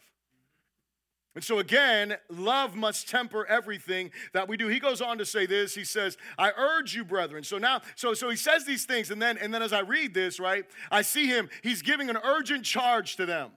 And 1.35 1.43
so 1.43 1.59
again, 1.59 2.17
love 2.29 2.75
must 2.75 3.09
temper 3.09 3.45
everything 3.47 4.11
that 4.33 4.47
we 4.47 4.55
do. 4.55 4.67
He 4.67 4.79
goes 4.79 5.01
on 5.01 5.17
to 5.17 5.25
say 5.25 5.45
this. 5.45 5.73
He 5.73 5.83
says, 5.83 6.15
"I 6.37 6.51
urge 6.55 6.93
you, 6.93 7.03
brethren." 7.03 7.43
So 7.43 7.57
now, 7.57 7.81
so 7.95 8.13
so 8.13 8.29
he 8.29 8.35
says 8.35 8.65
these 8.65 8.85
things, 8.85 9.09
and 9.09 9.19
then 9.19 9.39
and 9.39 9.51
then 9.51 9.63
as 9.63 9.73
I 9.73 9.79
read 9.79 10.13
this, 10.13 10.39
right, 10.39 10.63
I 10.91 11.01
see 11.01 11.25
him. 11.25 11.49
He's 11.63 11.81
giving 11.81 12.09
an 12.09 12.17
urgent 12.23 12.65
charge 12.65 13.15
to 13.15 13.25
them. 13.25 13.51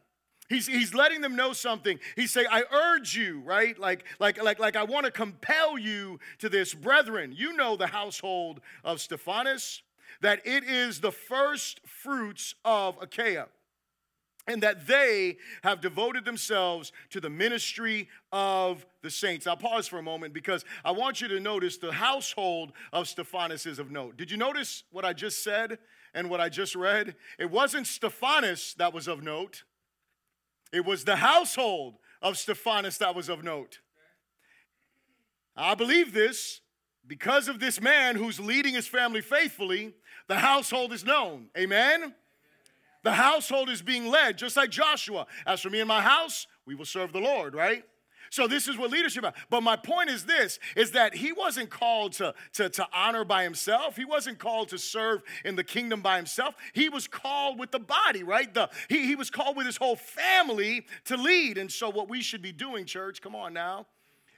He's, 0.49 0.67
he's 0.67 0.95
letting 0.95 1.21
them 1.21 1.35
know 1.35 1.53
something. 1.53 1.99
He's 2.15 2.33
saying, 2.33 2.47
I 2.51 2.63
urge 2.73 3.17
you, 3.17 3.41
right? 3.41 3.79
Like, 3.79 4.05
like, 4.21 4.43
like, 4.43 4.59
like 4.59 4.77
I 4.77 4.85
want 4.85 5.07
to 5.07 5.11
compel 5.11 5.79
you 5.79 6.21
to 6.39 6.49
this. 6.49 6.73
Brethren, 6.73 7.35
you 7.37 7.57
know 7.57 7.77
the 7.77 7.89
household 7.89 8.61
of 8.85 9.01
Stephanas, 9.01 9.83
that 10.21 10.47
it 10.47 10.65
is 10.65 11.01
the 11.01 11.13
first 11.13 11.81
fruits 11.87 12.55
of 12.65 12.97
Achaia, 13.01 13.47
and 14.47 14.63
that 14.63 14.87
they 14.87 15.39
have 15.65 15.81
devoted 15.81 16.25
themselves 16.25 16.93
to 17.11 17.21
the 17.21 17.29
ministry 17.29 18.09
of 18.31 18.87
the 19.03 19.11
saints. 19.11 19.49
I'll 19.49 19.57
pause 19.57 19.89
for 19.89 19.99
a 19.99 20.03
moment 20.03 20.33
because 20.33 20.65
I 20.85 20.93
want 20.93 21.21
you 21.21 21.27
to 21.29 21.41
notice 21.41 21.79
the 21.79 21.93
household 21.93 22.73
of 22.93 23.09
Stephanas 23.09 23.67
is 23.67 23.81
of 23.81 23.91
note. 23.91 24.17
Did 24.17 24.31
you 24.31 24.37
notice 24.37 24.85
what 24.93 25.05
I 25.05 25.13
just 25.13 25.43
said 25.43 25.79
and 26.15 26.31
what 26.31 26.41
I 26.41 26.49
just 26.49 26.77
read? 26.77 27.17
It 27.39 27.51
wasn't 27.51 27.89
Stephanas 27.89 28.75
that 28.79 28.95
was 28.95 29.09
of 29.09 29.25
note. 29.25 29.65
It 30.77 30.85
was 30.85 31.05
the 31.05 31.17
household 31.17 31.95
of 32.21 32.37
Stephanas 32.37 32.99
that 32.99 33.15
was 33.15 33.31
of 33.31 33.43
note. 33.43 33.79
I 35.57 35.75
believe 35.75 36.13
this 36.13 36.61
because 37.07 37.49
of 37.49 37.61
this 37.61 37.81
man 37.81 38.15
who's 38.15 38.39
leading 38.39 38.75
his 38.75 38.87
family 38.87 39.23
faithfully, 39.23 39.95
the 40.29 40.35
household 40.35 40.93
is 40.93 41.03
known. 41.03 41.47
Amen? 41.57 42.15
The 43.05 43.13
household 43.13 43.71
is 43.71 43.81
being 43.81 44.09
led, 44.09 44.37
just 44.37 44.55
like 44.55 44.69
Joshua. 44.69 45.27
As 45.47 45.63
for 45.63 45.71
me 45.71 45.81
and 45.81 45.89
my 45.89 46.03
house, 46.03 46.47
we 46.67 46.75
will 46.75 46.85
serve 46.85 47.11
the 47.11 47.21
Lord, 47.21 47.55
right? 47.55 47.83
So 48.31 48.47
this 48.47 48.69
is 48.69 48.77
what 48.77 48.91
leadership 48.91 49.25
is. 49.25 49.31
But 49.51 49.63
my 49.63 49.77
point 49.77 50.11
is 50.11 50.25
this 50.25 50.59
is 50.77 50.93
that 50.93 51.15
he 51.15 51.33
wasn't 51.33 51.71
called 51.71 52.13
to, 52.15 52.35
to, 52.55 52.69
to 52.69 52.87
honor 52.93 53.25
by 53.25 53.43
himself. 53.43 53.97
He 53.97 54.05
wasn't 54.05 54.39
called 54.39 54.69
to 54.71 54.79
serve 54.79 55.23
in 55.45 55.57
the 55.57 55.65
kingdom 55.65 56.01
by 56.01 56.17
himself. 56.17 56.55
He 56.73 56.89
was 56.89 57.07
called 57.07 57.59
with 57.59 57.71
the 57.71 57.79
body, 57.79 58.23
right? 58.23 58.53
The, 58.53 58.71
he, 58.89 59.07
he 59.07 59.15
was 59.15 59.31
called 59.31 59.57
with 59.57 59.67
his 59.67 59.77
whole 59.77 59.97
family 59.97 60.87
to 61.05 61.17
lead. 61.17 61.59
And 61.59 61.71
so 61.71 61.91
what 61.91 62.09
we 62.09 62.23
should 62.23 62.43
be 62.43 62.53
doing, 62.53 62.85
church, 62.85 63.21
come 63.21 63.35
on 63.35 63.53
now, 63.53 63.87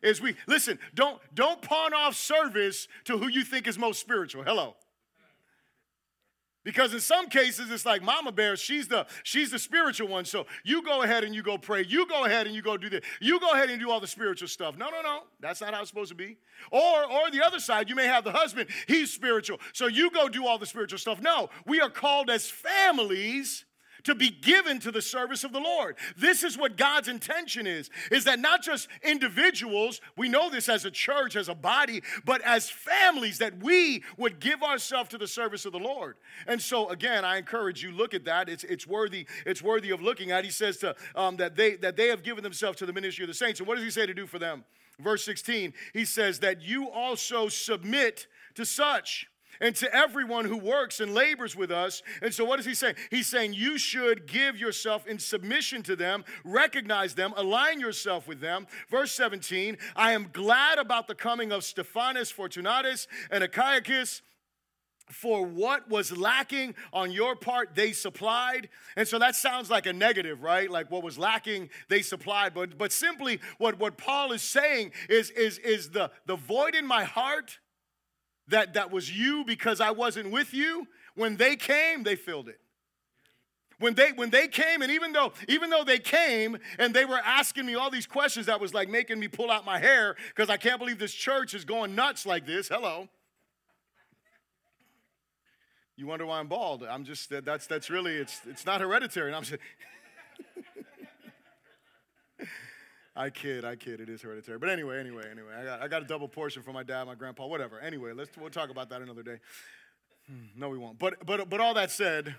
is 0.02 0.20
we 0.20 0.36
listen, 0.46 0.78
don't 0.94 1.20
don't 1.34 1.60
pawn 1.60 1.92
off 1.92 2.14
service 2.14 2.86
to 3.04 3.18
who 3.18 3.28
you 3.28 3.42
think 3.44 3.66
is 3.66 3.78
most 3.78 4.00
spiritual. 4.00 4.44
Hello. 4.44 4.76
Because 6.64 6.92
in 6.92 7.00
some 7.00 7.28
cases 7.28 7.70
it's 7.70 7.86
like 7.86 8.02
Mama 8.02 8.32
Bear, 8.32 8.56
she's 8.56 8.88
the 8.88 9.06
she's 9.22 9.50
the 9.50 9.58
spiritual 9.58 10.08
one. 10.08 10.24
So 10.24 10.46
you 10.64 10.82
go 10.82 11.02
ahead 11.02 11.24
and 11.24 11.34
you 11.34 11.42
go 11.42 11.56
pray. 11.56 11.84
You 11.84 12.06
go 12.06 12.24
ahead 12.24 12.46
and 12.46 12.54
you 12.54 12.62
go 12.62 12.76
do 12.76 12.90
this. 12.90 13.00
You 13.20 13.40
go 13.40 13.52
ahead 13.52 13.70
and 13.70 13.80
do 13.80 13.90
all 13.90 14.00
the 14.00 14.06
spiritual 14.06 14.48
stuff. 14.48 14.76
No, 14.76 14.90
no, 14.90 15.00
no. 15.00 15.20
That's 15.40 15.60
not 15.60 15.72
how 15.72 15.80
it's 15.80 15.88
supposed 15.88 16.10
to 16.10 16.14
be. 16.14 16.36
Or 16.70 17.04
or 17.10 17.30
the 17.30 17.44
other 17.44 17.60
side, 17.60 17.88
you 17.88 17.94
may 17.94 18.06
have 18.06 18.24
the 18.24 18.32
husband, 18.32 18.68
he's 18.86 19.12
spiritual. 19.12 19.60
So 19.72 19.86
you 19.86 20.10
go 20.10 20.28
do 20.28 20.46
all 20.46 20.58
the 20.58 20.66
spiritual 20.66 20.98
stuff. 20.98 21.22
No, 21.22 21.48
we 21.64 21.80
are 21.80 21.90
called 21.90 22.28
as 22.28 22.50
families 22.50 23.64
to 24.08 24.14
be 24.14 24.30
given 24.30 24.80
to 24.80 24.90
the 24.90 25.02
service 25.02 25.44
of 25.44 25.52
the 25.52 25.60
Lord. 25.60 25.96
This 26.16 26.42
is 26.42 26.56
what 26.56 26.78
God's 26.78 27.08
intention 27.08 27.66
is 27.66 27.90
is 28.10 28.24
that 28.24 28.40
not 28.40 28.62
just 28.62 28.88
individuals, 29.02 30.00
we 30.16 30.30
know 30.30 30.48
this 30.48 30.70
as 30.70 30.86
a 30.86 30.90
church, 30.90 31.36
as 31.36 31.50
a 31.50 31.54
body, 31.54 32.02
but 32.24 32.40
as 32.40 32.70
families 32.70 33.36
that 33.36 33.62
we 33.62 34.02
would 34.16 34.40
give 34.40 34.62
ourselves 34.62 35.10
to 35.10 35.18
the 35.18 35.26
service 35.26 35.66
of 35.66 35.72
the 35.72 35.78
Lord. 35.78 36.16
And 36.46 36.60
so 36.60 36.88
again, 36.88 37.22
I 37.22 37.36
encourage 37.36 37.82
you 37.82 37.92
look 37.92 38.14
at 38.14 38.24
that. 38.24 38.48
It's 38.48 38.64
it's 38.64 38.86
worthy 38.86 39.26
it's 39.44 39.60
worthy 39.60 39.90
of 39.90 40.00
looking 40.00 40.30
at. 40.30 40.42
He 40.42 40.50
says 40.50 40.78
to 40.78 40.96
um, 41.14 41.36
that 41.36 41.54
they 41.54 41.76
that 41.76 41.96
they 41.96 42.06
have 42.06 42.22
given 42.22 42.42
themselves 42.42 42.78
to 42.78 42.86
the 42.86 42.94
ministry 42.94 43.24
of 43.24 43.28
the 43.28 43.34
saints. 43.34 43.60
And 43.60 43.66
what 43.66 43.74
does 43.74 43.84
he 43.84 43.90
say 43.90 44.06
to 44.06 44.14
do 44.14 44.26
for 44.26 44.38
them? 44.38 44.64
Verse 44.98 45.22
16, 45.24 45.74
he 45.92 46.06
says 46.06 46.38
that 46.40 46.62
you 46.62 46.88
also 46.88 47.48
submit 47.48 48.26
to 48.54 48.64
such 48.64 49.28
and 49.60 49.74
to 49.76 49.94
everyone 49.94 50.44
who 50.44 50.56
works 50.56 51.00
and 51.00 51.14
labors 51.14 51.56
with 51.56 51.70
us. 51.70 52.02
And 52.22 52.32
so, 52.32 52.44
what 52.44 52.60
is 52.60 52.66
he 52.66 52.74
saying? 52.74 52.94
He's 53.10 53.26
saying 53.26 53.54
you 53.54 53.78
should 53.78 54.26
give 54.26 54.58
yourself 54.58 55.06
in 55.06 55.18
submission 55.18 55.82
to 55.84 55.96
them, 55.96 56.24
recognize 56.44 57.14
them, 57.14 57.32
align 57.36 57.80
yourself 57.80 58.28
with 58.28 58.40
them. 58.40 58.66
Verse 58.90 59.12
17 59.12 59.78
I 59.96 60.12
am 60.12 60.30
glad 60.32 60.78
about 60.78 61.08
the 61.08 61.14
coming 61.14 61.52
of 61.52 61.64
Stephanas, 61.64 62.30
Fortunatus, 62.30 63.06
and 63.30 63.44
Achaicus 63.44 64.22
for 65.10 65.44
what 65.44 65.88
was 65.88 66.16
lacking 66.16 66.74
on 66.92 67.10
your 67.10 67.34
part, 67.34 67.74
they 67.74 67.92
supplied. 67.92 68.68
And 68.96 69.06
so 69.06 69.18
that 69.18 69.34
sounds 69.36 69.70
like 69.70 69.86
a 69.86 69.92
negative, 69.92 70.42
right? 70.42 70.70
Like 70.70 70.90
what 70.90 71.02
was 71.02 71.18
lacking, 71.18 71.70
they 71.88 72.02
supplied. 72.02 72.54
But, 72.54 72.76
but 72.76 72.92
simply 72.92 73.40
what, 73.58 73.78
what 73.78 73.96
Paul 73.96 74.32
is 74.32 74.42
saying 74.42 74.92
is, 75.08 75.30
is, 75.30 75.58
is 75.58 75.90
the, 75.90 76.10
the 76.26 76.36
void 76.36 76.74
in 76.74 76.86
my 76.86 77.04
heart 77.04 77.58
that, 78.48 78.74
that 78.74 78.90
was 78.90 79.16
you 79.16 79.44
because 79.44 79.80
I 79.80 79.90
wasn't 79.90 80.30
with 80.30 80.52
you, 80.52 80.86
when 81.14 81.36
they 81.36 81.56
came, 81.56 82.02
they 82.02 82.16
filled 82.16 82.48
it. 82.48 82.60
When 83.80 83.94
they 83.94 84.10
when 84.10 84.30
they 84.30 84.48
came, 84.48 84.82
and 84.82 84.90
even 84.90 85.12
though 85.12 85.32
even 85.46 85.70
though 85.70 85.84
they 85.84 86.00
came 86.00 86.58
and 86.80 86.92
they 86.92 87.04
were 87.04 87.20
asking 87.24 87.64
me 87.64 87.76
all 87.76 87.90
these 87.90 88.06
questions 88.06 88.46
that 88.46 88.60
was 88.60 88.74
like 88.74 88.88
making 88.88 89.20
me 89.20 89.28
pull 89.28 89.52
out 89.52 89.64
my 89.64 89.78
hair 89.78 90.16
because 90.30 90.50
I 90.50 90.56
can't 90.56 90.80
believe 90.80 90.98
this 90.98 91.14
church 91.14 91.54
is 91.54 91.64
going 91.64 91.94
nuts 91.94 92.26
like 92.26 92.44
this. 92.44 92.66
Hello. 92.68 93.08
You 95.94 96.06
wonder 96.06 96.26
why 96.26 96.40
I'm 96.40 96.48
bald? 96.48 96.82
I'm 96.82 97.04
just 97.04 97.30
that's 97.44 97.68
that's 97.68 97.88
really 97.88 98.16
it's 98.16 98.40
it's 98.48 98.66
not 98.66 98.80
hereditary. 98.80 99.28
And 99.28 99.36
I'm 99.36 99.44
just 99.44 99.60
I 103.18 103.30
kid, 103.30 103.64
I 103.64 103.74
kid. 103.74 104.00
It 104.00 104.08
is 104.08 104.22
hereditary. 104.22 104.58
But 104.58 104.68
anyway, 104.68 105.00
anyway, 105.00 105.24
anyway, 105.28 105.52
I 105.58 105.64
got, 105.64 105.82
I 105.82 105.88
got 105.88 106.02
a 106.02 106.04
double 106.04 106.28
portion 106.28 106.62
from 106.62 106.74
my 106.74 106.84
dad, 106.84 107.04
my 107.04 107.16
grandpa, 107.16 107.46
whatever. 107.46 107.80
Anyway, 107.80 108.12
let's 108.12 108.30
we'll 108.36 108.48
talk 108.48 108.70
about 108.70 108.90
that 108.90 109.02
another 109.02 109.24
day. 109.24 109.38
Hmm, 110.28 110.44
no, 110.56 110.68
we 110.68 110.78
won't. 110.78 111.00
But 111.00 111.26
but 111.26 111.50
but 111.50 111.58
all 111.58 111.74
that 111.74 111.90
said, 111.90 112.36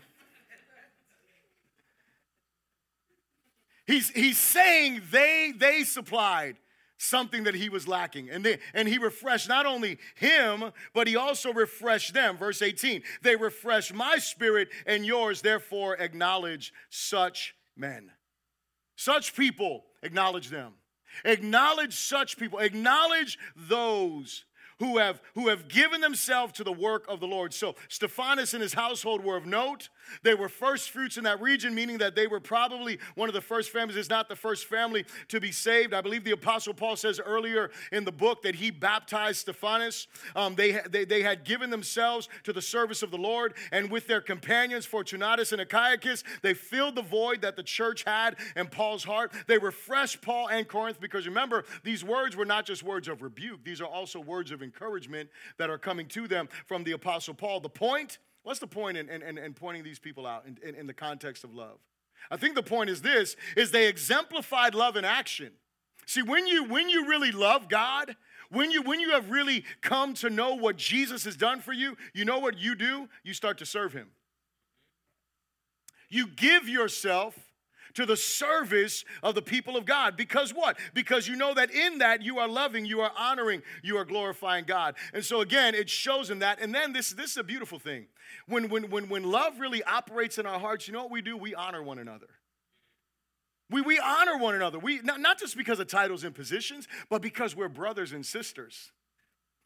he's 3.85 4.09
he's 4.11 4.37
saying 4.37 5.01
they 5.11 5.51
they 5.53 5.83
supplied 5.83 6.55
something 6.97 7.43
that 7.43 7.55
he 7.55 7.67
was 7.67 7.87
lacking. 7.87 8.29
And, 8.29 8.45
they, 8.45 8.59
and 8.73 8.87
he 8.87 8.97
refreshed 8.97 9.47
not 9.47 9.65
only 9.65 9.97
him, 10.15 10.71
but 10.93 11.07
he 11.07 11.15
also 11.15 11.51
refreshed 11.51 12.13
them. 12.13 12.37
Verse 12.37 12.61
18 12.61 13.03
they 13.21 13.35
refresh 13.35 13.91
my 13.93 14.17
spirit 14.17 14.69
and 14.85 15.05
yours, 15.05 15.41
therefore 15.41 15.97
acknowledge 15.97 16.73
such 16.89 17.53
men. 17.75 18.11
Such 18.99 19.33
people 19.33 19.85
Acknowledge 20.03 20.49
them. 20.49 20.73
Acknowledge 21.25 21.93
such 21.95 22.37
people. 22.37 22.59
Acknowledge 22.59 23.37
those 23.55 24.45
who 24.79 24.97
have, 24.97 25.21
who 25.35 25.49
have 25.49 25.67
given 25.67 25.99
themselves 25.99 26.53
to 26.53 26.63
the 26.63 26.71
work 26.71 27.05
of 27.09 27.19
the 27.19 27.27
Lord. 27.27 27.53
So 27.53 27.75
Stephanas 27.89 28.53
and 28.53 28.63
his 28.63 28.73
household 28.73 29.23
were 29.23 29.35
of 29.35 29.45
note. 29.45 29.89
They 30.23 30.33
were 30.33 30.49
first 30.49 30.91
fruits 30.91 31.17
in 31.17 31.23
that 31.25 31.41
region, 31.41 31.73
meaning 31.73 31.97
that 31.99 32.15
they 32.15 32.27
were 32.27 32.39
probably 32.39 32.99
one 33.15 33.29
of 33.29 33.35
the 33.35 33.41
first 33.41 33.71
families, 33.71 33.97
is 33.97 34.09
not 34.09 34.29
the 34.29 34.35
first 34.35 34.65
family 34.65 35.05
to 35.29 35.39
be 35.39 35.51
saved. 35.51 35.93
I 35.93 36.01
believe 36.01 36.23
the 36.23 36.31
Apostle 36.31 36.73
Paul 36.73 36.95
says 36.95 37.19
earlier 37.19 37.71
in 37.91 38.05
the 38.05 38.11
book 38.11 38.41
that 38.43 38.55
he 38.55 38.71
baptized 38.71 39.39
Stephanas. 39.39 40.07
Um, 40.35 40.55
they, 40.55 40.79
they, 40.89 41.05
they 41.05 41.21
had 41.21 41.43
given 41.43 41.69
themselves 41.69 42.29
to 42.43 42.53
the 42.53 42.61
service 42.61 43.03
of 43.03 43.11
the 43.11 43.17
Lord, 43.17 43.53
and 43.71 43.89
with 43.89 44.07
their 44.07 44.21
companions, 44.21 44.85
Fortunatus 44.85 45.51
and 45.51 45.61
Achaicus, 45.61 46.23
they 46.41 46.53
filled 46.53 46.95
the 46.95 47.01
void 47.01 47.41
that 47.41 47.55
the 47.55 47.63
church 47.63 48.03
had 48.03 48.35
in 48.55 48.67
Paul's 48.67 49.03
heart. 49.03 49.33
They 49.47 49.57
refreshed 49.57 50.21
Paul 50.21 50.49
and 50.49 50.67
Corinth 50.67 50.99
because 50.99 51.27
remember, 51.27 51.65
these 51.83 52.03
words 52.03 52.35
were 52.35 52.45
not 52.45 52.65
just 52.65 52.83
words 52.83 53.07
of 53.07 53.21
rebuke, 53.21 53.63
these 53.63 53.81
are 53.81 53.87
also 53.87 54.19
words 54.19 54.51
of 54.51 54.61
encouragement 54.61 55.29
that 55.57 55.69
are 55.69 55.77
coming 55.77 56.07
to 56.07 56.27
them 56.27 56.49
from 56.65 56.83
the 56.83 56.91
Apostle 56.93 57.33
Paul. 57.33 57.59
The 57.59 57.69
point, 57.69 58.19
what's 58.43 58.59
the 58.59 58.67
point 58.67 58.97
in, 58.97 59.09
in, 59.09 59.37
in 59.37 59.53
pointing 59.53 59.83
these 59.83 59.99
people 59.99 60.25
out 60.25 60.45
in, 60.45 60.57
in, 60.67 60.75
in 60.75 60.87
the 60.87 60.93
context 60.93 61.43
of 61.43 61.53
love? 61.53 61.79
I 62.29 62.37
think 62.37 62.55
the 62.55 62.63
point 62.63 62.89
is 62.89 63.01
this 63.01 63.35
is 63.55 63.71
they 63.71 63.87
exemplified 63.87 64.75
love 64.75 64.95
in 64.95 65.05
action. 65.05 65.53
See, 66.05 66.21
when 66.21 66.47
you 66.47 66.63
when 66.63 66.89
you 66.89 67.07
really 67.07 67.31
love 67.31 67.69
God, 67.69 68.15
when 68.49 68.71
you 68.71 68.81
when 68.81 68.99
you 68.99 69.11
have 69.11 69.29
really 69.29 69.63
come 69.81 70.13
to 70.15 70.29
know 70.29 70.55
what 70.55 70.75
Jesus 70.75 71.23
has 71.25 71.35
done 71.35 71.61
for 71.61 71.73
you, 71.73 71.95
you 72.13 72.25
know 72.25 72.39
what 72.39 72.57
you 72.57 72.75
do? 72.75 73.07
You 73.23 73.33
start 73.33 73.57
to 73.59 73.65
serve 73.65 73.93
him. 73.93 74.09
You 76.09 76.27
give 76.27 76.67
yourself 76.67 77.37
to 77.99 78.05
the 78.05 78.15
service 78.15 79.03
of 79.21 79.35
the 79.35 79.41
people 79.41 79.75
of 79.75 79.85
God. 79.85 80.15
Because 80.15 80.53
what? 80.53 80.79
Because 80.93 81.27
you 81.27 81.35
know 81.35 81.53
that 81.53 81.69
in 81.69 81.97
that 81.97 82.21
you 82.21 82.39
are 82.39 82.47
loving, 82.47 82.85
you 82.85 83.01
are 83.01 83.11
honoring, 83.17 83.61
you 83.83 83.97
are 83.97 84.05
glorifying 84.05 84.63
God. 84.63 84.95
And 85.13 85.23
so 85.23 85.41
again, 85.41 85.75
it 85.75 85.89
shows 85.89 86.29
in 86.29 86.39
that. 86.39 86.61
And 86.61 86.73
then 86.73 86.93
this, 86.93 87.09
this 87.09 87.31
is 87.31 87.37
a 87.37 87.43
beautiful 87.43 87.77
thing. 87.77 88.07
When, 88.47 88.69
when, 88.69 88.89
when, 88.89 89.09
when 89.09 89.23
love 89.23 89.59
really 89.59 89.83
operates 89.83 90.37
in 90.37 90.45
our 90.45 90.61
hearts, 90.61 90.87
you 90.87 90.93
know 90.93 91.01
what 91.01 91.11
we 91.11 91.21
do? 91.21 91.35
We 91.35 91.53
honor 91.53 91.83
one 91.83 91.99
another. 91.99 92.27
We, 93.69 93.81
we 93.81 93.99
honor 93.99 94.37
one 94.37 94.55
another. 94.55 94.79
We, 94.79 95.01
not, 95.01 95.19
not 95.19 95.37
just 95.37 95.57
because 95.57 95.81
of 95.81 95.87
titles 95.87 96.23
and 96.23 96.33
positions, 96.33 96.87
but 97.09 97.21
because 97.21 97.53
we're 97.53 97.67
brothers 97.67 98.13
and 98.13 98.25
sisters. 98.25 98.93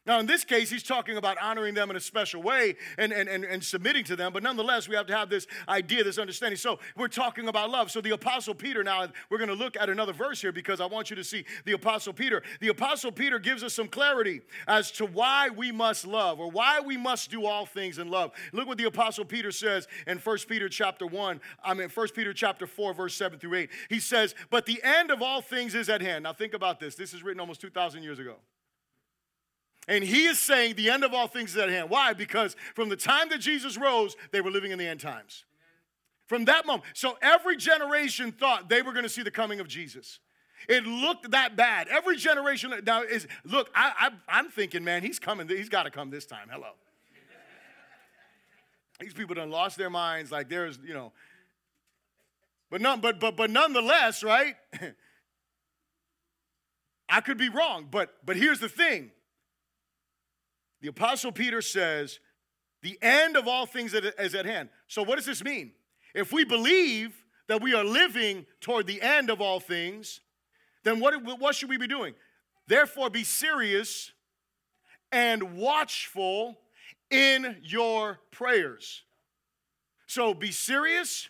Now, 0.05 0.19
in 0.19 0.25
this 0.25 0.43
case, 0.43 0.69
he's 0.69 0.83
talking 0.83 1.15
about 1.15 1.37
honoring 1.41 1.75
them 1.75 1.89
in 1.89 1.95
a 1.95 1.99
special 1.99 2.41
way 2.41 2.75
and, 2.97 3.13
and, 3.13 3.29
and, 3.29 3.45
and, 3.45 3.63
submitting 3.63 4.03
to 4.05 4.17
them, 4.17 4.33
but 4.33 4.43
nonetheless, 4.43 4.89
we 4.89 4.97
have 4.97 5.07
to 5.07 5.15
have 5.15 5.29
this 5.29 5.47
idea, 5.69 6.03
this 6.03 6.17
understanding. 6.17 6.57
So, 6.57 6.79
we're 6.97 7.07
talking 7.07 7.47
about 7.47 7.69
love. 7.69 7.89
So, 7.89 8.01
the 8.01 8.09
Apostle 8.09 8.53
Peter, 8.53 8.83
now 8.83 9.07
we're 9.29 9.37
going 9.37 9.49
to 9.49 9.55
look 9.55 9.77
at 9.77 9.89
another 9.89 10.11
verse 10.11 10.41
here 10.41 10.51
because 10.51 10.81
I 10.81 10.87
want 10.87 11.09
you 11.09 11.15
to 11.15 11.23
see 11.23 11.45
the 11.63 11.71
Apostle 11.71 12.11
Peter. 12.11 12.43
The 12.59 12.67
Apostle 12.67 13.13
Peter 13.13 13.39
gives 13.39 13.63
us 13.63 13.73
some 13.73 13.87
clarity 13.87 14.41
as 14.67 14.91
to 14.91 15.05
why 15.05 15.47
we 15.49 15.71
must 15.71 16.05
love 16.05 16.37
or 16.37 16.51
why 16.51 16.81
we 16.81 16.97
must 16.97 17.31
do 17.31 17.45
all 17.45 17.65
things 17.65 17.97
in 17.97 18.09
love. 18.09 18.31
Look 18.51 18.67
what 18.67 18.77
the 18.77 18.85
Apostle 18.85 19.23
Peter 19.23 19.53
says 19.53 19.87
in 20.05 20.17
1 20.17 20.37
Peter 20.49 20.67
chapter 20.67 21.07
1, 21.07 21.39
I 21.63 21.73
mean, 21.73 21.87
1 21.87 22.07
Peter 22.09 22.33
chapter 22.33 22.67
4, 22.67 22.93
verse 22.93 23.15
7 23.15 23.39
through 23.39 23.55
8. 23.55 23.69
He 23.89 23.99
says, 24.01 24.35
But 24.49 24.65
the 24.65 24.81
end 24.83 25.11
of 25.11 25.21
all 25.21 25.41
things 25.41 25.75
is 25.75 25.87
at 25.87 26.01
hand. 26.01 26.23
Now, 26.23 26.33
think 26.33 26.53
about 26.53 26.81
this. 26.81 26.95
This 26.95 27.13
is 27.13 27.23
written 27.23 27.39
almost 27.39 27.61
2,000 27.61 28.03
years 28.03 28.19
ago. 28.19 28.35
And 29.87 30.03
he 30.03 30.25
is 30.25 30.39
saying 30.39 30.75
the 30.75 30.89
end 30.89 31.03
of 31.03 31.13
all 31.13 31.27
things 31.27 31.51
is 31.51 31.57
at 31.57 31.69
hand. 31.69 31.89
Why? 31.89 32.13
Because 32.13 32.55
from 32.73 32.89
the 32.89 32.95
time 32.95 33.29
that 33.29 33.39
Jesus 33.39 33.77
rose, 33.77 34.15
they 34.31 34.41
were 34.41 34.51
living 34.51 34.71
in 34.71 34.79
the 34.79 34.87
end 34.87 35.01
times. 35.01 35.43
From 36.27 36.45
that 36.45 36.65
moment. 36.65 36.85
So 36.93 37.17
every 37.21 37.57
generation 37.57 38.31
thought 38.31 38.69
they 38.69 38.81
were 38.81 38.93
going 38.93 39.03
to 39.03 39.09
see 39.09 39.23
the 39.23 39.31
coming 39.31 39.59
of 39.59 39.67
Jesus. 39.67 40.19
It 40.69 40.85
looked 40.85 41.31
that 41.31 41.57
bad. 41.57 41.89
Every 41.89 42.15
generation 42.15 42.73
now 42.85 43.03
is 43.03 43.27
look, 43.43 43.69
I, 43.75 44.11
I 44.29 44.39
am 44.39 44.49
thinking, 44.49 44.83
man, 44.83 45.01
he's 45.01 45.19
coming, 45.19 45.47
he's 45.49 45.69
got 45.69 45.83
to 45.83 45.91
come 45.91 46.09
this 46.09 46.25
time. 46.25 46.47
Hello. 46.49 46.69
These 48.99 49.13
people 49.13 49.35
done 49.35 49.49
lost 49.49 49.77
their 49.77 49.89
minds, 49.89 50.31
like 50.31 50.47
there's, 50.47 50.79
you 50.85 50.93
know. 50.93 51.11
But 52.69 52.79
none, 52.79 53.01
but 53.01 53.19
but 53.19 53.35
but 53.35 53.49
nonetheless, 53.51 54.23
right? 54.23 54.55
I 57.09 57.19
could 57.21 57.37
be 57.37 57.49
wrong, 57.49 57.87
but 57.91 58.15
but 58.25 58.37
here's 58.37 58.59
the 58.59 58.69
thing 58.69 59.11
the 60.83 60.89
Apostle 60.89 61.31
Peter 61.31 61.61
says, 61.61 62.19
the 62.81 62.99
end 63.01 63.37
of 63.37 63.47
all 63.47 63.65
things 63.65 63.93
is 63.93 64.35
at 64.35 64.45
hand. 64.45 64.67
So, 64.89 65.01
what 65.01 65.15
does 65.15 65.25
this 65.25 65.41
mean? 65.41 65.71
If 66.13 66.33
we 66.33 66.43
believe 66.43 67.15
that 67.47 67.61
we 67.61 67.73
are 67.73 67.85
living 67.85 68.45
toward 68.59 68.85
the 68.85 69.01
end 69.01 69.29
of 69.29 69.39
all 69.39 69.61
things, 69.61 70.19
then 70.83 70.99
what, 70.99 71.13
what 71.39 71.55
should 71.55 71.69
we 71.69 71.77
be 71.77 71.87
doing? 71.87 72.13
Therefore, 72.67 73.09
be 73.09 73.23
serious 73.23 74.11
and 75.09 75.55
watchful 75.55 76.59
in 77.09 77.61
your 77.63 78.19
prayers. 78.31 79.03
So, 80.05 80.33
be 80.33 80.51
serious, 80.51 81.29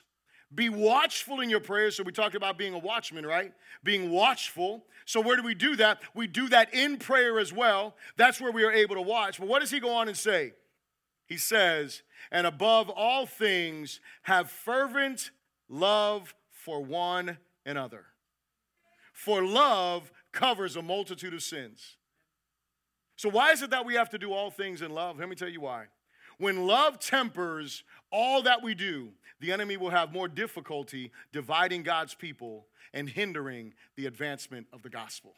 be 0.54 0.70
watchful 0.70 1.40
in 1.40 1.50
your 1.50 1.60
prayers. 1.60 1.98
So, 1.98 2.04
we 2.04 2.12
talked 2.12 2.36
about 2.36 2.58
being 2.58 2.74
a 2.74 2.80
watchman, 2.80 3.26
right? 3.26 3.54
Being 3.84 4.12
watchful. 4.12 4.86
So, 5.06 5.22
where 5.22 5.36
do 5.36 5.44
we 5.44 5.56
do 5.56 5.76
that? 5.78 6.02
We 6.14 6.28
do 6.28 6.50
that 6.50 6.74
in 6.74 6.98
prayer 6.98 7.40
as 7.40 7.52
well. 7.52 7.96
That's 8.18 8.40
where 8.40 8.52
we 8.52 8.64
are 8.64 8.72
able 8.72 8.96
to 8.96 9.02
watch. 9.02 9.40
But 9.40 9.48
what 9.48 9.60
does 9.60 9.72
he 9.72 9.80
go 9.80 9.94
on 9.94 10.08
and 10.08 10.18
say? 10.18 10.54
He 11.26 11.38
says, 11.38 12.04
and 12.32 12.46
above 12.46 12.90
all 12.90 13.26
things, 13.26 14.00
have 14.24 14.50
fervent 14.50 15.32
love 15.70 16.34
for 16.52 16.84
one 16.84 17.38
another. 17.66 18.06
For 19.14 19.44
love 19.44 20.12
covers 20.32 20.76
a 20.76 20.82
multitude 20.82 21.34
of 21.34 21.44
sins. 21.44 21.98
So, 23.16 23.30
why 23.30 23.52
is 23.52 23.62
it 23.62 23.70
that 23.70 23.86
we 23.86 23.96
have 23.96 24.10
to 24.10 24.18
do 24.18 24.34
all 24.34 24.52
things 24.52 24.82
in 24.82 24.92
love? 24.92 25.20
Let 25.20 25.30
me 25.30 25.36
tell 25.36 25.50
you 25.50 25.62
why. 25.62 25.86
When 26.38 26.68
love 26.68 27.00
tempers 27.00 27.84
all 28.12 28.44
that 28.44 28.62
we 28.62 28.76
do, 28.76 29.10
the 29.40 29.52
enemy 29.52 29.78
will 29.78 29.90
have 29.90 30.14
more 30.14 30.28
difficulty 30.28 31.12
dividing 31.32 31.84
God's 31.84 32.14
people 32.14 32.68
and 32.94 33.10
hindering 33.10 33.74
the 33.96 34.06
advancement 34.06 34.68
of 34.72 34.84
the 34.84 34.90
gospel. 34.90 35.36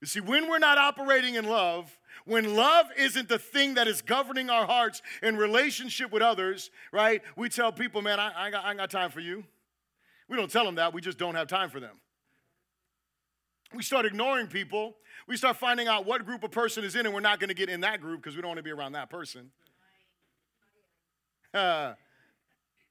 You 0.00 0.06
see, 0.06 0.20
when 0.20 0.48
we're 0.48 0.58
not 0.58 0.78
operating 0.78 1.34
in 1.34 1.46
love, 1.46 1.98
when 2.24 2.56
love 2.56 2.86
isn't 2.96 3.28
the 3.28 3.38
thing 3.38 3.74
that 3.74 3.86
is 3.86 4.00
governing 4.00 4.48
our 4.48 4.66
hearts 4.66 5.02
in 5.22 5.36
relationship 5.36 6.10
with 6.10 6.22
others, 6.22 6.70
right? 6.90 7.22
We 7.36 7.48
tell 7.50 7.70
people, 7.70 8.00
man, 8.00 8.18
I, 8.18 8.30
I, 8.30 8.44
ain't, 8.46 8.52
got, 8.52 8.64
I 8.64 8.70
ain't 8.70 8.78
got 8.78 8.90
time 8.90 9.10
for 9.10 9.20
you. 9.20 9.44
We 10.28 10.36
don't 10.36 10.50
tell 10.50 10.64
them 10.64 10.76
that, 10.76 10.94
we 10.94 11.00
just 11.00 11.18
don't 11.18 11.34
have 11.34 11.48
time 11.48 11.70
for 11.70 11.80
them. 11.80 11.96
We 13.74 13.82
start 13.82 14.06
ignoring 14.06 14.46
people. 14.46 14.96
We 15.30 15.36
start 15.36 15.58
finding 15.58 15.86
out 15.86 16.06
what 16.06 16.26
group 16.26 16.42
a 16.42 16.48
person 16.48 16.82
is 16.82 16.96
in, 16.96 17.06
and 17.06 17.14
we're 17.14 17.20
not 17.20 17.38
going 17.38 17.50
to 17.50 17.54
get 17.54 17.68
in 17.68 17.82
that 17.82 18.00
group 18.00 18.20
because 18.20 18.34
we 18.34 18.42
don't 18.42 18.48
want 18.48 18.58
to 18.58 18.64
be 18.64 18.72
around 18.72 18.94
that 18.94 19.10
person. 19.10 19.52
Uh, 21.54 21.92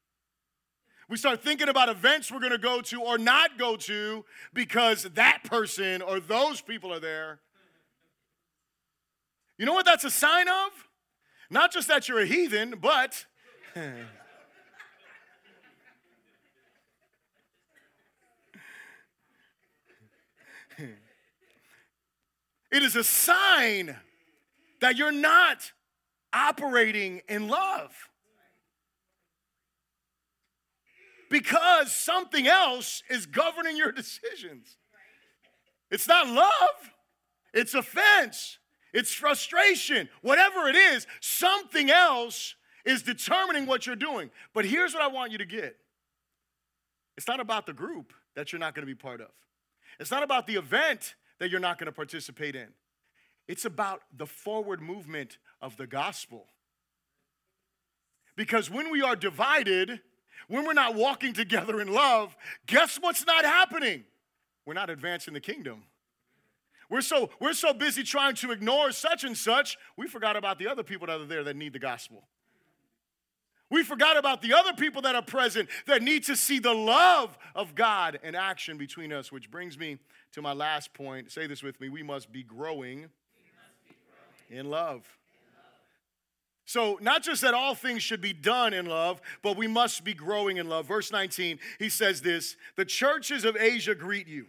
we 1.10 1.18
start 1.18 1.44
thinking 1.44 1.68
about 1.68 1.90
events 1.90 2.32
we're 2.32 2.40
going 2.40 2.54
to 2.54 2.58
go 2.58 2.80
to 2.80 3.02
or 3.02 3.18
not 3.18 3.58
go 3.58 3.76
to 3.76 4.24
because 4.54 5.04
that 5.04 5.44
person 5.44 6.02
or 6.02 6.22
those 6.22 6.62
people 6.62 6.94
are 6.94 7.00
there. 7.02 7.42
You 9.58 9.66
know 9.66 9.74
what 9.74 9.84
that's 9.84 10.06
a 10.06 10.10
sign 10.10 10.48
of? 10.48 10.88
Not 11.50 11.74
just 11.74 11.90
that 11.90 12.08
you're 12.08 12.22
a 12.22 12.26
heathen, 12.26 12.76
but 12.82 13.26
it 22.72 22.84
is 22.84 22.95
a 22.95 23.03
sign 23.03 23.95
that 24.82 24.97
you're 24.97 25.11
not 25.11 25.72
operating 26.32 27.22
in 27.28 27.47
love. 27.47 28.09
because 31.30 31.93
something 31.93 32.47
else 32.47 33.03
is 33.09 33.26
governing 33.26 33.78
your 33.78 33.91
decisions. 33.91 34.78
It's 35.91 36.07
not 36.07 36.28
love, 36.28 36.91
it's 37.53 37.74
offense, 37.74 38.59
it's 38.93 39.13
frustration. 39.13 40.09
Whatever 40.22 40.67
it 40.67 40.76
is, 40.76 41.07
something 41.22 41.89
else 41.89 42.55
is 42.86 43.03
determining 43.03 43.65
what 43.65 43.86
you're 43.86 43.95
doing. 43.95 44.30
But 44.53 44.65
here's 44.65 44.93
what 44.93 45.03
I 45.03 45.07
want 45.07 45.32
you 45.32 45.38
to 45.38 45.45
get 45.45 45.78
it's 47.17 47.28
not 47.28 47.39
about 47.39 47.65
the 47.65 47.74
group 47.74 48.13
that 48.36 48.51
you're 48.51 48.59
not 48.59 48.76
going 48.76 48.88
to 48.88 48.91
be 48.91 48.99
part 48.99 49.22
of, 49.22 49.30
it's 49.99 50.11
not 50.11 50.24
about 50.24 50.47
the 50.47 50.55
event 50.55 51.15
that 51.40 51.50
you're 51.50 51.60
not 51.60 51.78
going 51.78 51.88
to 51.88 51.92
participate 51.92 52.56
in. 52.56 52.68
It's 53.48 53.66
about 53.66 54.02
the 54.16 54.28
forward 54.28 54.82
movement 54.82 55.38
of 55.62 55.78
the 55.78 55.88
gospel. 55.88 56.46
Because 58.36 58.70
when 58.70 58.92
we 58.92 59.02
are 59.02 59.16
divided, 59.16 60.02
when 60.48 60.66
we're 60.66 60.74
not 60.74 60.96
walking 60.96 61.34
together 61.34 61.82
in 61.82 61.92
love, 61.92 62.38
guess 62.68 62.98
what's 63.02 63.26
not 63.26 63.44
happening? 63.44 64.04
We're 64.66 64.76
not 64.76 64.90
advancing 64.90 65.34
the 65.34 65.42
kingdom. 65.42 65.84
We're 66.90 67.02
so, 67.02 67.30
we're 67.40 67.54
so 67.54 67.74
busy 67.74 68.04
trying 68.04 68.36
to 68.36 68.52
ignore 68.52 68.92
such 68.92 69.24
and 69.24 69.38
such, 69.38 69.78
we 69.98 70.08
forgot 70.08 70.36
about 70.36 70.58
the 70.58 70.68
other 70.68 70.84
people 70.84 71.08
that 71.08 71.22
are 71.22 71.26
there 71.26 71.44
that 71.44 71.56
need 71.56 71.74
the 71.74 71.80
gospel. 71.80 72.28
We 73.70 73.84
forgot 73.84 74.17
about 74.17 74.41
the 74.41 74.53
other 74.53 74.74
people 74.74 75.03
that 75.03 75.15
are 75.15 75.22
present 75.22 75.70
that 75.86 76.01
need 76.01 76.24
to 76.26 76.36
see 76.36 76.59
the 76.59 76.74
love 76.74 77.38
of 77.53 77.76
God 77.76 78.20
in 78.24 78.34
action 78.34 78.78
between 78.78 79.13
us, 79.13 79.32
which 79.32 79.51
brings 79.51 79.78
me 79.78 79.99
to 80.32 80.41
my 80.41 80.53
last 80.53 80.93
point. 80.93 81.32
Say 81.32 81.45
this 81.45 81.61
with 81.61 81.80
me 81.80 81.89
we 81.89 82.01
must 82.01 82.32
be 82.32 82.41
growing, 82.41 83.01
must 83.01 83.09
be 83.88 83.95
growing. 84.49 84.59
in 84.59 84.70
love. 84.70 85.05
So, 86.65 86.99
not 87.01 87.24
just 87.24 87.41
that 87.41 87.55
all 87.55 87.74
things 87.74 88.03
should 88.03 88.22
be 88.22 88.34
done 88.34 88.74
in 88.74 88.86
love, 88.86 89.22
but 89.41 89.57
we 89.57 89.65
must 89.65 90.03
be 90.03 90.13
growing 90.13 90.57
in 90.57 90.70
love. 90.70 90.86
Verse 90.86 91.11
19, 91.11 91.57
he 91.80 91.89
says 91.89 92.22
this 92.22 92.55
The 92.76 92.86
churches 92.86 93.43
of 93.43 93.55
Asia 93.57 93.95
greet 93.95 94.28
you. 94.28 94.45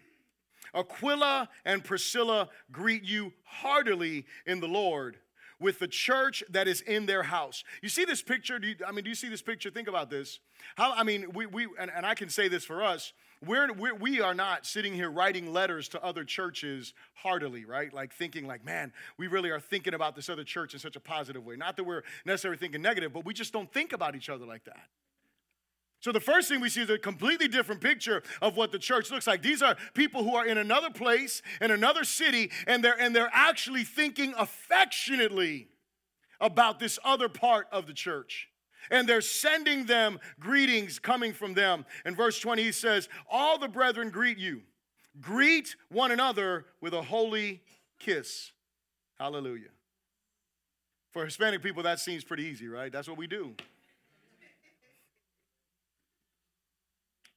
Aquila 0.74 1.48
and 1.64 1.82
Priscilla 1.82 2.48
greet 2.70 3.04
you 3.04 3.32
heartily 3.44 4.26
in 4.46 4.60
the 4.60 4.68
Lord 4.68 5.16
with 5.60 5.78
the 5.78 5.88
church 5.88 6.42
that 6.50 6.66
is 6.66 6.80
in 6.80 7.06
their 7.06 7.22
house. 7.22 7.62
You 7.82 7.88
see 7.88 8.04
this 8.04 8.22
picture? 8.22 8.58
You, 8.60 8.76
I 8.86 8.92
mean, 8.92 9.04
do 9.04 9.10
you 9.10 9.16
see 9.16 9.28
this 9.28 9.42
picture? 9.42 9.70
Think 9.70 9.88
about 9.88 10.10
this. 10.10 10.40
How, 10.76 10.92
I 10.92 11.04
mean, 11.04 11.32
we, 11.32 11.46
we 11.46 11.68
and, 11.78 11.90
and 11.94 12.04
I 12.04 12.14
can 12.14 12.28
say 12.28 12.48
this 12.48 12.64
for 12.64 12.82
us 12.82 13.12
we're, 13.44 13.72
we're, 13.72 13.94
we 13.94 14.20
are 14.20 14.34
not 14.34 14.66
sitting 14.66 14.92
here 14.92 15.10
writing 15.10 15.52
letters 15.52 15.88
to 15.90 16.04
other 16.04 16.24
churches 16.24 16.92
heartily, 17.14 17.64
right? 17.64 17.92
Like 17.92 18.12
thinking, 18.12 18.46
like, 18.46 18.64
man, 18.64 18.92
we 19.16 19.28
really 19.28 19.50
are 19.50 19.60
thinking 19.60 19.94
about 19.94 20.14
this 20.14 20.28
other 20.28 20.44
church 20.44 20.74
in 20.74 20.80
such 20.80 20.96
a 20.96 21.00
positive 21.00 21.44
way. 21.44 21.56
Not 21.56 21.76
that 21.76 21.84
we're 21.84 22.02
necessarily 22.26 22.58
thinking 22.58 22.82
negative, 22.82 23.12
but 23.14 23.24
we 23.24 23.32
just 23.32 23.52
don't 23.52 23.72
think 23.72 23.92
about 23.94 24.14
each 24.14 24.28
other 24.28 24.44
like 24.44 24.64
that. 24.64 24.88
So 26.00 26.12
the 26.12 26.20
first 26.20 26.48
thing 26.48 26.60
we 26.60 26.70
see 26.70 26.82
is 26.82 26.90
a 26.90 26.98
completely 26.98 27.46
different 27.46 27.80
picture 27.80 28.22
of 28.40 28.56
what 28.56 28.72
the 28.72 28.78
church 28.78 29.10
looks 29.10 29.26
like. 29.26 29.42
These 29.42 29.62
are 29.62 29.76
people 29.94 30.24
who 30.24 30.34
are 30.34 30.46
in 30.46 30.58
another 30.58 30.90
place, 30.90 31.42
in 31.60 31.70
another 31.70 32.04
city, 32.04 32.50
and 32.66 32.82
they're 32.82 32.98
and 32.98 33.14
they're 33.14 33.30
actually 33.32 33.84
thinking 33.84 34.34
affectionately 34.38 35.68
about 36.40 36.80
this 36.80 36.98
other 37.04 37.28
part 37.28 37.66
of 37.70 37.86
the 37.86 37.92
church 37.92 38.50
and 38.90 39.08
they're 39.08 39.20
sending 39.20 39.84
them 39.84 40.18
greetings 40.38 40.98
coming 40.98 41.32
from 41.32 41.54
them. 41.54 41.84
In 42.04 42.14
verse 42.14 42.38
20, 42.40 42.62
he 42.62 42.72
says, 42.72 43.08
All 43.30 43.58
the 43.58 43.68
brethren 43.68 44.10
greet 44.10 44.38
you. 44.38 44.62
Greet 45.20 45.76
one 45.90 46.12
another 46.12 46.66
with 46.80 46.94
a 46.94 47.02
holy 47.02 47.62
kiss. 47.98 48.52
Hallelujah. 49.18 49.68
For 51.12 51.24
Hispanic 51.24 51.62
people, 51.62 51.82
that 51.82 51.98
seems 51.98 52.24
pretty 52.24 52.44
easy, 52.44 52.68
right? 52.68 52.92
That's 52.92 53.08
what 53.08 53.18
we 53.18 53.26
do. 53.26 53.54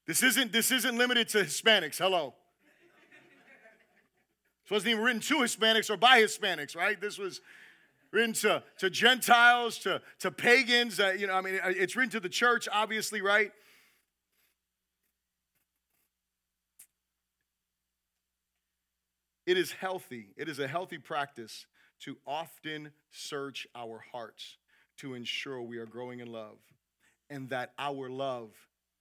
This 0.05 0.21
isn't, 0.21 0.51
this 0.51 0.71
isn't 0.71 0.97
limited 0.97 1.29
to 1.29 1.39
Hispanics. 1.39 1.97
Hello. 1.97 2.33
This 4.63 4.71
wasn't 4.71 4.91
even 4.91 5.03
written 5.03 5.21
to 5.21 5.35
Hispanics 5.35 5.89
or 5.89 5.97
by 5.97 6.21
Hispanics, 6.21 6.75
right? 6.75 6.99
This 6.99 7.17
was 7.17 7.41
written 8.11 8.33
to, 8.33 8.63
to 8.79 8.89
Gentiles, 8.89 9.77
to, 9.79 10.01
to 10.19 10.31
pagans. 10.31 10.99
Uh, 10.99 11.13
you 11.17 11.27
know, 11.27 11.33
I 11.33 11.41
mean, 11.41 11.59
uh, 11.63 11.69
it's 11.69 11.95
written 11.95 12.11
to 12.11 12.19
the 12.19 12.29
church, 12.29 12.67
obviously, 12.71 13.21
right? 13.21 13.51
It 19.45 19.57
is 19.57 19.73
healthy, 19.73 20.29
it 20.37 20.47
is 20.47 20.59
a 20.59 20.67
healthy 20.67 20.97
practice 20.97 21.65
to 22.01 22.17
often 22.25 22.91
search 23.11 23.67
our 23.75 24.01
hearts 24.11 24.57
to 24.97 25.15
ensure 25.15 25.61
we 25.61 25.77
are 25.77 25.85
growing 25.85 26.19
in 26.19 26.31
love 26.31 26.57
and 27.29 27.49
that 27.49 27.73
our 27.77 28.09
love 28.09 28.51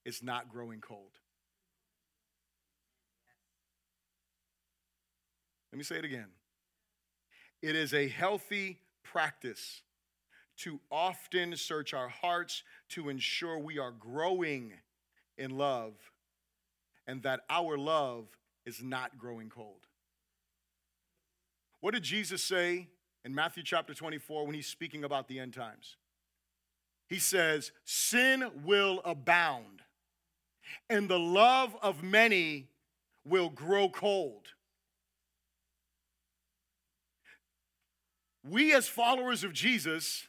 is 0.05 0.23
not 0.23 0.49
growing 0.49 0.81
cold. 0.81 1.19
Let 5.73 5.79
me 5.79 5.85
say 5.85 5.97
it 5.97 6.05
again. 6.05 6.29
It 7.63 7.77
is 7.77 7.95
a 7.95 8.09
healthy 8.09 8.79
practice 9.03 9.83
to 10.59 10.81
often 10.91 11.57
search 11.57 11.95
our 11.95 12.09
hearts 12.09 12.63
to 12.91 13.09
ensure 13.09 13.59
we 13.59 13.79
are 13.79 13.93
growing 13.93 14.73
in 15.39 15.57
love 15.57 15.95
and 17.07 17.23
that 17.23 17.41
our 17.49 17.79
love 17.79 18.27
is 18.67 18.83
not 18.83 19.19
growing 19.19 19.49
cold. 19.49 19.87
What 21.81 21.95
did 21.95 22.05
Jesus 22.05 22.43
say 22.43 22.89
in 23.25 23.35
Matthew 23.35 23.63
chapter 23.65 23.95
24 23.95 24.47
when 24.47 24.55
he's 24.55 24.69
speaking 24.69 25.05
about 25.05 25.27
the 25.27 25.41
end 25.41 25.55
times? 25.55 25.97
He 27.09 27.19
says, 27.19 27.73
Sin 27.85 28.51
will 28.65 29.01
abound, 29.05 29.83
and 30.89 31.09
the 31.09 31.19
love 31.19 31.77
of 31.83 32.03
many 32.03 32.69
will 33.25 33.49
grow 33.49 33.89
cold. 33.89 34.49
we 38.45 38.75
as 38.75 38.89
followers 38.89 39.45
of 39.45 39.53
Jesus 39.53 40.27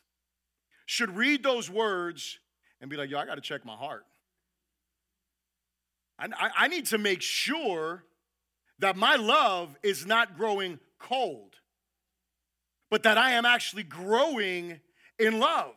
should 0.86 1.16
read 1.16 1.44
those 1.44 1.70
words 1.70 2.40
and 2.80 2.90
be 2.90 2.98
like, 2.98 3.10
yo, 3.10 3.18
I 3.18 3.26
got 3.26 3.36
to 3.36 3.42
check 3.42 3.66
my 3.66 3.76
heart. 3.76 4.06
I, 6.20 6.52
I, 6.56 6.68
need 6.68 6.86
to 6.88 6.98
make 6.98 7.22
sure 7.22 8.04
that 8.80 8.96
my 8.96 9.16
love 9.16 9.76
is 9.82 10.06
not 10.06 10.38
growing 10.38 10.80
cold, 11.00 11.56
but 12.92 13.04
that 13.04 13.18
I 13.18 13.32
am 13.32 13.46
actually 13.46 13.84
growing 13.84 14.80
in 15.18 15.40
love. 15.40 15.74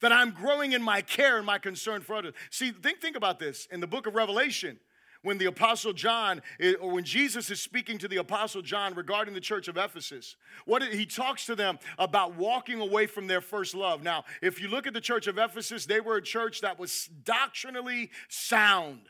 That 0.00 0.12
I'm 0.12 0.30
growing 0.30 0.72
in 0.72 0.82
my 0.82 1.00
care 1.00 1.36
and 1.36 1.46
my 1.46 1.58
concern 1.58 2.02
for 2.02 2.16
others. 2.16 2.34
See, 2.50 2.70
think, 2.70 3.00
think 3.00 3.16
about 3.16 3.38
this. 3.38 3.66
In 3.70 3.80
the 3.80 3.86
book 3.86 4.06
of 4.06 4.14
Revelation, 4.14 4.78
when 5.22 5.38
the 5.38 5.46
apostle 5.46 5.92
John 5.92 6.40
eh, 6.60 6.74
or 6.80 6.92
when 6.92 7.04
Jesus 7.04 7.50
is 7.50 7.60
speaking 7.60 7.98
to 7.98 8.08
the 8.08 8.18
apostle 8.18 8.62
John 8.62 8.94
regarding 8.94 9.34
the 9.34 9.40
church 9.40 9.66
of 9.66 9.76
Ephesus. 9.76 10.36
What 10.66 10.82
he 10.84 11.04
talks 11.04 11.46
to 11.46 11.56
them 11.56 11.78
about 11.98 12.36
walking 12.36 12.80
away 12.80 13.06
from 13.06 13.26
their 13.26 13.40
first 13.40 13.74
love. 13.74 14.02
Now, 14.02 14.24
if 14.40 14.60
you 14.60 14.68
look 14.68 14.86
at 14.86 14.94
the 14.94 15.00
church 15.00 15.26
of 15.26 15.36
Ephesus, 15.36 15.84
they 15.84 16.00
were 16.00 16.16
a 16.16 16.22
church 16.22 16.60
that 16.60 16.78
was 16.78 17.10
doctrinally 17.24 18.10
sound. 18.28 19.00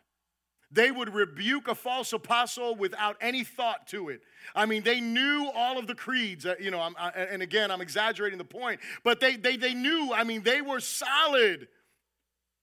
They 0.71 0.91
would 0.91 1.15
rebuke 1.15 1.69
a 1.69 1.75
false 1.75 2.13
apostle 2.13 2.75
without 2.75 3.17
any 3.21 3.45
thought 3.45 3.87
to 3.89 4.09
it. 4.09 4.21
I 4.55 4.67
mean, 4.67 4.83
they 4.83 5.01
knew 5.01 5.51
all 5.55 5.79
of 5.79 5.87
the 5.87 5.95
creeds, 5.95 6.45
uh, 6.45 6.57
you 6.59 6.71
know, 6.71 6.81
I, 6.81 7.09
and 7.11 7.41
again, 7.41 7.71
I'm 7.71 7.81
exaggerating 7.81 8.39
the 8.39 8.45
point, 8.45 8.81
but 9.05 9.21
they, 9.21 9.37
they, 9.37 9.57
they 9.57 9.75
knew, 9.75 10.13
I 10.13 10.25
mean, 10.25 10.43
they 10.43 10.61
were 10.61 10.81
solid. 10.81 11.69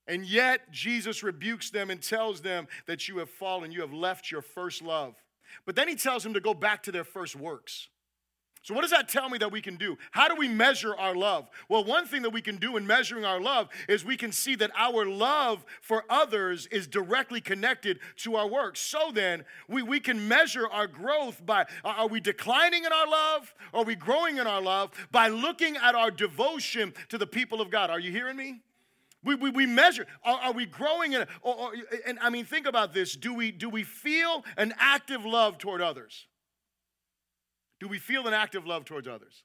And 0.06 0.26
yet, 0.26 0.70
Jesus 0.70 1.24
rebukes 1.24 1.70
them 1.70 1.90
and 1.90 2.02
tells 2.02 2.42
them 2.42 2.68
that 2.88 3.08
you 3.08 3.20
have 3.20 3.30
fallen, 3.30 3.72
you 3.72 3.82
have 3.82 3.94
left 3.94 4.32
your 4.32 4.42
first 4.42 4.82
love. 4.82 5.16
But 5.66 5.76
then 5.78 5.88
he 5.88 5.96
tells 5.96 6.24
them 6.24 6.34
to 6.34 6.42
go 6.42 6.54
back 6.54 6.84
to 6.84 6.92
their 6.92 7.06
first 7.06 7.38
works. 7.38 7.88
So, 8.64 8.74
what 8.74 8.82
does 8.82 8.92
that 8.92 9.10
tell 9.10 9.28
me 9.28 9.38
that 9.40 9.52
we 9.52 9.62
can 9.62 9.76
do? 9.76 9.98
How 10.12 10.30
do 10.30 10.36
we 10.36 10.48
measure 10.48 10.96
our 10.96 11.14
love? 11.14 11.50
Well, 11.68 11.84
one 11.84 12.06
thing 12.06 12.22
that 12.22 12.30
we 12.30 12.42
can 12.42 12.56
do 12.56 12.78
in 12.78 12.88
measuring 12.88 13.26
our 13.26 13.42
love 13.42 13.68
is 13.90 14.06
we 14.06 14.16
can 14.16 14.32
see 14.32 14.56
that 14.56 14.72
our 14.78 15.06
love 15.06 15.66
for 15.82 16.06
others 16.10 16.68
is 16.68 16.88
directly 16.88 17.42
connected 17.42 18.00
to 18.18 18.38
our 18.38 18.48
work. 18.48 18.78
So 18.78 19.12
then, 19.14 19.44
we, 19.68 19.84
we 19.84 20.00
can 20.00 20.30
measure 20.30 20.66
our 20.70 20.88
growth 20.88 21.46
by 21.46 21.66
are 21.84 22.08
we 22.08 22.22
declining 22.22 22.86
in 22.86 22.94
our 22.94 23.06
love? 23.06 23.54
Are 23.74 23.84
we 23.84 23.96
growing 23.96 24.38
in 24.38 24.48
our 24.48 24.62
love? 24.62 24.92
By 25.12 25.28
looking 25.28 25.76
at 25.76 25.94
our 25.94 26.10
devotion 26.10 26.94
to 27.10 27.18
the 27.18 27.28
people 27.28 27.60
of 27.60 27.70
God. 27.70 27.90
Are 27.90 28.00
you 28.00 28.12
hearing 28.12 28.38
me? 28.38 28.62
We, 29.26 29.36
we, 29.36 29.50
we 29.50 29.66
measure. 29.66 30.08
Are, 30.24 30.38
are 30.38 30.54
we 30.54 30.68
growing? 30.68 31.12
In, 31.12 31.26
or, 31.42 31.56
or, 31.56 31.72
and 32.08 32.18
I 32.22 32.30
mean, 32.30 32.46
think 32.46 32.66
about 32.66 32.94
this. 32.94 33.18
Do 33.18 33.34
we, 33.34 33.52
do 33.52 33.68
we 33.68 33.84
feel 33.84 34.46
an 34.56 34.74
active 34.78 35.26
love 35.26 35.58
toward 35.58 35.82
others? 35.82 36.28
Do 37.84 37.90
we 37.90 38.00
feel 38.00 38.26
an 38.28 38.34
act 38.34 38.56
of 38.56 38.66
love 38.66 38.86
towards 38.86 39.10
others? 39.10 39.44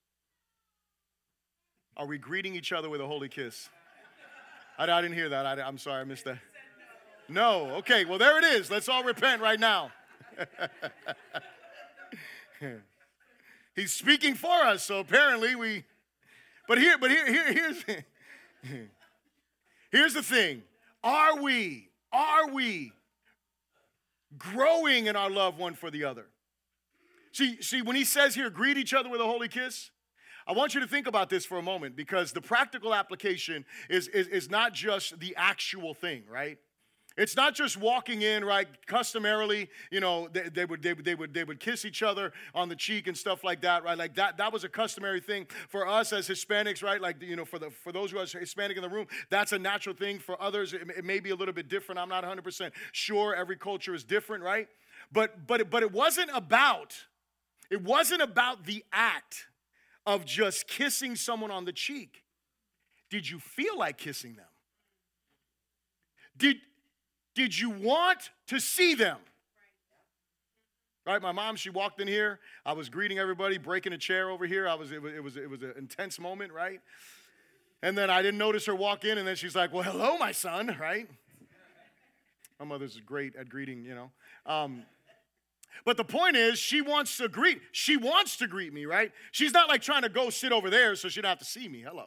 Are 1.97 2.07
we 2.07 2.19
greeting 2.19 2.55
each 2.55 2.71
other 2.71 2.89
with 2.89 3.01
a 3.01 3.07
holy 3.09 3.29
kiss? 3.29 3.69
I, 4.79 4.85
I 4.85 5.03
didn't 5.03 5.17
hear 5.17 5.31
that. 5.31 5.45
I, 5.45 5.61
I'm 5.61 5.77
sorry, 5.77 6.03
I 6.03 6.05
missed 6.05 6.25
that. 6.27 6.39
No. 7.29 7.73
Okay, 7.79 8.05
well, 8.05 8.17
there 8.17 8.39
it 8.39 8.45
is. 8.45 8.71
Let's 8.71 8.89
all 8.89 9.03
repent 9.03 9.43
right 9.43 9.59
now. 9.59 9.91
He's 13.75 13.93
speaking 13.93 14.37
for 14.37 14.55
us, 14.55 14.85
so 14.85 15.01
apparently 15.01 15.57
we. 15.57 15.83
But 16.69 16.79
here, 16.79 16.97
but 16.97 17.11
here, 17.11 17.27
here, 17.27 17.53
here's. 17.53 17.85
Here's 19.91 20.15
the 20.15 20.23
thing 20.23 20.63
are 21.03 21.43
we, 21.43 21.89
are 22.13 22.53
we 22.53 22.93
growing 24.39 25.07
in 25.07 25.17
our 25.17 25.29
love 25.29 25.59
one 25.59 25.75
for 25.75 25.91
the 25.91 26.05
other? 26.05 26.27
See, 27.39 27.63
see, 27.63 27.83
when 27.83 27.95
he 27.95 28.05
says 28.05 28.35
here, 28.35 28.51
greet 28.51 28.77
each 28.77 28.93
other 28.93 29.09
with 29.09 29.21
a 29.21 29.25
holy 29.25 29.47
kiss, 29.47 29.93
I 30.45 30.51
want 30.51 30.75
you 30.75 30.81
to 30.81 30.89
think 30.89 31.07
about 31.07 31.31
this 31.31 31.47
for 31.47 31.57
a 31.57 31.63
moment 31.63 31.95
because 31.95 32.33
the 32.33 32.41
practical 32.41 32.93
application 32.93 33.65
is, 33.89 34.09
is, 34.09 34.27
is 34.27 34.51
not 34.51 34.73
just 34.75 35.21
the 35.21 35.37
actual 35.37 35.95
thing, 35.95 36.25
right? 36.29 36.59
It's 37.17 37.37
not 37.37 37.55
just 37.55 37.77
walking 37.77 38.23
in, 38.23 38.45
right? 38.45 38.67
Customarily, 38.89 39.71
you 39.93 40.01
know, 40.01 40.27
they, 40.33 40.49
they, 40.49 40.65
would, 40.65 40.83
they, 40.83 40.95
they, 40.95 41.15
would, 41.15 41.33
they 41.33 41.45
would 41.45 41.61
kiss 41.61 41.85
each 41.85 42.03
other 42.03 42.33
on 42.57 42.69
the 42.69 42.75
cheek 42.75 43.07
and 43.07 43.17
stuff 43.17 43.45
like 43.45 43.61
that, 43.61 43.85
right? 43.85 43.97
Like 43.97 44.17
that, 44.17 44.37
that 44.39 44.53
was 44.53 44.65
a 44.65 44.69
customary 44.69 45.21
thing 45.21 45.47
for 45.69 45.87
us 45.87 46.13
as 46.13 46.27
Hispanics, 46.27 46.83
right? 46.83 47.01
Like, 47.01 47.23
you 47.23 47.37
know, 47.37 47.45
for, 47.45 47.61
the, 47.61 47.71
for 47.71 47.93
those 47.93 48.11
who 48.11 48.19
are 48.19 48.27
Hispanic 48.27 48.77
in 48.77 48.83
the 48.83 48.89
room, 48.89 49.07
that's 49.31 49.53
a 49.53 49.59
natural 49.61 49.95
thing. 49.95 50.19
For 50.19 50.43
others, 50.43 50.73
it, 50.73 50.83
it 50.97 51.05
may 51.05 51.21
be 51.21 51.31
a 51.31 51.37
little 51.37 51.55
bit 51.55 51.69
different. 51.69 52.01
I'm 52.01 52.09
not 52.09 52.25
100% 52.25 52.73
sure. 52.91 53.33
Every 53.33 53.57
culture 53.57 53.95
is 53.95 54.03
different, 54.03 54.43
right? 54.43 54.67
But, 55.13 55.47
but, 55.47 55.71
but 55.71 55.85
it 55.85 55.93
wasn't 55.93 56.31
about, 56.35 56.97
it 57.71 57.83
wasn't 57.83 58.23
about 58.23 58.65
the 58.65 58.85
act 58.93 59.47
of 60.07 60.25
just 60.25 60.67
kissing 60.67 61.17
someone 61.17 61.51
on 61.51 61.65
the 61.65 61.73
cheek. 61.73 62.25
Did 63.11 63.29
you 63.29 63.39
feel 63.39 63.79
like 63.79 63.99
kissing 63.99 64.35
them? 64.37 64.47
Did, 66.37 66.57
did 67.35 67.59
you 67.59 67.71
want 67.71 68.31
to 68.47 68.61
see 68.61 68.95
them? 68.95 69.19
Right, 71.07 71.23
my 71.23 71.33
mom, 71.33 71.57
she 71.57 71.71
walked 71.71 72.01
in 72.03 72.09
here. 72.09 72.39
I 72.67 72.75
was 72.75 72.91
greeting 72.91 73.19
everybody, 73.19 73.57
breaking 73.57 73.95
a 73.95 73.99
chair 73.99 74.29
over 74.29 74.47
here. 74.47 74.69
I 74.69 74.75
was, 74.75 74.93
it 74.93 75.01
was, 75.01 75.15
it 75.15 75.25
was, 75.25 75.37
it 75.39 75.49
was 75.49 75.63
an 75.63 75.73
intense 75.79 76.21
moment, 76.21 76.53
right? 76.53 76.81
And 77.83 77.97
then 77.97 78.11
I 78.11 78.21
didn't 78.21 78.39
notice 78.39 78.67
her 78.67 78.75
walk 78.75 79.05
in, 79.05 79.17
and 79.17 79.27
then 79.27 79.37
she's 79.37 79.55
like, 79.55 79.73
"Well, 79.73 79.85
hello, 79.85 80.19
my 80.19 80.33
son," 80.33 80.77
right? 80.81 81.09
My 82.59 82.67
mother's 82.67 83.01
great 83.07 83.37
at 83.37 83.49
greeting, 83.49 83.85
you 83.85 83.95
know. 83.95 84.11
Um, 84.45 84.83
but 85.85 85.97
the 85.97 86.05
point 86.05 86.37
is, 86.37 86.59
she 86.59 86.81
wants 86.81 87.17
to 87.19 87.29
greet. 87.29 87.61
She 87.73 87.97
wants 87.97 88.37
to 88.39 88.47
greet 88.47 88.73
me, 88.73 88.87
right? 88.87 89.13
She's 89.33 89.53
not 89.53 89.69
like 89.69 89.83
trying 89.83 90.03
to 90.03 90.09
go 90.09 90.31
sit 90.31 90.53
over 90.53 90.71
there 90.71 90.95
so 90.97 91.09
she 91.09 91.21
don't 91.21 91.29
have 91.29 91.39
to 91.39 91.45
see 91.45 91.69
me. 91.69 91.81
Hello, 91.81 92.07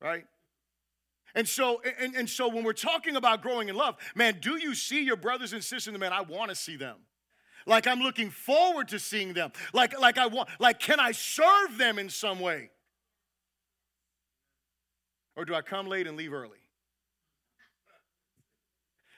right? 0.00 0.24
And 1.34 1.46
so, 1.46 1.82
and, 2.00 2.14
and 2.14 2.28
so 2.28 2.48
when 2.48 2.64
we're 2.64 2.72
talking 2.72 3.14
about 3.16 3.42
growing 3.42 3.68
in 3.68 3.76
love, 3.76 3.96
man, 4.14 4.38
do 4.40 4.56
you 4.58 4.74
see 4.74 5.04
your 5.04 5.16
brothers 5.16 5.52
and 5.52 5.62
sisters? 5.62 5.96
Man, 5.98 6.12
I 6.12 6.22
want 6.22 6.48
to 6.48 6.54
see 6.54 6.76
them. 6.76 6.96
Like 7.66 7.86
I'm 7.86 8.00
looking 8.00 8.30
forward 8.30 8.88
to 8.88 8.98
seeing 8.98 9.34
them. 9.34 9.52
Like, 9.72 9.98
like 10.00 10.18
I 10.18 10.28
want, 10.28 10.48
like, 10.58 10.78
can 10.78 10.98
I 10.98 11.12
serve 11.12 11.76
them 11.76 11.98
in 11.98 12.08
some 12.08 12.40
way? 12.40 12.70
Or 15.36 15.44
do 15.44 15.54
I 15.54 15.60
come 15.60 15.86
late 15.86 16.06
and 16.06 16.16
leave 16.16 16.32
early? 16.32 16.58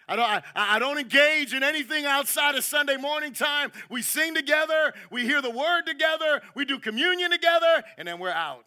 I 0.08 0.16
don't, 0.16 0.24
I, 0.24 0.42
I, 0.54 0.78
don't 0.78 0.98
engage 0.98 1.52
in 1.52 1.62
anything 1.62 2.06
outside 2.06 2.54
of 2.54 2.64
Sunday 2.64 2.96
morning 2.96 3.34
time. 3.34 3.70
We 3.90 4.00
sing 4.00 4.34
together, 4.34 4.94
we 5.10 5.24
hear 5.24 5.42
the 5.42 5.50
word 5.50 5.82
together, 5.86 6.40
we 6.54 6.64
do 6.64 6.78
communion 6.78 7.30
together, 7.30 7.84
and 7.98 8.08
then 8.08 8.18
we're 8.18 8.30
out. 8.30 8.64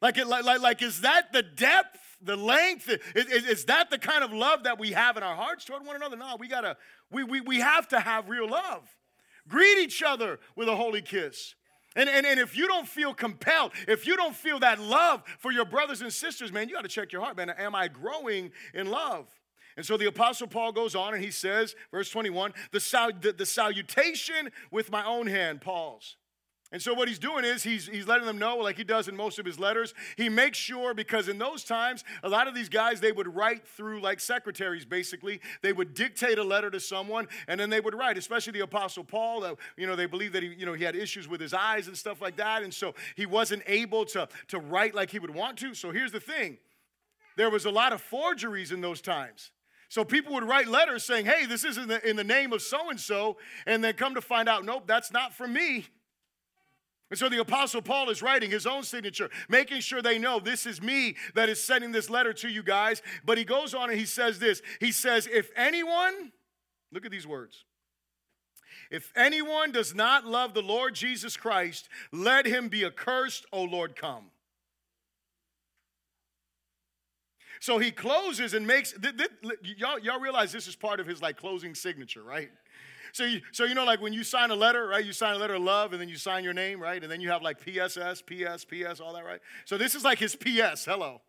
Like, 0.00 0.16
like, 0.24 0.44
like, 0.44 0.60
like 0.60 0.82
is 0.82 1.00
that 1.00 1.32
the 1.32 1.42
depth, 1.42 1.98
the 2.22 2.36
length? 2.36 2.88
Is, 2.88 3.26
is, 3.26 3.46
is, 3.46 3.64
that 3.64 3.90
the 3.90 3.98
kind 3.98 4.22
of 4.22 4.32
love 4.32 4.62
that 4.64 4.78
we 4.78 4.92
have 4.92 5.16
in 5.16 5.22
our 5.22 5.34
hearts 5.34 5.64
toward 5.64 5.84
one 5.84 5.96
another? 5.96 6.16
No, 6.16 6.36
we 6.38 6.46
gotta, 6.46 6.76
we, 7.10 7.24
we, 7.24 7.40
we 7.40 7.58
have 7.58 7.88
to 7.88 7.98
have 7.98 8.28
real 8.28 8.48
love. 8.48 8.88
Greet 9.48 9.78
each 9.78 10.02
other 10.02 10.38
with 10.54 10.68
a 10.68 10.76
holy 10.76 11.02
kiss. 11.02 11.56
And, 11.96 12.08
and, 12.08 12.24
and 12.24 12.38
if 12.38 12.56
you 12.56 12.68
don't 12.68 12.86
feel 12.86 13.12
compelled, 13.12 13.72
if 13.88 14.06
you 14.06 14.16
don't 14.16 14.36
feel 14.36 14.60
that 14.60 14.78
love 14.78 15.24
for 15.38 15.50
your 15.50 15.64
brothers 15.64 16.02
and 16.02 16.12
sisters, 16.12 16.52
man, 16.52 16.68
you 16.68 16.74
got 16.74 16.82
to 16.82 16.88
check 16.88 17.12
your 17.12 17.20
heart, 17.20 17.36
man. 17.36 17.50
Am 17.50 17.74
I 17.74 17.88
growing 17.88 18.52
in 18.74 18.88
love? 18.88 19.26
And 19.76 19.86
so 19.86 19.96
the 19.96 20.06
Apostle 20.06 20.46
Paul 20.46 20.72
goes 20.72 20.94
on 20.94 21.14
and 21.14 21.22
he 21.22 21.30
says, 21.30 21.74
verse 21.90 22.10
21, 22.10 22.52
the, 22.72 22.80
sal- 22.80 23.12
the, 23.20 23.32
the 23.32 23.46
salutation 23.46 24.50
with 24.70 24.90
my 24.90 25.04
own 25.04 25.26
hand, 25.26 25.60
Paul's. 25.60 26.16
And 26.72 26.80
so 26.80 26.94
what 26.94 27.08
he's 27.08 27.18
doing 27.18 27.44
is 27.44 27.64
he's, 27.64 27.88
he's 27.88 28.06
letting 28.06 28.26
them 28.26 28.38
know, 28.38 28.58
like 28.58 28.76
he 28.76 28.84
does 28.84 29.08
in 29.08 29.16
most 29.16 29.40
of 29.40 29.44
his 29.44 29.58
letters, 29.58 29.92
he 30.16 30.28
makes 30.28 30.56
sure, 30.56 30.94
because 30.94 31.28
in 31.28 31.36
those 31.36 31.64
times, 31.64 32.04
a 32.22 32.28
lot 32.28 32.46
of 32.46 32.54
these 32.54 32.68
guys, 32.68 33.00
they 33.00 33.10
would 33.10 33.34
write 33.34 33.66
through 33.66 34.00
like 34.00 34.20
secretaries, 34.20 34.84
basically. 34.84 35.40
They 35.62 35.72
would 35.72 35.94
dictate 35.94 36.38
a 36.38 36.44
letter 36.44 36.70
to 36.70 36.78
someone, 36.78 37.26
and 37.48 37.58
then 37.58 37.70
they 37.70 37.80
would 37.80 37.94
write, 37.94 38.16
especially 38.16 38.52
the 38.52 38.60
Apostle 38.60 39.02
Paul. 39.02 39.42
Uh, 39.42 39.54
you 39.76 39.88
know, 39.88 39.96
they 39.96 40.06
believe 40.06 40.32
that 40.32 40.44
he, 40.44 40.54
you 40.56 40.64
know, 40.64 40.74
he 40.74 40.84
had 40.84 40.94
issues 40.94 41.26
with 41.26 41.40
his 41.40 41.52
eyes 41.52 41.88
and 41.88 41.98
stuff 41.98 42.22
like 42.22 42.36
that, 42.36 42.62
and 42.62 42.72
so 42.72 42.94
he 43.16 43.26
wasn't 43.26 43.64
able 43.66 44.04
to, 44.06 44.28
to 44.48 44.60
write 44.60 44.94
like 44.94 45.10
he 45.10 45.18
would 45.18 45.34
want 45.34 45.58
to. 45.58 45.74
So 45.74 45.90
here's 45.90 46.12
the 46.12 46.20
thing. 46.20 46.58
There 47.36 47.50
was 47.50 47.64
a 47.64 47.70
lot 47.70 47.92
of 47.92 48.00
forgeries 48.00 48.70
in 48.70 48.80
those 48.80 49.00
times. 49.00 49.50
So 49.90 50.04
people 50.04 50.34
would 50.34 50.44
write 50.44 50.68
letters 50.68 51.02
saying, 51.02 51.26
hey, 51.26 51.46
this 51.46 51.64
is 51.64 51.76
in 51.76 51.88
the, 51.88 52.08
in 52.08 52.14
the 52.14 52.22
name 52.22 52.52
of 52.52 52.62
so-and-so, 52.62 53.36
and 53.66 53.82
then 53.82 53.94
come 53.94 54.14
to 54.14 54.20
find 54.20 54.48
out, 54.48 54.64
nope, 54.64 54.84
that's 54.86 55.10
not 55.10 55.34
from 55.34 55.52
me. 55.52 55.84
And 57.10 57.18
so 57.18 57.28
the 57.28 57.40
Apostle 57.40 57.82
Paul 57.82 58.08
is 58.08 58.22
writing 58.22 58.52
his 58.52 58.68
own 58.68 58.84
signature, 58.84 59.30
making 59.48 59.80
sure 59.80 60.00
they 60.00 60.16
know 60.16 60.38
this 60.38 60.64
is 60.64 60.80
me 60.80 61.16
that 61.34 61.48
is 61.48 61.62
sending 61.62 61.90
this 61.90 62.08
letter 62.08 62.32
to 62.34 62.48
you 62.48 62.62
guys. 62.62 63.02
But 63.24 63.36
he 63.36 63.42
goes 63.42 63.74
on 63.74 63.90
and 63.90 63.98
he 63.98 64.06
says 64.06 64.38
this 64.38 64.62
He 64.78 64.92
says, 64.92 65.26
If 65.26 65.50
anyone, 65.56 66.30
look 66.92 67.04
at 67.04 67.10
these 67.10 67.26
words. 67.26 67.64
If 68.92 69.12
anyone 69.16 69.72
does 69.72 69.92
not 69.92 70.24
love 70.24 70.54
the 70.54 70.62
Lord 70.62 70.94
Jesus 70.94 71.36
Christ, 71.36 71.88
let 72.12 72.46
him 72.46 72.68
be 72.68 72.84
accursed, 72.84 73.44
O 73.52 73.64
Lord, 73.64 73.96
come. 73.96 74.26
So 77.60 77.78
he 77.78 77.90
closes 77.90 78.54
and 78.54 78.66
makes, 78.66 78.92
th- 78.92 79.16
th- 79.16 79.30
y'all, 79.76 79.98
y'all 79.98 80.18
realize 80.18 80.50
this 80.50 80.66
is 80.66 80.74
part 80.74 80.98
of 80.98 81.06
his 81.06 81.20
like 81.20 81.36
closing 81.36 81.74
signature, 81.74 82.22
right? 82.22 82.50
so 83.12 83.24
you, 83.24 83.42
so 83.52 83.64
you 83.64 83.74
know, 83.74 83.84
like 83.84 84.00
when 84.00 84.14
you 84.14 84.24
sign 84.24 84.50
a 84.50 84.54
letter, 84.54 84.88
right? 84.88 85.04
You 85.04 85.12
sign 85.12 85.34
a 85.34 85.38
letter 85.38 85.54
of 85.54 85.62
love, 85.62 85.92
and 85.92 86.00
then 86.00 86.08
you 86.08 86.16
sign 86.16 86.42
your 86.42 86.54
name, 86.54 86.80
right? 86.80 87.02
And 87.02 87.12
then 87.12 87.20
you 87.20 87.30
have 87.30 87.42
like 87.42 87.60
PSS, 87.60 88.22
PS, 88.22 88.64
PS, 88.64 89.00
all 89.00 89.12
that, 89.12 89.24
right? 89.24 89.40
So 89.66 89.76
this 89.76 89.94
is 89.94 90.04
like 90.04 90.18
his 90.18 90.34
PS. 90.34 90.86
Hello. 90.86 91.20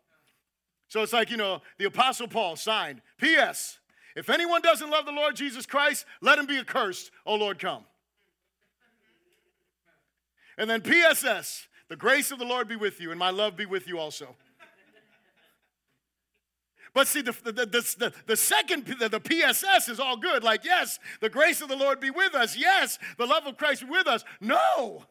So 0.88 1.02
it's 1.02 1.12
like 1.12 1.30
you 1.30 1.36
know, 1.36 1.60
the 1.78 1.84
Apostle 1.84 2.28
Paul 2.28 2.56
signed 2.56 3.02
PS. 3.18 3.78
If 4.16 4.30
anyone 4.30 4.62
doesn't 4.62 4.90
love 4.90 5.06
the 5.06 5.12
Lord 5.12 5.36
Jesus 5.36 5.66
Christ, 5.66 6.06
let 6.20 6.38
him 6.38 6.46
be 6.46 6.58
accursed. 6.58 7.10
Oh 7.26 7.34
Lord, 7.34 7.58
come. 7.58 7.84
And 10.56 10.68
then 10.68 10.80
PSS. 10.80 11.68
The 11.88 11.96
grace 11.96 12.30
of 12.30 12.38
the 12.38 12.46
Lord 12.46 12.68
be 12.68 12.76
with 12.76 13.02
you, 13.02 13.10
and 13.10 13.18
my 13.18 13.28
love 13.28 13.54
be 13.54 13.66
with 13.66 13.86
you 13.86 13.98
also. 13.98 14.34
But 16.94 17.08
see, 17.08 17.22
the, 17.22 17.32
the, 17.44 17.52
the, 17.52 18.12
the, 18.26 18.36
second, 18.36 18.86
the, 18.86 19.08
the 19.08 19.20
PSS 19.20 19.88
is 19.88 19.98
all 19.98 20.16
good. 20.16 20.44
Like, 20.44 20.64
yes, 20.64 20.98
the 21.20 21.30
grace 21.30 21.62
of 21.62 21.68
the 21.68 21.76
Lord 21.76 22.00
be 22.00 22.10
with 22.10 22.34
us. 22.34 22.56
Yes, 22.56 22.98
the 23.16 23.26
love 23.26 23.46
of 23.46 23.56
Christ 23.56 23.82
be 23.82 23.90
with 23.90 24.06
us. 24.06 24.24
No. 24.40 25.04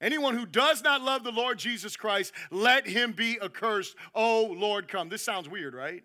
Anyone 0.00 0.36
who 0.36 0.46
does 0.46 0.82
not 0.84 1.02
love 1.02 1.24
the 1.24 1.32
Lord 1.32 1.58
Jesus 1.58 1.96
Christ, 1.96 2.32
let 2.52 2.86
him 2.86 3.12
be 3.12 3.38
accursed. 3.42 3.96
Oh, 4.14 4.54
Lord, 4.56 4.86
come. 4.86 5.08
This 5.08 5.22
sounds 5.22 5.48
weird, 5.48 5.74
right? 5.74 6.04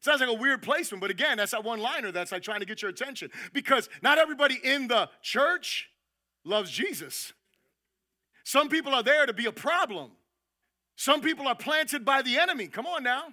Sounds 0.00 0.20
like 0.20 0.30
a 0.30 0.34
weird 0.34 0.62
placement, 0.62 1.00
but 1.00 1.12
again, 1.12 1.36
that's 1.36 1.52
that 1.52 1.62
one 1.62 1.78
liner 1.78 2.10
that's 2.10 2.32
like 2.32 2.42
trying 2.42 2.58
to 2.58 2.66
get 2.66 2.82
your 2.82 2.90
attention 2.90 3.30
because 3.52 3.88
not 4.02 4.18
everybody 4.18 4.58
in 4.64 4.88
the 4.88 5.08
church 5.22 5.88
loves 6.44 6.72
Jesus. 6.72 7.32
Some 8.42 8.68
people 8.68 8.92
are 8.92 9.04
there 9.04 9.26
to 9.26 9.32
be 9.32 9.46
a 9.46 9.52
problem. 9.52 10.10
Some 10.96 11.20
people 11.20 11.46
are 11.46 11.54
planted 11.54 12.04
by 12.04 12.22
the 12.22 12.36
enemy. 12.36 12.66
Come 12.66 12.86
on 12.86 13.04
now. 13.04 13.26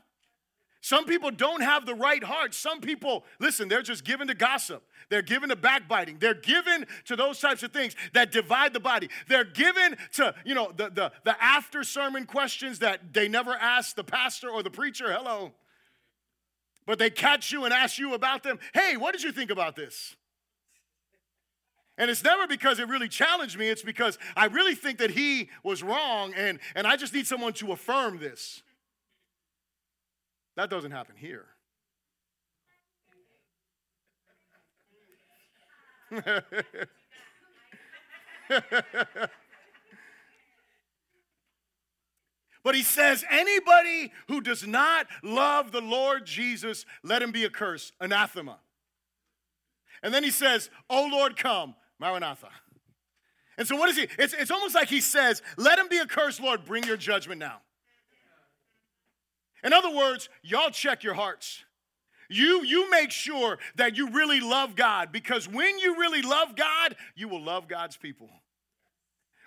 Some 0.82 1.06
people 1.06 1.30
don't 1.30 1.62
have 1.62 1.86
the 1.86 1.94
right 1.94 2.24
heart. 2.24 2.54
Some 2.54 2.80
people, 2.80 3.26
listen, 3.40 3.68
they're 3.68 3.82
just 3.82 4.06
given 4.06 4.28
to 4.28 4.34
gossip. 4.34 4.84
They're 5.10 5.22
given 5.22 5.50
to 5.50 5.56
backbiting. 5.56 6.20
They're 6.20 6.34
given 6.34 6.86
to 7.06 7.16
those 7.16 7.40
types 7.40 7.64
of 7.64 7.74
things 7.74 7.96
that 8.14 8.32
divide 8.32 8.74
the 8.74 8.80
body. 8.80 9.10
They're 9.28 9.44
given 9.44 9.98
to, 10.14 10.34
you 10.46 10.56
know, 10.56 10.72
the, 10.76 10.90
the, 10.90 11.12
the 11.26 11.44
after 11.44 11.84
sermon 11.84 12.26
questions 12.26 12.80
that 12.80 13.14
they 13.14 13.28
never 13.28 13.52
ask 13.52 13.96
the 13.96 14.06
pastor 14.06 14.50
or 14.50 14.64
the 14.64 14.70
preacher. 14.70 15.12
Hello. 15.12 15.52
But 16.86 16.98
they 16.98 17.10
catch 17.10 17.52
you 17.52 17.66
and 17.66 17.74
ask 17.74 18.00
you 18.00 18.14
about 18.14 18.44
them. 18.44 18.58
Hey, 18.74 18.96
what 18.96 19.12
did 19.12 19.22
you 19.22 19.34
think 19.34 19.52
about 19.52 19.76
this? 19.76 20.16
And 21.98 22.10
it's 22.10 22.24
never 22.24 22.48
because 22.48 22.80
it 22.80 22.88
really 22.88 23.10
challenged 23.10 23.60
me, 23.60 23.68
it's 23.68 23.82
because 23.82 24.18
I 24.38 24.46
really 24.46 24.74
think 24.74 25.00
that 25.00 25.12
he 25.12 25.50
was 25.64 25.84
wrong 25.84 26.34
and, 26.34 26.60
and 26.74 26.88
I 26.88 26.96
just 26.96 27.14
need 27.14 27.28
someone 27.28 27.52
to 27.54 27.74
affirm 27.74 28.20
this. 28.20 28.64
That 30.60 30.70
doesn't 30.70 30.92
happen 30.92 31.16
here. 31.16 31.46
but 42.62 42.76
he 42.76 42.84
says, 42.84 43.24
anybody 43.32 44.12
who 44.28 44.42
does 44.42 44.68
not 44.68 45.08
love 45.24 45.72
the 45.72 45.80
Lord 45.80 46.26
Jesus, 46.26 46.86
let 47.04 47.22
him 47.22 47.32
be 47.32 47.46
accursed, 47.46 47.94
anathema. 48.02 48.60
And 50.04 50.14
then 50.14 50.26
he 50.26 50.32
says, 50.32 50.70
Oh 50.90 51.08
Lord, 51.10 51.38
come, 51.38 51.74
Maranatha. 52.02 52.50
And 53.58 53.66
so 53.66 53.78
what 53.78 53.88
is 53.88 53.96
he? 53.96 54.10
It's, 54.18 54.34
it's 54.34 54.52
almost 54.52 54.76
like 54.76 54.90
he 54.90 55.00
says, 55.00 55.42
Let 55.56 55.80
him 55.80 55.88
be 55.88 56.02
accursed, 56.02 56.42
Lord, 56.42 56.66
bring 56.66 56.84
your 56.84 56.98
judgment 56.98 57.40
now. 57.40 57.62
In 59.64 59.74
other 59.74 59.94
words, 59.94 60.30
y'all 60.42 60.70
check 60.70 61.04
your 61.04 61.14
hearts. 61.14 61.64
You, 62.30 62.64
you 62.64 62.90
make 62.92 63.12
sure 63.12 63.58
that 63.76 63.98
you 63.98 64.12
really 64.12 64.40
love 64.40 64.76
God 64.76 65.12
because 65.12 65.48
when 65.48 65.80
you 65.80 65.98
really 66.00 66.22
love 66.22 66.56
God, 66.56 66.96
you 67.16 67.28
will 67.28 67.44
love 67.44 67.68
God's 67.68 67.98
people. 67.98 68.30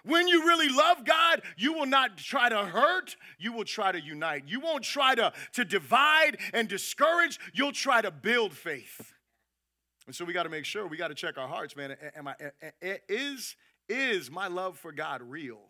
When 0.05 0.27
you 0.27 0.45
really 0.45 0.69
love 0.69 1.05
God, 1.05 1.43
you 1.57 1.73
will 1.75 1.87
not 1.87 2.17
try 2.17 2.49
to 2.49 2.65
hurt, 2.65 3.17
you 3.39 3.53
will 3.53 3.65
try 3.65 3.93
to 3.93 4.01
unite. 4.01 4.45
You 4.49 4.59
won't 4.59 4.83
try 4.83 5.15
to, 5.15 5.33
to 5.53 5.65
divide 5.65 6.39
and 6.53 6.69
discourage, 6.69 7.39
you'll 7.55 7.71
try 7.71 8.03
to 8.03 8.11
build 8.11 8.53
faith. 8.53 9.15
And 10.07 10.17
so 10.17 10.25
we 10.25 10.33
got 10.33 10.43
to 10.43 10.49
make 10.49 10.65
sure, 10.65 10.89
we 10.89 10.97
got 10.97 11.09
to 11.09 11.15
check 11.15 11.39
our 11.39 11.47
hearts, 11.47 11.77
man. 11.77 11.97
Am 12.17 12.27
I, 12.27 12.35
is, 13.09 13.55
is 13.89 14.29
my 14.29 14.49
love 14.49 14.77
for 14.77 14.91
God 14.91 15.23
real? 15.23 15.61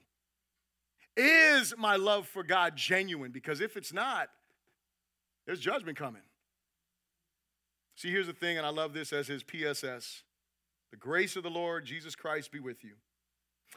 Is 1.17 1.75
my 1.77 1.97
love 1.97 2.27
for 2.27 2.43
God 2.43 2.77
genuine? 2.77 3.33
Because 3.33 3.61
if 3.61 3.77
it's 3.77 3.93
not, 3.93 4.29
there's 5.47 5.61
judgment 5.61 5.99
coming. 5.99 6.23
See, 7.97 8.11
here's 8.11 8.27
the 8.27 8.33
thing, 8.33 8.57
and 8.57 8.67
I 8.67 8.71
love 8.71 8.95
this 8.95 9.13
as 9.13 9.29
his 9.29 9.43
PSS. 9.43 10.23
The 10.91 10.97
grace 10.97 11.37
of 11.37 11.43
the 11.43 11.51
Lord 11.51 11.85
Jesus 11.85 12.15
Christ 12.15 12.51
be 12.51 12.61
with 12.61 12.83
you. 12.83 12.93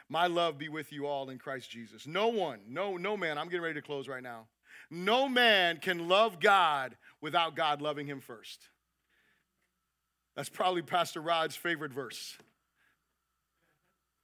My 0.09 0.27
love 0.27 0.57
be 0.57 0.69
with 0.69 0.91
you 0.91 1.07
all 1.07 1.29
in 1.29 1.37
Christ 1.37 1.69
Jesus. 1.69 2.05
No 2.05 2.27
one, 2.27 2.59
no, 2.67 2.97
no 2.97 3.17
man, 3.17 3.37
I'm 3.37 3.47
getting 3.47 3.61
ready 3.61 3.75
to 3.75 3.81
close 3.81 4.07
right 4.07 4.23
now. 4.23 4.47
No 4.89 5.27
man 5.27 5.77
can 5.77 6.07
love 6.07 6.39
God 6.39 6.95
without 7.21 7.55
God 7.55 7.81
loving 7.81 8.07
him 8.07 8.21
first. 8.21 8.69
That's 10.35 10.49
probably 10.49 10.81
Pastor 10.81 11.21
Rod's 11.21 11.55
favorite 11.55 11.93
verse. 11.93 12.37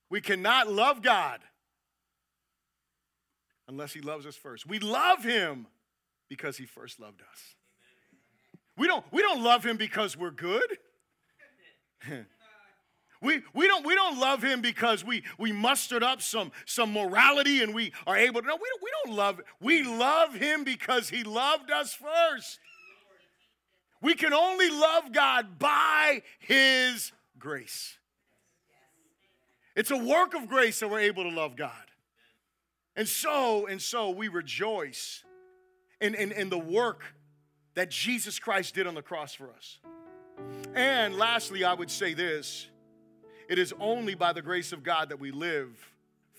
We 0.09 0.19
cannot 0.21 0.69
love 0.69 1.01
God 1.01 1.39
unless 3.71 3.93
he 3.93 4.01
loves 4.01 4.25
us 4.25 4.35
first. 4.35 4.67
We 4.67 4.79
love 4.79 5.23
him 5.23 5.65
because 6.29 6.57
he 6.57 6.65
first 6.65 6.99
loved 6.99 7.21
us. 7.21 7.55
We 8.77 8.87
don't, 8.87 9.03
we 9.11 9.21
don't 9.21 9.41
love 9.41 9.65
him 9.65 9.77
because 9.77 10.17
we're 10.17 10.31
good. 10.31 10.77
we, 13.21 13.41
we, 13.53 13.67
don't, 13.67 13.85
we 13.85 13.95
don't 13.95 14.19
love 14.19 14.43
him 14.43 14.61
because 14.61 15.03
we, 15.03 15.23
we 15.37 15.51
mustered 15.51 16.03
up 16.03 16.21
some, 16.21 16.51
some 16.65 16.93
morality 16.93 17.63
and 17.63 17.73
we 17.73 17.93
are 18.05 18.17
able 18.17 18.41
to. 18.41 18.47
No, 18.47 18.55
we 18.55 18.67
don't, 18.69 18.83
we 18.83 18.91
don't 19.05 19.15
love. 19.15 19.41
We 19.59 19.83
love 19.83 20.35
him 20.35 20.63
because 20.63 21.09
he 21.09 21.23
loved 21.23 21.71
us 21.71 21.93
first. 21.93 22.59
We 24.01 24.15
can 24.15 24.33
only 24.33 24.69
love 24.69 25.11
God 25.13 25.59
by 25.59 26.23
his 26.39 27.11
grace. 27.37 27.97
It's 29.75 29.91
a 29.91 29.97
work 29.97 30.33
of 30.33 30.47
grace 30.47 30.79
that 30.79 30.89
we're 30.89 30.99
able 30.99 31.23
to 31.23 31.29
love 31.29 31.55
God. 31.55 31.90
And 32.95 33.07
so, 33.07 33.67
and 33.67 33.81
so 33.81 34.09
we 34.09 34.27
rejoice 34.27 35.23
in, 35.99 36.15
in, 36.15 36.31
in 36.31 36.49
the 36.49 36.59
work 36.59 37.03
that 37.75 37.89
Jesus 37.89 38.39
Christ 38.39 38.75
did 38.75 38.87
on 38.87 38.95
the 38.95 39.01
cross 39.01 39.33
for 39.33 39.49
us. 39.49 39.79
And 40.75 41.15
lastly, 41.15 41.63
I 41.63 41.73
would 41.73 41.91
say 41.91 42.13
this 42.13 42.67
it 43.47 43.59
is 43.59 43.73
only 43.79 44.15
by 44.15 44.33
the 44.33 44.41
grace 44.41 44.71
of 44.71 44.83
God 44.83 45.09
that 45.09 45.19
we 45.19 45.31
live 45.31 45.69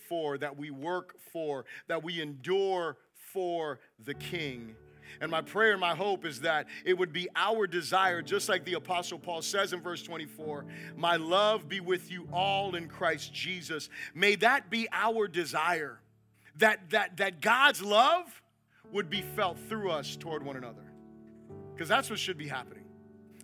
for, 0.08 0.38
that 0.38 0.56
we 0.56 0.70
work 0.70 1.16
for, 1.32 1.64
that 1.86 2.02
we 2.02 2.20
endure 2.20 2.96
for 3.32 3.80
the 4.04 4.14
King. 4.14 4.74
And 5.20 5.30
my 5.30 5.42
prayer 5.42 5.72
and 5.72 5.80
my 5.80 5.94
hope 5.94 6.24
is 6.24 6.40
that 6.40 6.66
it 6.84 6.96
would 6.96 7.12
be 7.12 7.28
our 7.36 7.66
desire, 7.66 8.22
just 8.22 8.48
like 8.48 8.64
the 8.64 8.74
Apostle 8.74 9.18
Paul 9.18 9.42
says 9.42 9.72
in 9.72 9.80
verse 9.80 10.02
24, 10.02 10.64
My 10.96 11.16
love 11.16 11.68
be 11.68 11.80
with 11.80 12.10
you 12.10 12.28
all 12.32 12.74
in 12.74 12.88
Christ 12.88 13.32
Jesus. 13.32 13.88
May 14.14 14.36
that 14.36 14.70
be 14.70 14.88
our 14.92 15.28
desire 15.28 16.01
that, 16.56 16.90
that, 16.90 17.16
that 17.16 17.40
God's 17.40 17.82
love 17.82 18.42
would 18.92 19.08
be 19.08 19.22
felt 19.22 19.58
through 19.68 19.90
us 19.90 20.16
toward 20.16 20.44
one 20.44 20.56
another. 20.56 20.84
Because 21.74 21.88
that's 21.88 22.10
what 22.10 22.18
should 22.18 22.38
be 22.38 22.48
happening. 22.48 22.84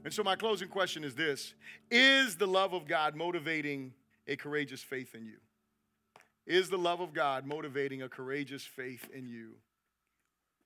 And 0.05 0.13
so, 0.13 0.23
my 0.23 0.37
closing 0.37 0.69
question 0.69 1.05
is 1.05 1.15
this 1.15 1.55
Is 1.91 2.37
the 2.37 2.47
love 2.47 2.73
of 2.73 2.87
God 2.87 3.17
motivating 3.17 3.93
a 4.27 4.37
courageous 4.37 4.83
faith 4.83 5.15
in 5.15 5.25
you? 5.27 5.39
Is 6.47 6.71
the 6.71 6.79
love 6.79 7.01
of 7.01 7.13
God 7.13 7.47
motivating 7.47 8.03
a 8.03 8.09
courageous 8.09 8.63
faith 8.63 9.09
in 9.13 9.27
you? 9.27 9.55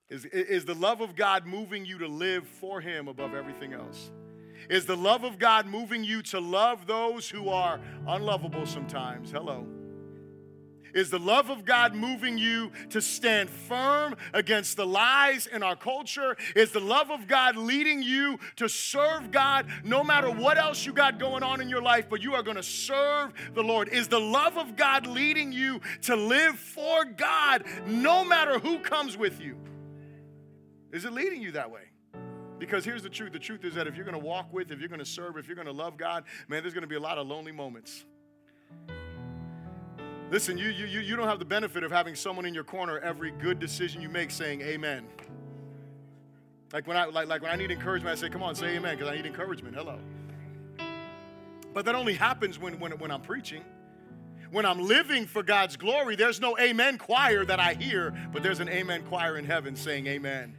Is, 0.09 0.27
is 0.27 0.65
the 0.65 0.75
love 0.75 1.01
of 1.01 1.17
God 1.17 1.47
moving 1.47 1.85
you 1.87 1.99
to 1.99 2.07
live 2.07 2.47
for 2.47 2.81
Him 2.81 3.09
above 3.09 3.35
everything 3.35 3.73
else? 3.73 4.11
Is 4.69 4.87
the 4.87 4.97
love 4.97 5.25
of 5.25 5.39
God 5.39 5.67
moving 5.67 6.05
you 6.05 6.23
to 6.23 6.41
love 6.41 6.87
those 6.87 7.29
who 7.29 7.49
are 7.49 7.81
unlovable 8.07 8.67
sometimes? 8.67 9.31
Hello. 9.31 9.67
Is 10.95 11.11
the 11.11 11.19
love 11.19 11.51
of 11.51 11.65
God 11.65 11.95
moving 11.95 12.39
you 12.39 12.71
to 12.91 13.01
stand 13.01 13.49
firm 13.49 14.17
against 14.33 14.77
the 14.77 14.87
lies 14.87 15.47
in 15.47 15.63
our 15.63 15.77
culture? 15.77 16.37
Is 16.55 16.71
the 16.73 16.81
love 16.81 17.11
of 17.11 17.27
God 17.27 17.57
leading 17.57 18.03
you 18.03 18.39
to 18.57 18.69
serve 18.69 19.31
God 19.31 19.67
no 19.85 20.05
matter 20.05 20.31
what 20.31 20.59
else 20.59 20.85
you 20.85 20.93
got 20.93 21.19
going 21.19 21.43
on 21.43 21.61
in 21.61 21.69
your 21.69 21.83
life, 21.83 22.07
but 22.09 22.23
you 22.23 22.35
are 22.35 22.43
going 22.43 22.57
to 22.57 22.63
serve 22.63 23.33
the 23.55 23.63
Lord? 23.63 23.89
Is 23.89 24.09
the 24.09 24.21
love 24.21 24.59
of 24.59 24.77
God 24.77 25.07
leading 25.07 25.53
you 25.53 25.81
to 26.03 26.17
live 26.17 26.59
for 26.59 27.05
God 27.05 27.65
no 27.87 28.25
matter 28.25 28.59
who 28.59 28.79
comes 28.79 29.17
with 29.17 29.41
you? 29.41 29.57
Is 30.93 31.05
it 31.05 31.13
leading 31.13 31.41
you 31.41 31.53
that 31.53 31.71
way? 31.71 31.83
Because 32.59 32.85
here's 32.85 33.03
the 33.03 33.09
truth 33.09 33.33
the 33.33 33.39
truth 33.39 33.65
is 33.65 33.75
that 33.75 33.87
if 33.87 33.97
you're 33.97 34.05
going 34.05 34.19
to 34.19 34.25
walk 34.25 34.53
with, 34.53 34.71
if 34.71 34.79
you're 34.79 34.89
going 34.89 35.01
to 35.01 35.05
serve, 35.05 35.37
if 35.37 35.49
you're 35.49 35.57
going 35.57 35.67
to 35.67 35.73
love 35.73 35.97
God, 35.97 36.25
man, 36.49 36.63
there's 36.63 36.75
going 36.75 36.83
to 36.83 36.89
be 36.89 36.95
a 36.95 37.01
lot 37.01 37.19
of 37.19 37.27
lonely 37.27 37.51
moments. 37.51 38.05
Listen, 40.33 40.57
you, 40.57 40.69
you, 40.69 40.87
you 41.01 41.15
don't 41.15 41.29
have 41.29 41.39
the 41.39 41.45
benefit 41.45 41.85
of 41.85 41.93
having 41.93 42.15
someone 42.15 42.47
in 42.47 42.55
your 42.55 42.65
corner 42.65 42.99
every 43.01 43.33
good 43.33 43.59
decision 43.59 44.01
you 44.01 44.09
make 44.09 44.31
saying 44.31 44.63
amen. 44.63 45.07
Like 46.73 46.87
when 46.87 46.97
I, 46.97 47.05
like, 47.05 47.29
like 47.29 47.43
when 47.43 47.51
I 47.51 47.57
need 47.57 47.71
encouragement, 47.71 48.17
I 48.17 48.19
say, 48.19 48.31
come 48.31 48.43
on, 48.43 48.55
say 48.55 48.77
amen, 48.77 48.97
because 48.97 49.13
I 49.13 49.17
need 49.17 49.27
encouragement. 49.27 49.77
Hello. 49.77 49.99
But 51.75 51.85
that 51.85 51.95
only 51.95 52.15
happens 52.15 52.59
when, 52.59 52.81
when, 52.81 52.93
when 52.93 53.11
I'm 53.11 53.21
preaching. 53.21 53.63
When 54.51 54.65
I'm 54.65 54.81
living 54.81 55.27
for 55.27 55.43
God's 55.43 55.77
glory, 55.77 56.17
there's 56.17 56.41
no 56.41 56.59
amen 56.59 56.97
choir 56.97 57.45
that 57.45 57.61
I 57.61 57.75
hear, 57.75 58.15
but 58.33 58.43
there's 58.43 58.61
an 58.61 58.71
amen 58.71 59.03
choir 59.03 59.37
in 59.37 59.45
heaven 59.45 59.77
saying 59.77 60.07
amen. 60.07 60.57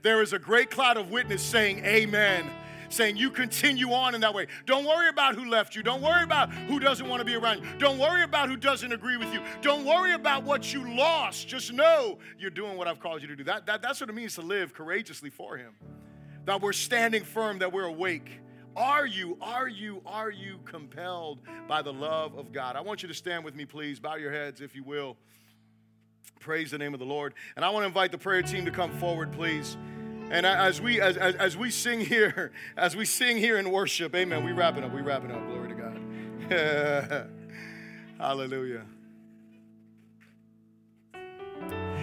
There 0.00 0.22
is 0.22 0.32
a 0.32 0.38
great 0.38 0.70
cloud 0.70 0.96
of 0.96 1.10
witness 1.10 1.42
saying 1.42 1.84
amen 1.84 2.50
saying 2.90 3.16
you 3.16 3.30
continue 3.30 3.92
on 3.92 4.14
in 4.14 4.20
that 4.20 4.34
way. 4.34 4.46
Don't 4.66 4.84
worry 4.84 5.08
about 5.08 5.34
who 5.34 5.48
left 5.48 5.74
you. 5.74 5.82
Don't 5.82 6.02
worry 6.02 6.22
about 6.22 6.52
who 6.52 6.78
doesn't 6.78 7.08
want 7.08 7.20
to 7.20 7.24
be 7.24 7.34
around 7.34 7.62
you. 7.62 7.78
Don't 7.78 7.98
worry 7.98 8.22
about 8.22 8.48
who 8.48 8.56
doesn't 8.56 8.92
agree 8.92 9.16
with 9.16 9.32
you. 9.32 9.40
Don't 9.62 9.84
worry 9.84 10.12
about 10.12 10.42
what 10.44 10.72
you 10.72 10.94
lost. 10.94 11.48
Just 11.48 11.72
know 11.72 12.18
you're 12.38 12.50
doing 12.50 12.76
what 12.76 12.88
I've 12.88 13.00
called 13.00 13.22
you 13.22 13.28
to 13.28 13.36
do. 13.36 13.44
That, 13.44 13.66
that, 13.66 13.80
that's 13.80 14.00
what 14.00 14.10
it 14.10 14.14
means 14.14 14.34
to 14.34 14.42
live 14.42 14.74
courageously 14.74 15.30
for 15.30 15.56
Him. 15.56 15.74
That 16.44 16.60
we're 16.60 16.72
standing 16.72 17.24
firm, 17.24 17.60
that 17.60 17.72
we're 17.72 17.84
awake. 17.84 18.40
Are 18.76 19.06
you, 19.06 19.36
are 19.40 19.68
you, 19.68 20.00
are 20.06 20.30
you 20.30 20.58
compelled 20.64 21.40
by 21.66 21.82
the 21.82 21.92
love 21.92 22.36
of 22.36 22.52
God? 22.52 22.76
I 22.76 22.80
want 22.80 23.02
you 23.02 23.08
to 23.08 23.14
stand 23.14 23.44
with 23.44 23.54
me, 23.54 23.64
please. 23.64 23.98
Bow 23.98 24.16
your 24.16 24.32
heads, 24.32 24.60
if 24.60 24.74
you 24.74 24.84
will. 24.84 25.16
Praise 26.38 26.70
the 26.70 26.78
name 26.78 26.94
of 26.94 27.00
the 27.00 27.06
Lord. 27.06 27.34
And 27.56 27.64
I 27.64 27.70
want 27.70 27.82
to 27.82 27.86
invite 27.88 28.12
the 28.12 28.18
prayer 28.18 28.42
team 28.42 28.64
to 28.64 28.70
come 28.70 28.90
forward, 28.98 29.32
please. 29.32 29.76
And 30.30 30.46
as 30.46 30.80
we 30.80 31.00
as, 31.00 31.16
as, 31.16 31.34
as, 31.34 31.56
we 31.56 31.70
sing 31.70 32.00
here, 32.00 32.52
as 32.76 32.94
we 32.94 33.04
sing 33.04 33.36
here 33.36 33.58
in 33.58 33.70
worship, 33.70 34.14
amen. 34.14 34.44
We 34.44 34.52
wrap 34.52 34.76
it 34.76 34.84
up. 34.84 34.94
We 34.94 35.00
wrap 35.00 35.24
it 35.24 35.32
up. 35.32 35.44
Glory 35.46 35.68
to 35.68 35.74
God. 35.74 37.30
Hallelujah. 38.18 38.84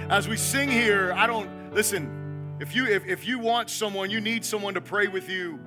As 0.10 0.28
we 0.28 0.36
sing 0.36 0.70
here, 0.70 1.14
I 1.14 1.26
don't 1.26 1.74
listen, 1.74 2.58
if 2.60 2.76
you 2.76 2.86
if, 2.86 3.06
if 3.06 3.26
you 3.26 3.40
want 3.40 3.70
someone, 3.70 4.10
you 4.10 4.20
need 4.20 4.44
someone 4.44 4.74
to 4.74 4.82
pray 4.82 5.08
with 5.08 5.30
you. 5.30 5.60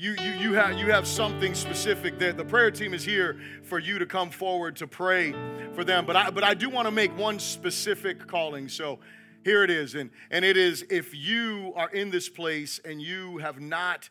You, 0.00 0.12
you, 0.12 0.30
you, 0.34 0.52
have, 0.52 0.78
you 0.78 0.92
have 0.92 1.08
something 1.08 1.56
specific 1.56 2.20
that 2.20 2.36
the 2.36 2.44
prayer 2.44 2.70
team 2.70 2.94
is 2.94 3.04
here 3.04 3.40
for 3.64 3.80
you 3.80 3.98
to 3.98 4.06
come 4.06 4.30
forward 4.30 4.76
to 4.76 4.86
pray 4.86 5.34
for 5.74 5.82
them. 5.82 6.06
But 6.06 6.14
I, 6.14 6.30
but 6.30 6.44
I 6.44 6.54
do 6.54 6.70
want 6.70 6.86
to 6.86 6.92
make 6.92 7.18
one 7.18 7.40
specific 7.40 8.28
calling. 8.28 8.68
So 8.68 9.00
here 9.44 9.62
it 9.62 9.70
is. 9.70 9.94
And, 9.94 10.10
and 10.30 10.44
it 10.44 10.56
is 10.56 10.84
if 10.90 11.14
you 11.14 11.72
are 11.76 11.90
in 11.90 12.10
this 12.10 12.28
place 12.28 12.80
and 12.84 13.00
you 13.00 13.38
have 13.38 13.60
not 13.60 14.08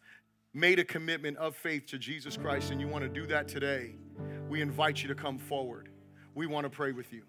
made 0.53 0.79
a 0.79 0.83
commitment 0.83 1.37
of 1.37 1.55
faith 1.55 1.85
to 1.87 1.97
Jesus 1.97 2.37
Christ 2.37 2.71
and 2.71 2.81
you 2.81 2.87
want 2.87 3.03
to 3.03 3.09
do 3.09 3.27
that 3.27 3.47
today, 3.47 3.95
we 4.49 4.61
invite 4.61 5.01
you 5.01 5.07
to 5.07 5.15
come 5.15 5.37
forward. 5.37 5.89
We 6.35 6.47
want 6.47 6.65
to 6.65 6.69
pray 6.69 6.91
with 6.91 7.13
you. 7.13 7.23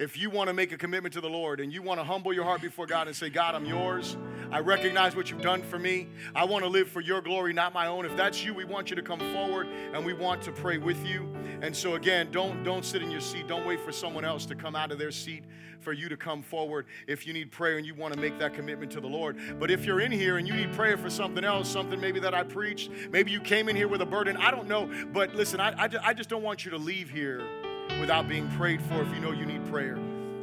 If 0.00 0.16
you 0.16 0.30
want 0.30 0.48
to 0.48 0.54
make 0.54 0.72
a 0.72 0.78
commitment 0.78 1.12
to 1.12 1.20
the 1.20 1.28
Lord 1.28 1.60
and 1.60 1.70
you 1.70 1.82
want 1.82 2.00
to 2.00 2.04
humble 2.04 2.32
your 2.32 2.44
heart 2.44 2.62
before 2.62 2.86
God 2.86 3.06
and 3.06 3.14
say, 3.14 3.28
God, 3.28 3.54
I'm 3.54 3.66
yours. 3.66 4.16
I 4.50 4.60
recognize 4.60 5.14
what 5.14 5.30
you've 5.30 5.42
done 5.42 5.62
for 5.62 5.78
me. 5.78 6.08
I 6.34 6.44
want 6.44 6.64
to 6.64 6.70
live 6.70 6.88
for 6.88 7.02
your 7.02 7.20
glory, 7.20 7.52
not 7.52 7.74
my 7.74 7.86
own. 7.86 8.06
If 8.06 8.16
that's 8.16 8.42
you, 8.42 8.54
we 8.54 8.64
want 8.64 8.88
you 8.88 8.96
to 8.96 9.02
come 9.02 9.20
forward 9.34 9.66
and 9.66 10.02
we 10.02 10.14
want 10.14 10.40
to 10.44 10.52
pray 10.52 10.78
with 10.78 11.06
you. 11.06 11.30
And 11.60 11.76
so 11.76 11.96
again, 11.96 12.30
don't 12.30 12.64
don't 12.64 12.82
sit 12.82 13.02
in 13.02 13.10
your 13.10 13.20
seat. 13.20 13.46
Don't 13.46 13.66
wait 13.66 13.78
for 13.78 13.92
someone 13.92 14.24
else 14.24 14.46
to 14.46 14.54
come 14.54 14.74
out 14.74 14.90
of 14.90 14.98
their 14.98 15.10
seat 15.10 15.44
for 15.80 15.92
you 15.92 16.08
to 16.08 16.16
come 16.16 16.42
forward 16.42 16.86
if 17.06 17.26
you 17.26 17.34
need 17.34 17.50
prayer 17.50 17.76
and 17.76 17.86
you 17.86 17.94
want 17.94 18.14
to 18.14 18.20
make 18.20 18.38
that 18.38 18.54
commitment 18.54 18.90
to 18.92 19.00
the 19.00 19.06
Lord. 19.06 19.36
But 19.58 19.70
if 19.70 19.84
you're 19.84 20.00
in 20.00 20.12
here 20.12 20.38
and 20.38 20.48
you 20.48 20.54
need 20.54 20.72
prayer 20.72 20.96
for 20.96 21.10
something 21.10 21.44
else, 21.44 21.68
something 21.68 22.00
maybe 22.00 22.20
that 22.20 22.34
I 22.34 22.42
preached, 22.42 22.90
maybe 23.10 23.30
you 23.30 23.40
came 23.40 23.68
in 23.68 23.76
here 23.76 23.88
with 23.88 24.00
a 24.00 24.06
burden, 24.06 24.38
I 24.38 24.50
don't 24.50 24.66
know. 24.66 24.90
But 25.12 25.34
listen, 25.34 25.60
I, 25.60 25.72
I, 25.72 25.88
I 26.02 26.14
just 26.14 26.30
don't 26.30 26.42
want 26.42 26.64
you 26.64 26.70
to 26.70 26.78
leave 26.78 27.10
here 27.10 27.46
without 28.00 28.28
being 28.28 28.48
prayed 28.52 28.82
for 28.82 29.02
if 29.02 29.14
you 29.14 29.20
know 29.20 29.32
you 29.32 29.46
need 29.46 29.64
prayer. 29.66 29.94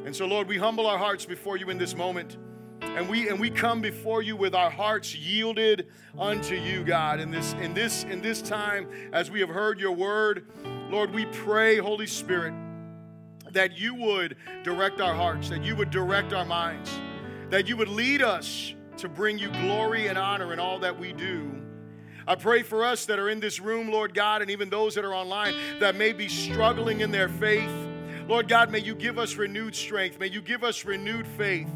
And 0.06 0.16
so, 0.16 0.26
Lord, 0.26 0.48
we 0.48 0.58
humble 0.58 0.88
our 0.88 0.98
hearts 0.98 1.26
before 1.26 1.58
you 1.58 1.70
in 1.70 1.78
this 1.78 1.96
moment. 1.96 2.38
And 2.82 3.10
we 3.10 3.30
and 3.30 3.40
we 3.40 3.50
come 3.50 3.82
before 3.82 4.22
you 4.22 4.36
with 4.36 4.56
our 4.56 4.70
hearts 4.70 5.16
yielded 5.16 5.88
unto 6.18 6.56
you, 6.56 6.84
God, 6.84 7.20
in 7.20 7.30
this 7.30 7.54
in 7.54 7.74
this 7.74 8.04
in 8.06 8.22
this 8.22 8.42
time 8.42 8.88
as 9.12 9.30
we 9.30 9.40
have 9.40 9.50
heard 9.50 9.80
your 9.80 9.92
word. 9.92 10.48
Lord, 10.90 11.14
we 11.14 11.26
pray, 11.26 11.78
Holy 11.78 12.08
Spirit, 12.08 12.54
that 13.52 13.78
you 13.78 13.94
would 13.96 14.38
direct 14.64 15.02
our 15.02 15.14
hearts, 15.14 15.50
that 15.50 15.64
you 15.64 15.76
would 15.76 15.90
direct 15.90 16.34
our 16.34 16.46
minds, 16.46 16.90
that 17.50 17.68
you 17.68 17.76
would 17.76 17.90
lead 17.90 18.22
us 18.22 18.74
to 18.98 19.10
bring 19.10 19.38
you 19.38 19.50
glory 19.52 20.08
and 20.08 20.18
honor 20.18 20.54
in 20.54 20.60
all 20.60 20.80
that 20.80 20.98
we 20.98 21.14
do. 21.14 21.57
I 22.28 22.36
pray 22.36 22.62
for 22.62 22.84
us 22.84 23.06
that 23.06 23.20
are 23.20 23.30
in 23.30 23.40
this 23.40 23.60
room, 23.60 23.90
Lord 23.90 24.14
God, 24.14 24.42
and 24.42 24.52
even 24.52 24.70
those 24.70 24.96
that 24.96 25.06
are 25.06 25.14
online 25.14 25.56
that 25.80 25.96
may 25.96 26.12
be 26.12 26.28
struggling 26.28 27.02
in 27.02 27.12
their 27.12 27.30
faith. 27.30 27.72
Lord 28.28 28.50
God, 28.50 28.70
may 28.70 28.80
you 28.80 28.94
give 28.94 29.18
us 29.18 29.36
renewed 29.36 29.74
strength. 29.74 30.20
May 30.20 30.28
you 30.28 30.42
give 30.42 30.64
us 30.64 30.84
renewed 30.84 31.26
faith. 31.26 31.70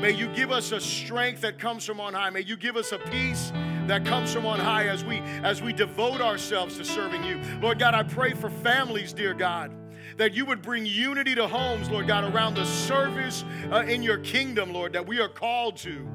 May 0.00 0.12
you 0.12 0.28
give 0.28 0.50
us 0.50 0.72
a 0.72 0.80
strength 0.80 1.42
that 1.42 1.58
comes 1.58 1.84
from 1.84 2.00
on 2.00 2.14
high. 2.14 2.30
May 2.30 2.40
you 2.40 2.56
give 2.56 2.76
us 2.76 2.92
a 2.92 2.98
peace 2.98 3.52
that 3.86 4.06
comes 4.06 4.32
from 4.32 4.46
on 4.46 4.58
high 4.58 4.86
as 4.86 5.04
we 5.04 5.18
as 5.42 5.60
we 5.60 5.72
devote 5.72 6.22
ourselves 6.22 6.78
to 6.78 6.84
serving 6.84 7.24
you. 7.24 7.38
Lord 7.60 7.78
God, 7.78 7.94
I 7.94 8.04
pray 8.04 8.32
for 8.32 8.48
families, 8.48 9.12
dear 9.12 9.34
God 9.34 9.72
that 10.16 10.34
you 10.34 10.44
would 10.44 10.60
bring 10.62 10.84
unity 10.84 11.34
to 11.34 11.46
homes, 11.46 11.88
Lord 11.88 12.08
God, 12.08 12.24
around 12.34 12.54
the 12.54 12.64
service 12.64 13.44
uh, 13.70 13.84
in 13.84 14.02
your 14.02 14.18
kingdom, 14.18 14.72
Lord, 14.72 14.92
that 14.92 15.06
we 15.06 15.20
are 15.20 15.28
called 15.28 15.76
to. 15.78 16.08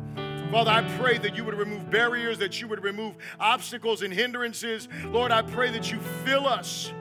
Father, 0.52 0.72
I 0.72 0.98
pray 0.98 1.18
that 1.18 1.36
you 1.36 1.44
would 1.46 1.56
remove 1.56 1.90
barriers, 1.90 2.38
that 2.40 2.62
you 2.62 2.68
would 2.68 2.84
remove 2.84 3.16
obstacles 3.40 4.02
and 4.02 4.14
hindrances. 4.14 4.88
Lord, 5.06 5.32
I 5.32 5.42
pray 5.42 5.72
that 5.72 5.92
you 5.92 6.00
fill 6.24 6.48
us 6.48 6.94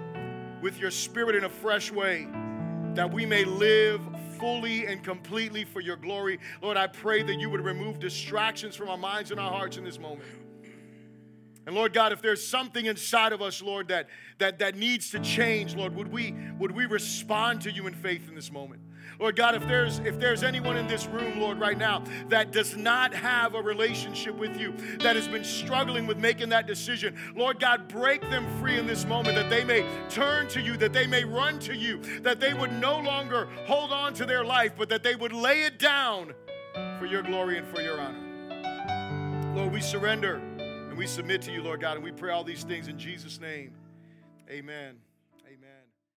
with 0.63 0.79
your 0.79 0.91
spirit 0.91 1.35
in 1.35 1.45
a 1.45 1.49
fresh 1.49 1.91
way, 1.91 2.29
that 2.95 3.13
we 3.13 3.27
may 3.27 3.45
live 3.45 4.01
fully 4.39 4.87
and 4.87 5.05
completely 5.05 5.65
for 5.65 5.81
your 5.81 5.97
glory. 5.97 6.39
Lord, 6.63 6.77
I 6.77 6.87
pray 6.87 7.23
that 7.23 7.35
you 7.35 7.51
would 7.51 7.65
remove 7.65 7.99
distractions 7.99 8.75
from 8.75 8.89
our 8.89 8.97
minds 8.97 9.31
and 9.31 9.39
our 9.39 9.51
hearts 9.51 9.77
in 9.77 9.85
this 9.85 9.99
moment. 9.99 10.25
And 11.67 11.77
Lord 11.77 11.93
God, 11.93 12.13
if 12.13 12.21
there's 12.21 12.45
something 12.45 12.87
inside 12.87 13.33
of 13.33 13.41
us, 13.41 13.63
Lord, 13.63 13.89
that, 13.89 14.09
that, 14.39 14.59
that 14.59 14.77
needs 14.77 15.11
to 15.11 15.21
change, 15.21 15.77
Lord, 15.77 15.95
would 15.95 16.09
we, 16.09 16.35
would 16.59 16.73
we 16.73 16.87
respond 16.87 17.61
to 17.63 17.71
you 17.71 17.87
in 17.87 17.95
faith 17.95 18.29
in 18.29 18.35
this 18.35 18.51
moment? 18.51 18.81
Lord 19.19 19.37
God, 19.37 19.55
if 19.55 19.67
there's 19.67 19.99
if 20.01 20.19
there's 20.19 20.43
anyone 20.43 20.77
in 20.77 20.87
this 20.87 21.07
room, 21.07 21.39
Lord, 21.41 21.61
right 21.61 21.79
now 21.79 22.05
that 22.29 22.53
does 22.53 22.77
not 22.77 23.15
have 23.15 23.55
a 23.55 23.63
relationship 23.63 24.35
with 24.37 24.59
you, 24.59 24.73
that 24.99 25.17
has 25.17 25.29
been 25.29 25.45
struggling 25.45 26.07
with 26.07 26.19
making 26.19 26.49
that 26.51 26.67
decision, 26.67 27.17
Lord 27.35 27.61
God, 27.61 27.89
break 27.89 28.23
them 28.23 28.47
free 28.59 28.79
in 28.79 28.87
this 28.87 29.05
moment 29.05 29.37
that 29.37 29.51
they 29.51 29.65
may 29.65 29.87
turn 30.09 30.49
to 30.49 30.61
you, 30.61 30.77
that 30.79 30.93
they 30.93 31.07
may 31.07 31.25
run 31.25 31.59
to 31.61 31.75
you, 31.75 31.99
that 32.21 32.41
they 32.41 32.55
would 32.55 32.73
no 32.73 32.99
longer 33.01 33.49
hold 33.67 33.93
on 33.93 34.15
to 34.15 34.27
their 34.27 34.45
life, 34.45 34.73
but 34.77 34.89
that 34.89 35.03
they 35.03 35.15
would 35.15 35.33
lay 35.33 35.63
it 35.63 35.79
down 35.79 36.35
for 36.99 37.07
your 37.07 37.23
glory 37.23 37.59
and 37.59 37.67
for 37.69 37.81
your 37.81 38.01
honor. 38.01 39.55
Lord, 39.55 39.73
we 39.73 39.81
surrender 39.81 40.37
and 40.59 40.97
we 40.97 41.07
submit 41.07 41.43
to 41.43 41.53
you, 41.53 41.63
Lord 41.63 41.81
God, 41.81 41.97
and 41.97 42.05
we 42.05 42.13
pray 42.13 42.33
all 42.33 42.45
these 42.45 42.65
things 42.65 42.89
in 42.89 42.99
Jesus' 42.99 43.41
name. 43.41 43.73
Amen. 44.51 44.97